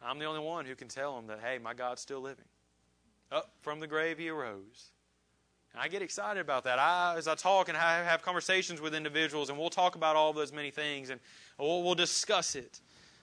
I'm 0.00 0.20
the 0.20 0.26
only 0.26 0.40
one 0.40 0.64
who 0.64 0.76
can 0.76 0.86
tell 0.86 1.16
them 1.16 1.26
that, 1.26 1.40
hey, 1.40 1.58
my 1.58 1.74
God's 1.74 2.00
still 2.00 2.20
living. 2.20 2.44
Up 3.32 3.50
from 3.62 3.80
the 3.80 3.88
grave 3.88 4.18
he 4.18 4.28
arose. 4.28 4.92
And 5.72 5.82
I 5.82 5.88
get 5.88 6.02
excited 6.02 6.40
about 6.40 6.64
that. 6.64 6.78
I, 6.78 7.14
as 7.16 7.28
I 7.28 7.34
talk 7.34 7.68
and 7.68 7.78
I 7.78 8.02
have 8.02 8.22
conversations 8.22 8.80
with 8.80 8.94
individuals, 8.94 9.50
and 9.50 9.58
we'll 9.58 9.70
talk 9.70 9.94
about 9.94 10.16
all 10.16 10.32
those 10.32 10.52
many 10.52 10.70
things, 10.70 11.10
and 11.10 11.20
we'll, 11.58 11.82
we'll 11.82 11.94
discuss 11.94 12.56
it. 12.56 12.80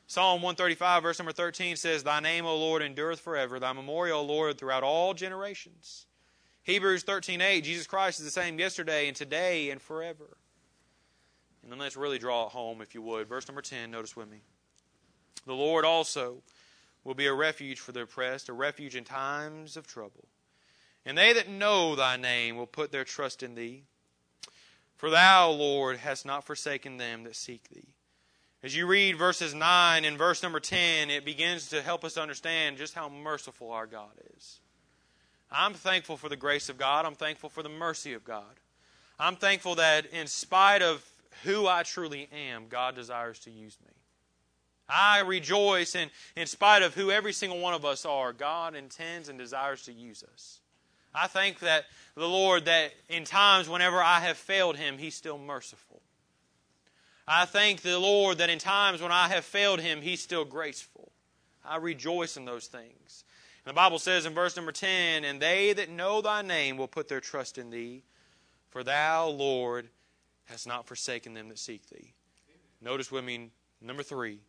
Psalm 0.09 0.41
135, 0.41 1.03
verse 1.03 1.19
number 1.19 1.33
13 1.33 1.75
says, 1.75 2.03
Thy 2.03 2.21
name, 2.21 2.45
O 2.45 2.57
Lord, 2.57 2.81
endureth 2.81 3.19
forever. 3.19 3.59
Thy 3.59 3.73
memorial, 3.73 4.21
O 4.21 4.23
Lord, 4.23 4.57
throughout 4.57 4.83
all 4.83 5.13
generations. 5.13 6.05
Hebrews 6.63 7.03
13, 7.03 7.41
8, 7.41 7.61
Jesus 7.61 7.87
Christ 7.87 8.19
is 8.19 8.25
the 8.25 8.31
same 8.31 8.57
yesterday 8.57 9.07
and 9.07 9.15
today 9.15 9.69
and 9.69 9.81
forever. 9.81 10.37
And 11.61 11.71
then 11.71 11.79
let's 11.79 11.97
really 11.97 12.19
draw 12.19 12.45
it 12.45 12.53
home, 12.53 12.81
if 12.81 12.95
you 12.95 13.01
would. 13.01 13.27
Verse 13.27 13.47
number 13.49 13.61
10, 13.61 13.91
notice 13.91 14.15
with 14.15 14.29
me. 14.31 14.37
The 15.45 15.53
Lord 15.53 15.83
also 15.83 16.41
will 17.03 17.13
be 17.13 17.27
a 17.27 17.33
refuge 17.33 17.79
for 17.79 17.91
the 17.91 18.01
oppressed, 18.01 18.47
a 18.47 18.53
refuge 18.53 18.95
in 18.95 19.03
times 19.03 19.75
of 19.75 19.87
trouble. 19.87 20.27
And 21.07 21.17
they 21.17 21.31
that 21.31 21.47
know 21.47 21.95
thy 21.95 22.17
name 22.17 22.57
will 22.57 22.67
put 22.67 22.91
their 22.91 23.05
trust 23.05 23.41
in 23.41 23.55
thee. 23.55 23.83
For 24.97 25.09
thou, 25.09 25.49
Lord, 25.49 25.97
hast 25.97 26.25
not 26.25 26.43
forsaken 26.43 26.97
them 26.97 27.23
that 27.23 27.37
seek 27.37 27.69
thee. 27.69 27.93
As 28.61 28.75
you 28.75 28.85
read 28.87 29.17
verses 29.17 29.53
9 29.53 30.03
and 30.03 30.17
verse 30.17 30.43
number 30.43 30.59
10, 30.59 31.09
it 31.09 31.23
begins 31.23 31.69
to 31.69 31.81
help 31.81 32.03
us 32.03 32.17
understand 32.17 32.75
just 32.75 32.93
how 32.93 33.07
merciful 33.07 33.71
our 33.71 33.87
God 33.87 34.11
is. 34.35 34.59
I'm 35.49 35.73
thankful 35.73 36.17
for 36.17 36.27
the 36.27 36.35
grace 36.35 36.67
of 36.67 36.77
God. 36.77 37.05
I'm 37.05 37.15
thankful 37.15 37.49
for 37.49 37.63
the 37.63 37.69
mercy 37.69 38.11
of 38.11 38.25
God. 38.25 38.59
I'm 39.17 39.37
thankful 39.37 39.75
that 39.75 40.07
in 40.07 40.27
spite 40.27 40.81
of 40.81 41.05
who 41.43 41.67
I 41.67 41.83
truly 41.83 42.27
am, 42.33 42.65
God 42.67 42.95
desires 42.95 43.39
to 43.39 43.49
use 43.49 43.77
me. 43.85 43.93
I 44.89 45.21
rejoice 45.21 45.95
in, 45.95 46.09
in 46.35 46.47
spite 46.47 46.81
of 46.81 46.95
who 46.95 47.11
every 47.11 47.31
single 47.31 47.61
one 47.61 47.73
of 47.73 47.85
us 47.85 48.03
are, 48.03 48.33
God 48.33 48.75
intends 48.75 49.29
and 49.29 49.39
desires 49.39 49.83
to 49.83 49.93
use 49.93 50.21
us. 50.33 50.59
I 51.17 51.27
thank 51.27 51.59
that 51.59 51.85
the 52.15 52.27
Lord 52.27 52.65
that 52.65 52.93
in 53.09 53.23
times 53.23 53.67
whenever 53.67 54.01
I 54.01 54.19
have 54.19 54.37
failed 54.37 54.77
him, 54.77 54.97
he's 54.97 55.15
still 55.15 55.37
merciful. 55.37 56.01
I 57.27 57.45
thank 57.45 57.81
the 57.81 57.99
Lord 57.99 58.37
that 58.37 58.49
in 58.49 58.59
times 58.59 59.01
when 59.01 59.11
I 59.11 59.27
have 59.27 59.43
failed 59.43 59.81
him, 59.81 60.01
he's 60.01 60.21
still 60.21 60.45
graceful. 60.45 61.11
I 61.65 61.77
rejoice 61.77 62.37
in 62.37 62.45
those 62.45 62.67
things. 62.67 63.25
And 63.65 63.71
the 63.71 63.75
Bible 63.75 63.99
says 63.99 64.25
in 64.25 64.33
verse 64.33 64.55
number 64.55 64.71
10, 64.71 65.25
And 65.25 65.41
they 65.41 65.73
that 65.73 65.89
know 65.89 66.21
thy 66.21 66.41
name 66.41 66.77
will 66.77 66.87
put 66.87 67.09
their 67.09 67.19
trust 67.19 67.57
in 67.57 67.69
thee, 67.69 68.03
for 68.69 68.83
thou, 68.83 69.27
Lord, 69.27 69.89
hast 70.45 70.67
not 70.67 70.87
forsaken 70.87 71.33
them 71.33 71.49
that 71.49 71.59
seek 71.59 71.89
thee. 71.89 72.13
Notice 72.81 73.11
with 73.11 73.25
me, 73.25 73.49
number 73.81 74.03
three, 74.03 74.39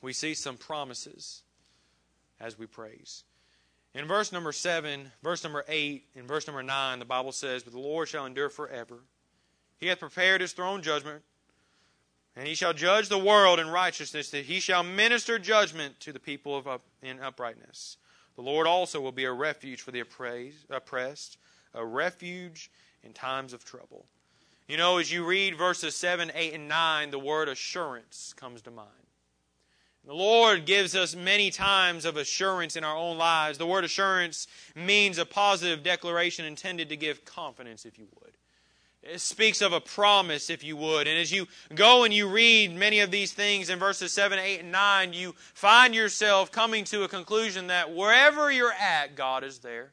we 0.00 0.12
see 0.12 0.34
some 0.34 0.56
promises 0.56 1.42
as 2.40 2.58
we 2.58 2.66
praise. 2.66 3.24
In 3.94 4.06
verse 4.06 4.32
number 4.32 4.52
7, 4.52 5.10
verse 5.22 5.42
number 5.42 5.64
8, 5.66 6.04
and 6.14 6.28
verse 6.28 6.46
number 6.46 6.62
9, 6.62 6.98
the 6.98 7.04
Bible 7.04 7.32
says, 7.32 7.62
But 7.62 7.72
the 7.72 7.78
Lord 7.78 8.08
shall 8.08 8.26
endure 8.26 8.50
forever. 8.50 9.00
He 9.78 9.86
hath 9.86 10.00
prepared 10.00 10.40
his 10.40 10.52
throne 10.52 10.82
judgment, 10.82 11.22
and 12.36 12.46
he 12.46 12.54
shall 12.54 12.72
judge 12.72 13.08
the 13.08 13.18
world 13.18 13.58
in 13.58 13.68
righteousness, 13.68 14.30
that 14.30 14.44
he 14.44 14.60
shall 14.60 14.82
minister 14.82 15.38
judgment 15.38 15.98
to 16.00 16.12
the 16.12 16.20
people 16.20 16.56
of 16.56 16.68
up, 16.68 16.82
in 17.02 17.20
uprightness. 17.20 17.96
The 18.36 18.42
Lord 18.42 18.66
also 18.66 19.00
will 19.00 19.12
be 19.12 19.24
a 19.24 19.32
refuge 19.32 19.80
for 19.80 19.90
the 19.90 20.04
oppressed, 20.70 21.38
a 21.74 21.84
refuge 21.84 22.70
in 23.02 23.12
times 23.12 23.52
of 23.52 23.64
trouble. 23.64 24.06
You 24.68 24.76
know, 24.76 24.98
as 24.98 25.10
you 25.10 25.24
read 25.24 25.56
verses 25.56 25.96
7, 25.96 26.30
8, 26.34 26.54
and 26.54 26.68
9, 26.68 27.10
the 27.10 27.18
word 27.18 27.48
assurance 27.48 28.34
comes 28.36 28.60
to 28.62 28.70
mind. 28.70 29.07
The 30.08 30.14
Lord 30.14 30.64
gives 30.64 30.96
us 30.96 31.14
many 31.14 31.50
times 31.50 32.06
of 32.06 32.16
assurance 32.16 32.76
in 32.76 32.82
our 32.82 32.96
own 32.96 33.18
lives. 33.18 33.58
The 33.58 33.66
word 33.66 33.84
assurance 33.84 34.46
means 34.74 35.18
a 35.18 35.26
positive 35.26 35.82
declaration 35.82 36.46
intended 36.46 36.88
to 36.88 36.96
give 36.96 37.26
confidence, 37.26 37.84
if 37.84 37.98
you 37.98 38.06
would. 38.18 38.32
It 39.02 39.20
speaks 39.20 39.60
of 39.60 39.74
a 39.74 39.82
promise, 39.82 40.48
if 40.48 40.64
you 40.64 40.78
would. 40.78 41.06
And 41.06 41.18
as 41.18 41.30
you 41.30 41.46
go 41.74 42.04
and 42.04 42.14
you 42.14 42.26
read 42.26 42.74
many 42.74 43.00
of 43.00 43.10
these 43.10 43.34
things 43.34 43.68
in 43.68 43.78
verses 43.78 44.10
7, 44.14 44.38
8, 44.38 44.60
and 44.60 44.72
9, 44.72 45.12
you 45.12 45.34
find 45.52 45.94
yourself 45.94 46.50
coming 46.50 46.84
to 46.84 47.02
a 47.02 47.08
conclusion 47.08 47.66
that 47.66 47.94
wherever 47.94 48.50
you're 48.50 48.72
at, 48.72 49.14
God 49.14 49.44
is 49.44 49.58
there. 49.58 49.92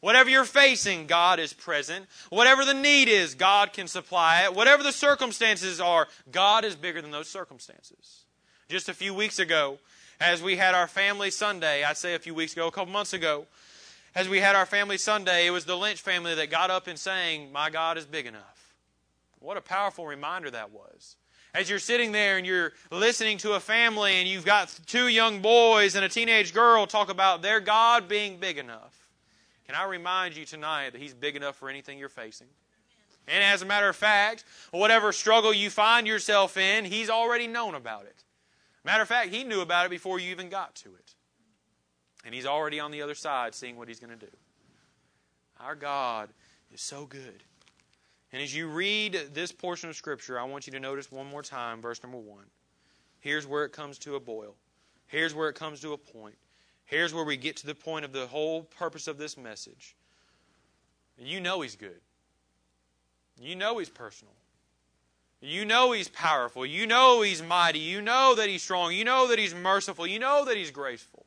Whatever 0.00 0.30
you're 0.30 0.44
facing, 0.44 1.06
God 1.06 1.38
is 1.38 1.52
present. 1.52 2.06
Whatever 2.30 2.64
the 2.64 2.74
need 2.74 3.08
is, 3.08 3.36
God 3.36 3.72
can 3.72 3.86
supply 3.86 4.42
it. 4.42 4.52
Whatever 4.52 4.82
the 4.82 4.90
circumstances 4.90 5.80
are, 5.80 6.08
God 6.32 6.64
is 6.64 6.74
bigger 6.74 7.00
than 7.00 7.12
those 7.12 7.28
circumstances. 7.28 8.24
Just 8.68 8.88
a 8.88 8.94
few 8.94 9.12
weeks 9.12 9.38
ago, 9.38 9.78
as 10.20 10.42
we 10.42 10.56
had 10.56 10.74
our 10.74 10.88
family 10.88 11.30
Sunday, 11.30 11.84
I'd 11.84 11.98
say 11.98 12.14
a 12.14 12.18
few 12.18 12.34
weeks 12.34 12.54
ago, 12.54 12.66
a 12.66 12.70
couple 12.70 12.92
months 12.92 13.12
ago, 13.12 13.46
as 14.14 14.26
we 14.26 14.40
had 14.40 14.56
our 14.56 14.64
family 14.64 14.96
Sunday, 14.96 15.46
it 15.46 15.50
was 15.50 15.66
the 15.66 15.76
Lynch 15.76 16.00
family 16.00 16.34
that 16.34 16.50
got 16.50 16.70
up 16.70 16.86
and 16.86 16.98
sang, 16.98 17.52
My 17.52 17.68
God 17.68 17.98
is 17.98 18.06
big 18.06 18.26
enough. 18.26 18.74
What 19.40 19.58
a 19.58 19.60
powerful 19.60 20.06
reminder 20.06 20.50
that 20.50 20.70
was. 20.70 21.16
As 21.52 21.68
you're 21.68 21.78
sitting 21.78 22.12
there 22.12 22.38
and 22.38 22.46
you're 22.46 22.72
listening 22.90 23.36
to 23.38 23.52
a 23.52 23.60
family 23.60 24.14
and 24.14 24.26
you've 24.26 24.46
got 24.46 24.74
two 24.86 25.08
young 25.08 25.40
boys 25.40 25.94
and 25.94 26.04
a 26.04 26.08
teenage 26.08 26.54
girl 26.54 26.86
talk 26.86 27.10
about 27.10 27.42
their 27.42 27.60
God 27.60 28.08
being 28.08 28.38
big 28.38 28.56
enough, 28.56 29.08
can 29.66 29.74
I 29.74 29.84
remind 29.84 30.36
you 30.36 30.46
tonight 30.46 30.92
that 30.92 31.02
He's 31.02 31.12
big 31.12 31.36
enough 31.36 31.56
for 31.56 31.68
anything 31.68 31.98
you're 31.98 32.08
facing? 32.08 32.48
And 33.28 33.44
as 33.44 33.60
a 33.60 33.66
matter 33.66 33.88
of 33.90 33.96
fact, 33.96 34.44
whatever 34.70 35.12
struggle 35.12 35.52
you 35.52 35.68
find 35.68 36.06
yourself 36.06 36.56
in, 36.56 36.86
He's 36.86 37.10
already 37.10 37.46
known 37.46 37.74
about 37.74 38.06
it. 38.06 38.23
Matter 38.84 39.02
of 39.02 39.08
fact, 39.08 39.30
He 39.30 39.44
knew 39.44 39.60
about 39.60 39.86
it 39.86 39.90
before 39.90 40.18
you 40.18 40.30
even 40.30 40.48
got 40.48 40.74
to 40.76 40.94
it. 40.94 41.14
And 42.24 42.34
he's 42.34 42.46
already 42.46 42.80
on 42.80 42.90
the 42.90 43.02
other 43.02 43.14
side 43.14 43.54
seeing 43.54 43.76
what 43.76 43.88
he's 43.88 44.00
going 44.00 44.18
to 44.18 44.26
do. 44.26 44.32
Our 45.60 45.74
God 45.74 46.30
is 46.72 46.80
so 46.80 47.06
good. 47.06 47.42
And 48.32 48.42
as 48.42 48.56
you 48.56 48.66
read 48.66 49.28
this 49.32 49.52
portion 49.52 49.90
of 49.90 49.96
Scripture, 49.96 50.40
I 50.40 50.44
want 50.44 50.66
you 50.66 50.72
to 50.72 50.80
notice 50.80 51.12
one 51.12 51.26
more 51.26 51.42
time 51.42 51.80
verse 51.80 52.02
number 52.02 52.18
one. 52.18 52.46
Here's 53.20 53.46
where 53.46 53.64
it 53.64 53.72
comes 53.72 53.98
to 54.00 54.16
a 54.16 54.20
boil. 54.20 54.56
Here's 55.06 55.34
where 55.34 55.48
it 55.48 55.54
comes 55.54 55.80
to 55.80 55.92
a 55.92 55.98
point. 55.98 56.36
Here's 56.86 57.14
where 57.14 57.24
we 57.24 57.36
get 57.36 57.56
to 57.58 57.66
the 57.66 57.74
point 57.74 58.04
of 58.04 58.12
the 58.12 58.26
whole 58.26 58.62
purpose 58.62 59.06
of 59.06 59.18
this 59.18 59.36
message. 59.36 59.94
You 61.18 61.40
know 61.40 61.60
He's 61.60 61.76
good. 61.76 62.00
You 63.40 63.54
know 63.54 63.78
He's 63.78 63.90
personal. 63.90 64.34
You 65.40 65.64
know 65.64 65.92
He's 65.92 66.08
powerful. 66.08 66.64
You 66.64 66.86
know 66.86 67.22
He's 67.22 67.42
mighty. 67.42 67.78
You 67.78 68.00
know 68.00 68.34
that 68.36 68.48
He's 68.48 68.62
strong. 68.62 68.92
You 68.92 69.04
know 69.04 69.28
that 69.28 69.38
He's 69.38 69.54
merciful. 69.54 70.06
You 70.06 70.18
know 70.18 70.44
that 70.44 70.56
He's 70.56 70.70
graceful. 70.70 71.26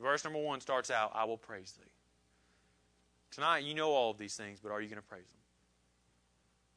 Verse 0.00 0.24
number 0.24 0.38
one 0.38 0.60
starts 0.60 0.90
out, 0.90 1.12
I 1.14 1.24
will 1.24 1.36
praise 1.36 1.72
thee. 1.72 1.90
Tonight, 3.30 3.64
you 3.64 3.74
know 3.74 3.90
all 3.90 4.10
of 4.10 4.18
these 4.18 4.34
things, 4.34 4.58
but 4.60 4.72
are 4.72 4.80
you 4.80 4.88
going 4.88 5.00
to 5.00 5.06
praise 5.06 5.28
them? 5.28 5.40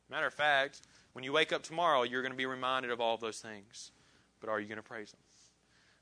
Matter 0.09 0.27
of 0.27 0.33
fact, 0.33 0.81
when 1.13 1.23
you 1.23 1.31
wake 1.31 1.53
up 1.53 1.63
tomorrow, 1.63 2.03
you're 2.03 2.21
going 2.21 2.33
to 2.33 2.37
be 2.37 2.45
reminded 2.45 2.91
of 2.91 2.99
all 2.99 3.15
of 3.15 3.21
those 3.21 3.39
things, 3.39 3.91
but 4.39 4.49
are 4.49 4.59
you 4.59 4.67
going 4.67 4.77
to 4.77 4.83
praise 4.83 5.11
them? 5.11 5.21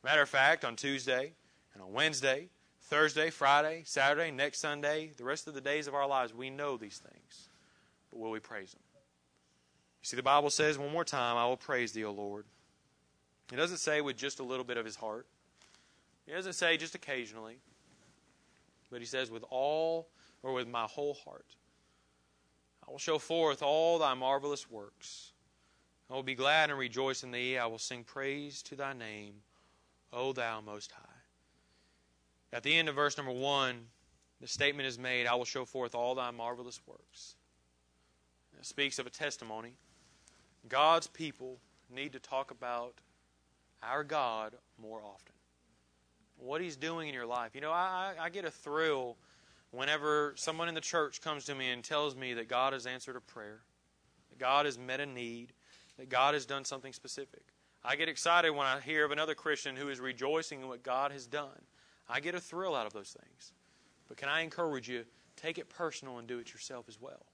Matter 0.03 0.23
of 0.23 0.29
fact, 0.29 0.65
on 0.65 0.75
Tuesday 0.75 1.33
and 1.73 1.83
on 1.83 1.93
Wednesday, 1.93 2.49
Thursday, 2.81 3.29
Friday, 3.29 3.83
Saturday, 3.85 4.31
next 4.31 4.59
Sunday, 4.59 5.11
the 5.15 5.23
rest 5.23 5.47
of 5.47 5.53
the 5.53 5.61
days 5.61 5.87
of 5.87 5.93
our 5.93 6.07
lives, 6.07 6.33
we 6.33 6.49
know 6.49 6.75
these 6.75 6.97
things, 6.97 7.49
but 8.09 8.19
will 8.19 8.31
we 8.31 8.39
praise 8.39 8.71
them? 8.71 8.81
You 10.01 10.07
see, 10.07 10.17
the 10.17 10.23
Bible 10.23 10.49
says 10.49 10.77
one 10.77 10.91
more 10.91 11.05
time, 11.05 11.37
I 11.37 11.45
will 11.45 11.57
praise 11.57 11.91
thee, 11.91 12.03
O 12.03 12.11
Lord. 12.11 12.45
It 13.51 13.55
doesn't 13.57 13.77
say 13.77 14.01
with 14.01 14.17
just 14.17 14.39
a 14.39 14.43
little 14.43 14.63
bit 14.63 14.77
of 14.77 14.85
his 14.85 14.95
heart. 14.95 15.27
He 16.25 16.31
doesn't 16.31 16.53
say 16.53 16.77
just 16.77 16.95
occasionally, 16.95 17.57
but 18.89 18.99
he 18.99 19.05
says 19.05 19.29
with 19.29 19.43
all 19.49 20.07
or 20.43 20.53
with 20.53 20.67
my 20.67 20.83
whole 20.83 21.13
heart. 21.13 21.55
I 22.87 22.91
will 22.91 22.97
show 22.97 23.19
forth 23.19 23.61
all 23.61 23.99
thy 23.99 24.13
marvelous 24.13 24.69
works. 24.69 25.33
I 26.09 26.13
will 26.13 26.23
be 26.23 26.35
glad 26.35 26.69
and 26.69 26.79
rejoice 26.79 27.23
in 27.23 27.31
thee. 27.31 27.57
I 27.57 27.67
will 27.67 27.77
sing 27.77 28.03
praise 28.03 28.61
to 28.63 28.75
thy 28.75 28.93
name, 28.93 29.35
O 30.11 30.33
thou 30.33 30.61
most 30.61 30.91
high. 30.91 31.07
At 32.53 32.63
the 32.63 32.75
end 32.75 32.89
of 32.89 32.95
verse 32.95 33.17
number 33.17 33.31
one, 33.31 33.87
the 34.41 34.47
statement 34.47 34.87
is 34.87 34.97
made, 34.97 35.27
I 35.27 35.35
will 35.35 35.45
show 35.45 35.65
forth 35.65 35.93
all 35.93 36.15
thy 36.15 36.31
marvelous 36.31 36.81
works. 36.85 37.35
It 38.59 38.65
speaks 38.65 38.99
of 38.99 39.07
a 39.07 39.09
testimony. 39.09 39.73
God's 40.67 41.07
people 41.07 41.57
need 41.93 42.13
to 42.13 42.19
talk 42.19 42.51
about 42.51 42.95
our 43.83 44.03
God 44.03 44.55
more 44.79 45.01
often 45.03 45.33
what 46.41 46.61
He's 46.61 46.75
doing 46.75 47.07
in 47.07 47.13
your 47.13 47.25
life. 47.25 47.51
You 47.55 47.61
know, 47.61 47.71
I, 47.71 48.13
I 48.19 48.29
get 48.29 48.45
a 48.45 48.51
thrill 48.51 49.17
whenever 49.71 50.33
someone 50.35 50.67
in 50.67 50.75
the 50.75 50.81
church 50.81 51.21
comes 51.21 51.45
to 51.45 51.55
me 51.55 51.69
and 51.69 51.83
tells 51.83 52.15
me 52.15 52.33
that 52.33 52.47
God 52.47 52.73
has 52.73 52.85
answered 52.85 53.15
a 53.15 53.21
prayer, 53.21 53.61
that 54.29 54.39
God 54.39 54.65
has 54.65 54.77
met 54.77 54.99
a 54.99 55.05
need, 55.05 55.53
that 55.97 56.09
God 56.09 56.33
has 56.33 56.45
done 56.45 56.65
something 56.65 56.93
specific. 56.93 57.43
I 57.83 57.95
get 57.95 58.09
excited 58.09 58.51
when 58.51 58.67
I 58.67 58.79
hear 58.79 59.05
of 59.05 59.11
another 59.11 59.33
Christian 59.33 59.75
who 59.75 59.89
is 59.89 59.99
rejoicing 59.99 60.61
in 60.61 60.67
what 60.67 60.83
God 60.83 61.11
has 61.11 61.25
done. 61.25 61.61
I 62.09 62.19
get 62.19 62.35
a 62.35 62.39
thrill 62.39 62.75
out 62.75 62.85
of 62.85 62.93
those 62.93 63.15
things. 63.19 63.53
But 64.07 64.17
can 64.17 64.29
I 64.29 64.41
encourage 64.41 64.89
you, 64.89 65.05
take 65.35 65.57
it 65.57 65.69
personal 65.69 66.17
and 66.17 66.27
do 66.27 66.39
it 66.39 66.53
yourself 66.53 66.85
as 66.87 66.99
well. 66.99 67.25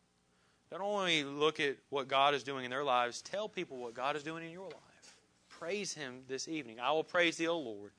Don't 0.71 0.81
only 0.81 1.23
look 1.23 1.59
at 1.59 1.77
what 1.89 2.07
God 2.07 2.33
is 2.33 2.43
doing 2.43 2.65
in 2.65 2.71
their 2.71 2.83
lives, 2.83 3.21
tell 3.21 3.47
people 3.47 3.77
what 3.77 3.93
God 3.93 4.15
is 4.15 4.23
doing 4.23 4.45
in 4.45 4.51
your 4.51 4.65
life. 4.65 5.15
Praise 5.49 5.93
Him 5.93 6.21
this 6.27 6.47
evening. 6.47 6.79
I 6.79 6.91
will 6.91 7.03
praise 7.03 7.37
thee, 7.37 7.47
O 7.47 7.57
Lord 7.57 7.91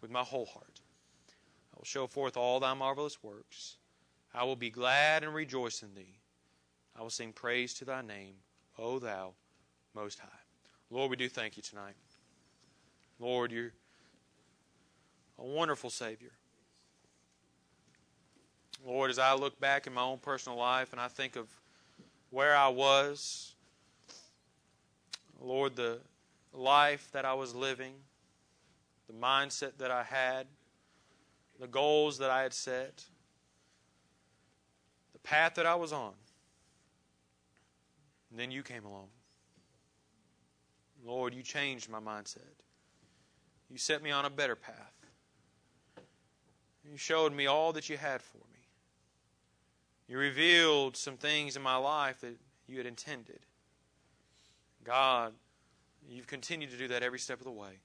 with 0.00 0.10
my 0.10 0.22
whole 0.22 0.46
heart. 0.46 0.80
I 1.74 1.78
will 1.78 1.84
show 1.84 2.06
forth 2.06 2.36
all 2.36 2.60
thy 2.60 2.74
marvelous 2.74 3.22
works. 3.22 3.76
I 4.34 4.44
will 4.44 4.56
be 4.56 4.70
glad 4.70 5.24
and 5.24 5.34
rejoice 5.34 5.82
in 5.82 5.94
thee. 5.94 6.20
I 6.96 7.02
will 7.02 7.10
sing 7.10 7.32
praise 7.32 7.74
to 7.74 7.84
thy 7.84 8.02
name, 8.02 8.34
O 8.78 8.98
thou 8.98 9.32
most 9.94 10.18
high. 10.18 10.28
Lord, 10.90 11.10
we 11.10 11.16
do 11.16 11.28
thank 11.28 11.56
you 11.56 11.62
tonight. 11.62 11.94
Lord, 13.18 13.50
you're 13.50 13.72
a 15.38 15.44
wonderful 15.44 15.90
Savior. 15.90 16.32
Lord, 18.86 19.10
as 19.10 19.18
I 19.18 19.34
look 19.34 19.58
back 19.58 19.86
in 19.86 19.94
my 19.94 20.02
own 20.02 20.18
personal 20.18 20.58
life 20.58 20.92
and 20.92 21.00
I 21.00 21.08
think 21.08 21.34
of 21.34 21.48
where 22.36 22.54
I 22.54 22.68
was, 22.68 23.54
Lord, 25.40 25.74
the 25.74 26.00
life 26.52 27.08
that 27.12 27.24
I 27.24 27.32
was 27.32 27.54
living, 27.54 27.94
the 29.06 29.14
mindset 29.14 29.78
that 29.78 29.90
I 29.90 30.02
had, 30.02 30.46
the 31.58 31.66
goals 31.66 32.18
that 32.18 32.28
I 32.28 32.42
had 32.42 32.52
set, 32.52 33.06
the 35.14 35.18
path 35.20 35.54
that 35.54 35.64
I 35.64 35.76
was 35.76 35.94
on. 35.94 36.12
And 38.30 38.38
then 38.38 38.50
you 38.50 38.62
came 38.62 38.84
along. 38.84 39.08
Lord, 41.06 41.32
you 41.32 41.42
changed 41.42 41.88
my 41.88 42.00
mindset. 42.00 42.40
You 43.70 43.78
set 43.78 44.02
me 44.02 44.10
on 44.10 44.26
a 44.26 44.30
better 44.30 44.56
path. 44.56 44.92
You 46.84 46.98
showed 46.98 47.32
me 47.32 47.46
all 47.46 47.72
that 47.72 47.88
you 47.88 47.96
had 47.96 48.20
for 48.20 48.36
me. 48.52 48.55
You 50.08 50.18
revealed 50.18 50.96
some 50.96 51.16
things 51.16 51.56
in 51.56 51.62
my 51.62 51.76
life 51.76 52.20
that 52.20 52.36
you 52.66 52.78
had 52.78 52.86
intended. 52.86 53.40
God, 54.84 55.32
you've 56.08 56.28
continued 56.28 56.70
to 56.70 56.76
do 56.76 56.88
that 56.88 57.02
every 57.02 57.18
step 57.18 57.38
of 57.38 57.44
the 57.44 57.52
way. 57.52 57.80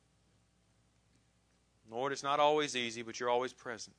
Lord, 1.90 2.12
it's 2.12 2.24
not 2.24 2.40
always 2.40 2.76
easy, 2.76 3.02
but 3.02 3.20
you're 3.20 3.30
always 3.30 3.54
present. 3.54 3.96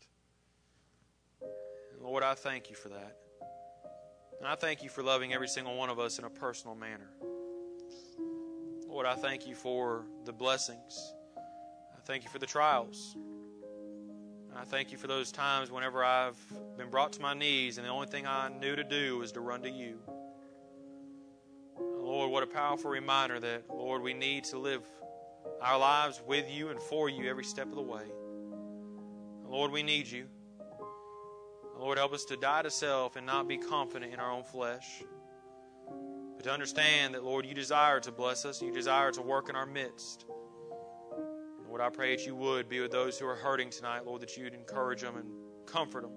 Lord, 2.01 2.23
I 2.23 2.35
thank 2.35 2.71
you 2.71 2.77
for 2.77 2.89
that. 2.89 3.17
And 4.39 4.49
I 4.49 4.55
thank 4.55 4.83
you 4.83 4.89
for 4.89 5.03
loving 5.03 5.33
every 5.33 5.49
single 5.49 5.77
one 5.77 5.91
of 5.91 5.99
us 5.99 6.19
in 6.19 6.25
a 6.25 6.31
personal 6.31 6.75
manner. 6.75 7.11
Lord, 8.89 9.07
I 9.07 9.15
thank 9.15 9.47
you 9.47 9.55
for 9.55 10.05
the 10.25 10.33
blessings. 10.33 11.15
I 11.37 12.01
thank 12.05 12.25
you 12.25 12.31
for 12.31 12.39
the 12.39 12.47
trials. 12.47 13.17
I 14.57 14.65
thank 14.65 14.93
you 14.93 14.99
for 14.99 15.07
those 15.07 15.33
times 15.33 15.71
whenever 15.71 16.05
I've 16.05 16.37
been 16.77 16.91
brought 16.91 17.13
to 17.15 17.21
my 17.21 17.35
knees 17.35 17.79
and 17.79 17.87
the 17.87 17.91
only 17.91 18.07
thing 18.07 18.27
I 18.27 18.49
knew 18.49 18.77
to 18.77 18.85
do 18.85 19.19
was 19.19 19.33
to 19.33 19.41
run 19.41 19.63
to 19.63 19.71
you. 19.71 19.99
Lord, 21.79 22.31
what 22.31 22.43
a 22.43 22.47
powerful 22.47 22.91
reminder 22.91 23.41
that, 23.41 23.65
Lord, 23.71 24.03
we 24.03 24.13
need 24.13 24.45
to 24.45 24.59
live 24.59 24.83
our 25.61 25.79
lives 25.79 26.21
with 26.27 26.51
you 26.51 26.69
and 26.69 26.81
for 26.81 27.09
you 27.09 27.29
every 27.29 27.45
step 27.45 27.69
of 27.69 27.75
the 27.75 27.83
way. 27.83 28.05
Lord, 29.47 29.71
we 29.71 29.83
need 29.83 30.07
you. 30.07 30.27
Lord, 31.79 31.99
help 31.99 32.13
us 32.13 32.25
to 32.27 32.37
die 32.37 32.63
to 32.63 32.71
self 32.71 33.17
and 33.17 33.27
not 33.27 33.49
be 33.49 33.57
confident 33.57 34.13
in 34.13 34.21
our 34.21 34.31
own 34.31 34.45
flesh. 34.45 35.03
But 36.37 36.45
to 36.45 36.53
understand 36.53 37.15
that, 37.15 37.25
Lord, 37.25 37.47
you 37.47 37.55
desire 37.55 38.01
to 38.01 38.13
bless 38.13 38.45
us, 38.45 38.63
you 38.63 38.73
desire 38.73 39.11
to 39.13 39.23
work 39.23 39.49
in 39.49 39.57
our 39.57 39.67
midst. 39.67 40.27
Lord, 41.73 41.81
I 41.81 41.89
pray 41.89 42.15
that 42.15 42.27
you 42.27 42.35
would 42.35 42.69
be 42.69 42.81
with 42.81 42.91
those 42.91 43.19
who 43.19 43.27
are 43.27 43.35
hurting 43.35 43.71
tonight, 43.71 44.05
Lord, 44.05 44.21
that 44.21 44.37
you'd 44.37 44.53
encourage 44.53 45.01
them 45.01 45.17
and 45.17 45.27
comfort 45.65 46.03
them. 46.03 46.13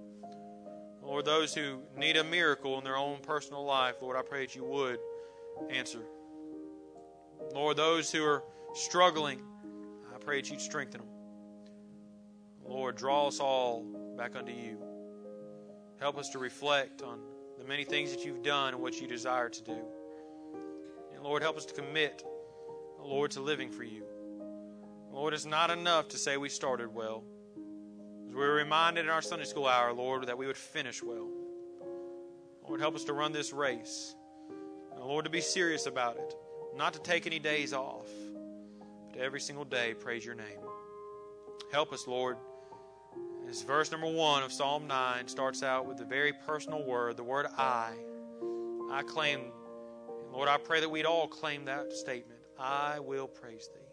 Lord, 1.02 1.24
those 1.24 1.56
who 1.56 1.80
need 1.96 2.18
a 2.18 2.26
miracle 2.26 2.78
in 2.78 2.84
their 2.84 2.98
own 2.98 3.20
personal 3.20 3.64
life, 3.64 3.96
Lord, 4.02 4.18
I 4.18 4.22
pray 4.22 4.46
that 4.46 4.54
you 4.54 4.66
would 4.66 5.00
answer. 5.70 6.02
Lord, 7.54 7.78
those 7.78 8.12
who 8.12 8.22
are 8.26 8.44
struggling, 8.74 9.40
I 10.14 10.18
pray 10.18 10.42
that 10.42 10.52
you'd 10.52 10.60
strengthen 10.60 11.00
them. 11.00 11.10
Lord, 12.68 12.98
draw 12.98 13.30
us 13.30 13.40
all 13.40 13.86
back 14.18 14.36
unto 14.36 14.52
you. 14.52 14.78
Help 16.02 16.18
us 16.18 16.28
to 16.32 16.38
reflect 16.38 17.02
on 17.02 17.22
the 17.58 17.64
many 17.64 17.86
things 17.86 18.14
that 18.14 18.26
you've 18.26 18.44
done 18.44 18.74
and 18.74 18.84
what 18.84 19.00
you 19.00 19.08
desire 19.08 19.48
to 19.48 19.64
do. 19.64 19.78
And 21.14 21.24
Lord, 21.24 21.42
help 21.42 21.56
us 21.56 21.66
to 21.68 21.74
commit, 21.74 22.26
Lord, 23.00 23.32
to 23.32 23.40
living 23.40 23.72
for 23.72 23.86
you. 23.86 24.04
Lord, 25.16 25.34
it's 25.34 25.46
not 25.46 25.72
enough 25.72 26.10
to 26.10 26.18
say 26.18 26.36
we 26.36 26.50
started 26.50 26.94
well. 26.94 27.24
As 28.28 28.34
we 28.34 28.42
were 28.42 28.54
reminded 28.54 29.06
in 29.06 29.10
our 29.10 29.22
Sunday 29.22 29.46
school 29.46 29.66
hour, 29.66 29.94
Lord, 29.94 30.28
that 30.28 30.38
we 30.38 30.46
would 30.46 30.58
finish 30.58 31.02
well. 31.02 31.30
Lord, 32.68 32.82
help 32.82 32.96
us 32.96 33.06
to 33.06 33.14
run 33.14 33.32
this 33.32 33.54
race. 33.54 34.14
And 34.92 35.00
Lord, 35.00 35.24
to 35.24 35.32
be 35.32 35.40
serious 35.40 35.86
about 35.86 36.18
it. 36.18 36.36
Not 36.76 36.92
to 36.96 37.00
take 37.00 37.26
any 37.26 37.40
days 37.40 37.72
off, 37.72 38.10
but 39.10 39.22
every 39.22 39.40
single 39.40 39.64
day 39.64 39.94
praise 39.94 40.26
your 40.26 40.36
name. 40.36 40.60
Help 41.72 41.94
us, 41.94 42.08
Lord. 42.08 42.36
This 43.48 43.62
verse 43.62 43.94
number 43.94 44.12
one 44.12 44.44
of 44.44 44.52
Psalm 44.52 44.86
9 44.86 45.30
starts 45.30 45.64
out 45.64 45.88
with 45.88 45.96
the 45.96 46.04
very 46.04 46.34
personal 46.46 46.84
word, 46.84 47.16
the 47.16 47.24
word 47.24 47.46
I. 47.58 47.94
I 48.92 49.02
claim, 49.04 49.54
Lord, 50.34 50.50
I 50.50 50.58
pray 50.58 50.82
that 50.82 50.90
we'd 50.90 51.06
all 51.06 51.30
claim 51.30 51.64
that 51.66 51.94
statement. 51.94 52.42
I 52.60 53.00
will 53.00 53.30
praise 53.30 53.70
thee. 53.74 53.85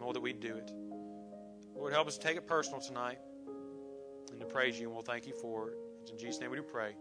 Lord, 0.00 0.16
that 0.16 0.20
we'd 0.20 0.40
do 0.40 0.56
it. 0.56 0.70
Lord, 1.74 1.92
help 1.92 2.08
us 2.08 2.18
take 2.18 2.36
it 2.36 2.46
personal 2.46 2.80
tonight 2.80 3.18
and 4.30 4.40
to 4.40 4.46
praise 4.46 4.78
you, 4.78 4.86
and 4.86 4.94
we'll 4.94 5.02
thank 5.02 5.26
you 5.26 5.34
for 5.40 5.70
it. 5.70 5.76
It's 6.02 6.10
in 6.10 6.18
Jesus' 6.18 6.40
name 6.40 6.50
we 6.50 6.56
do 6.56 6.62
pray. 6.62 6.94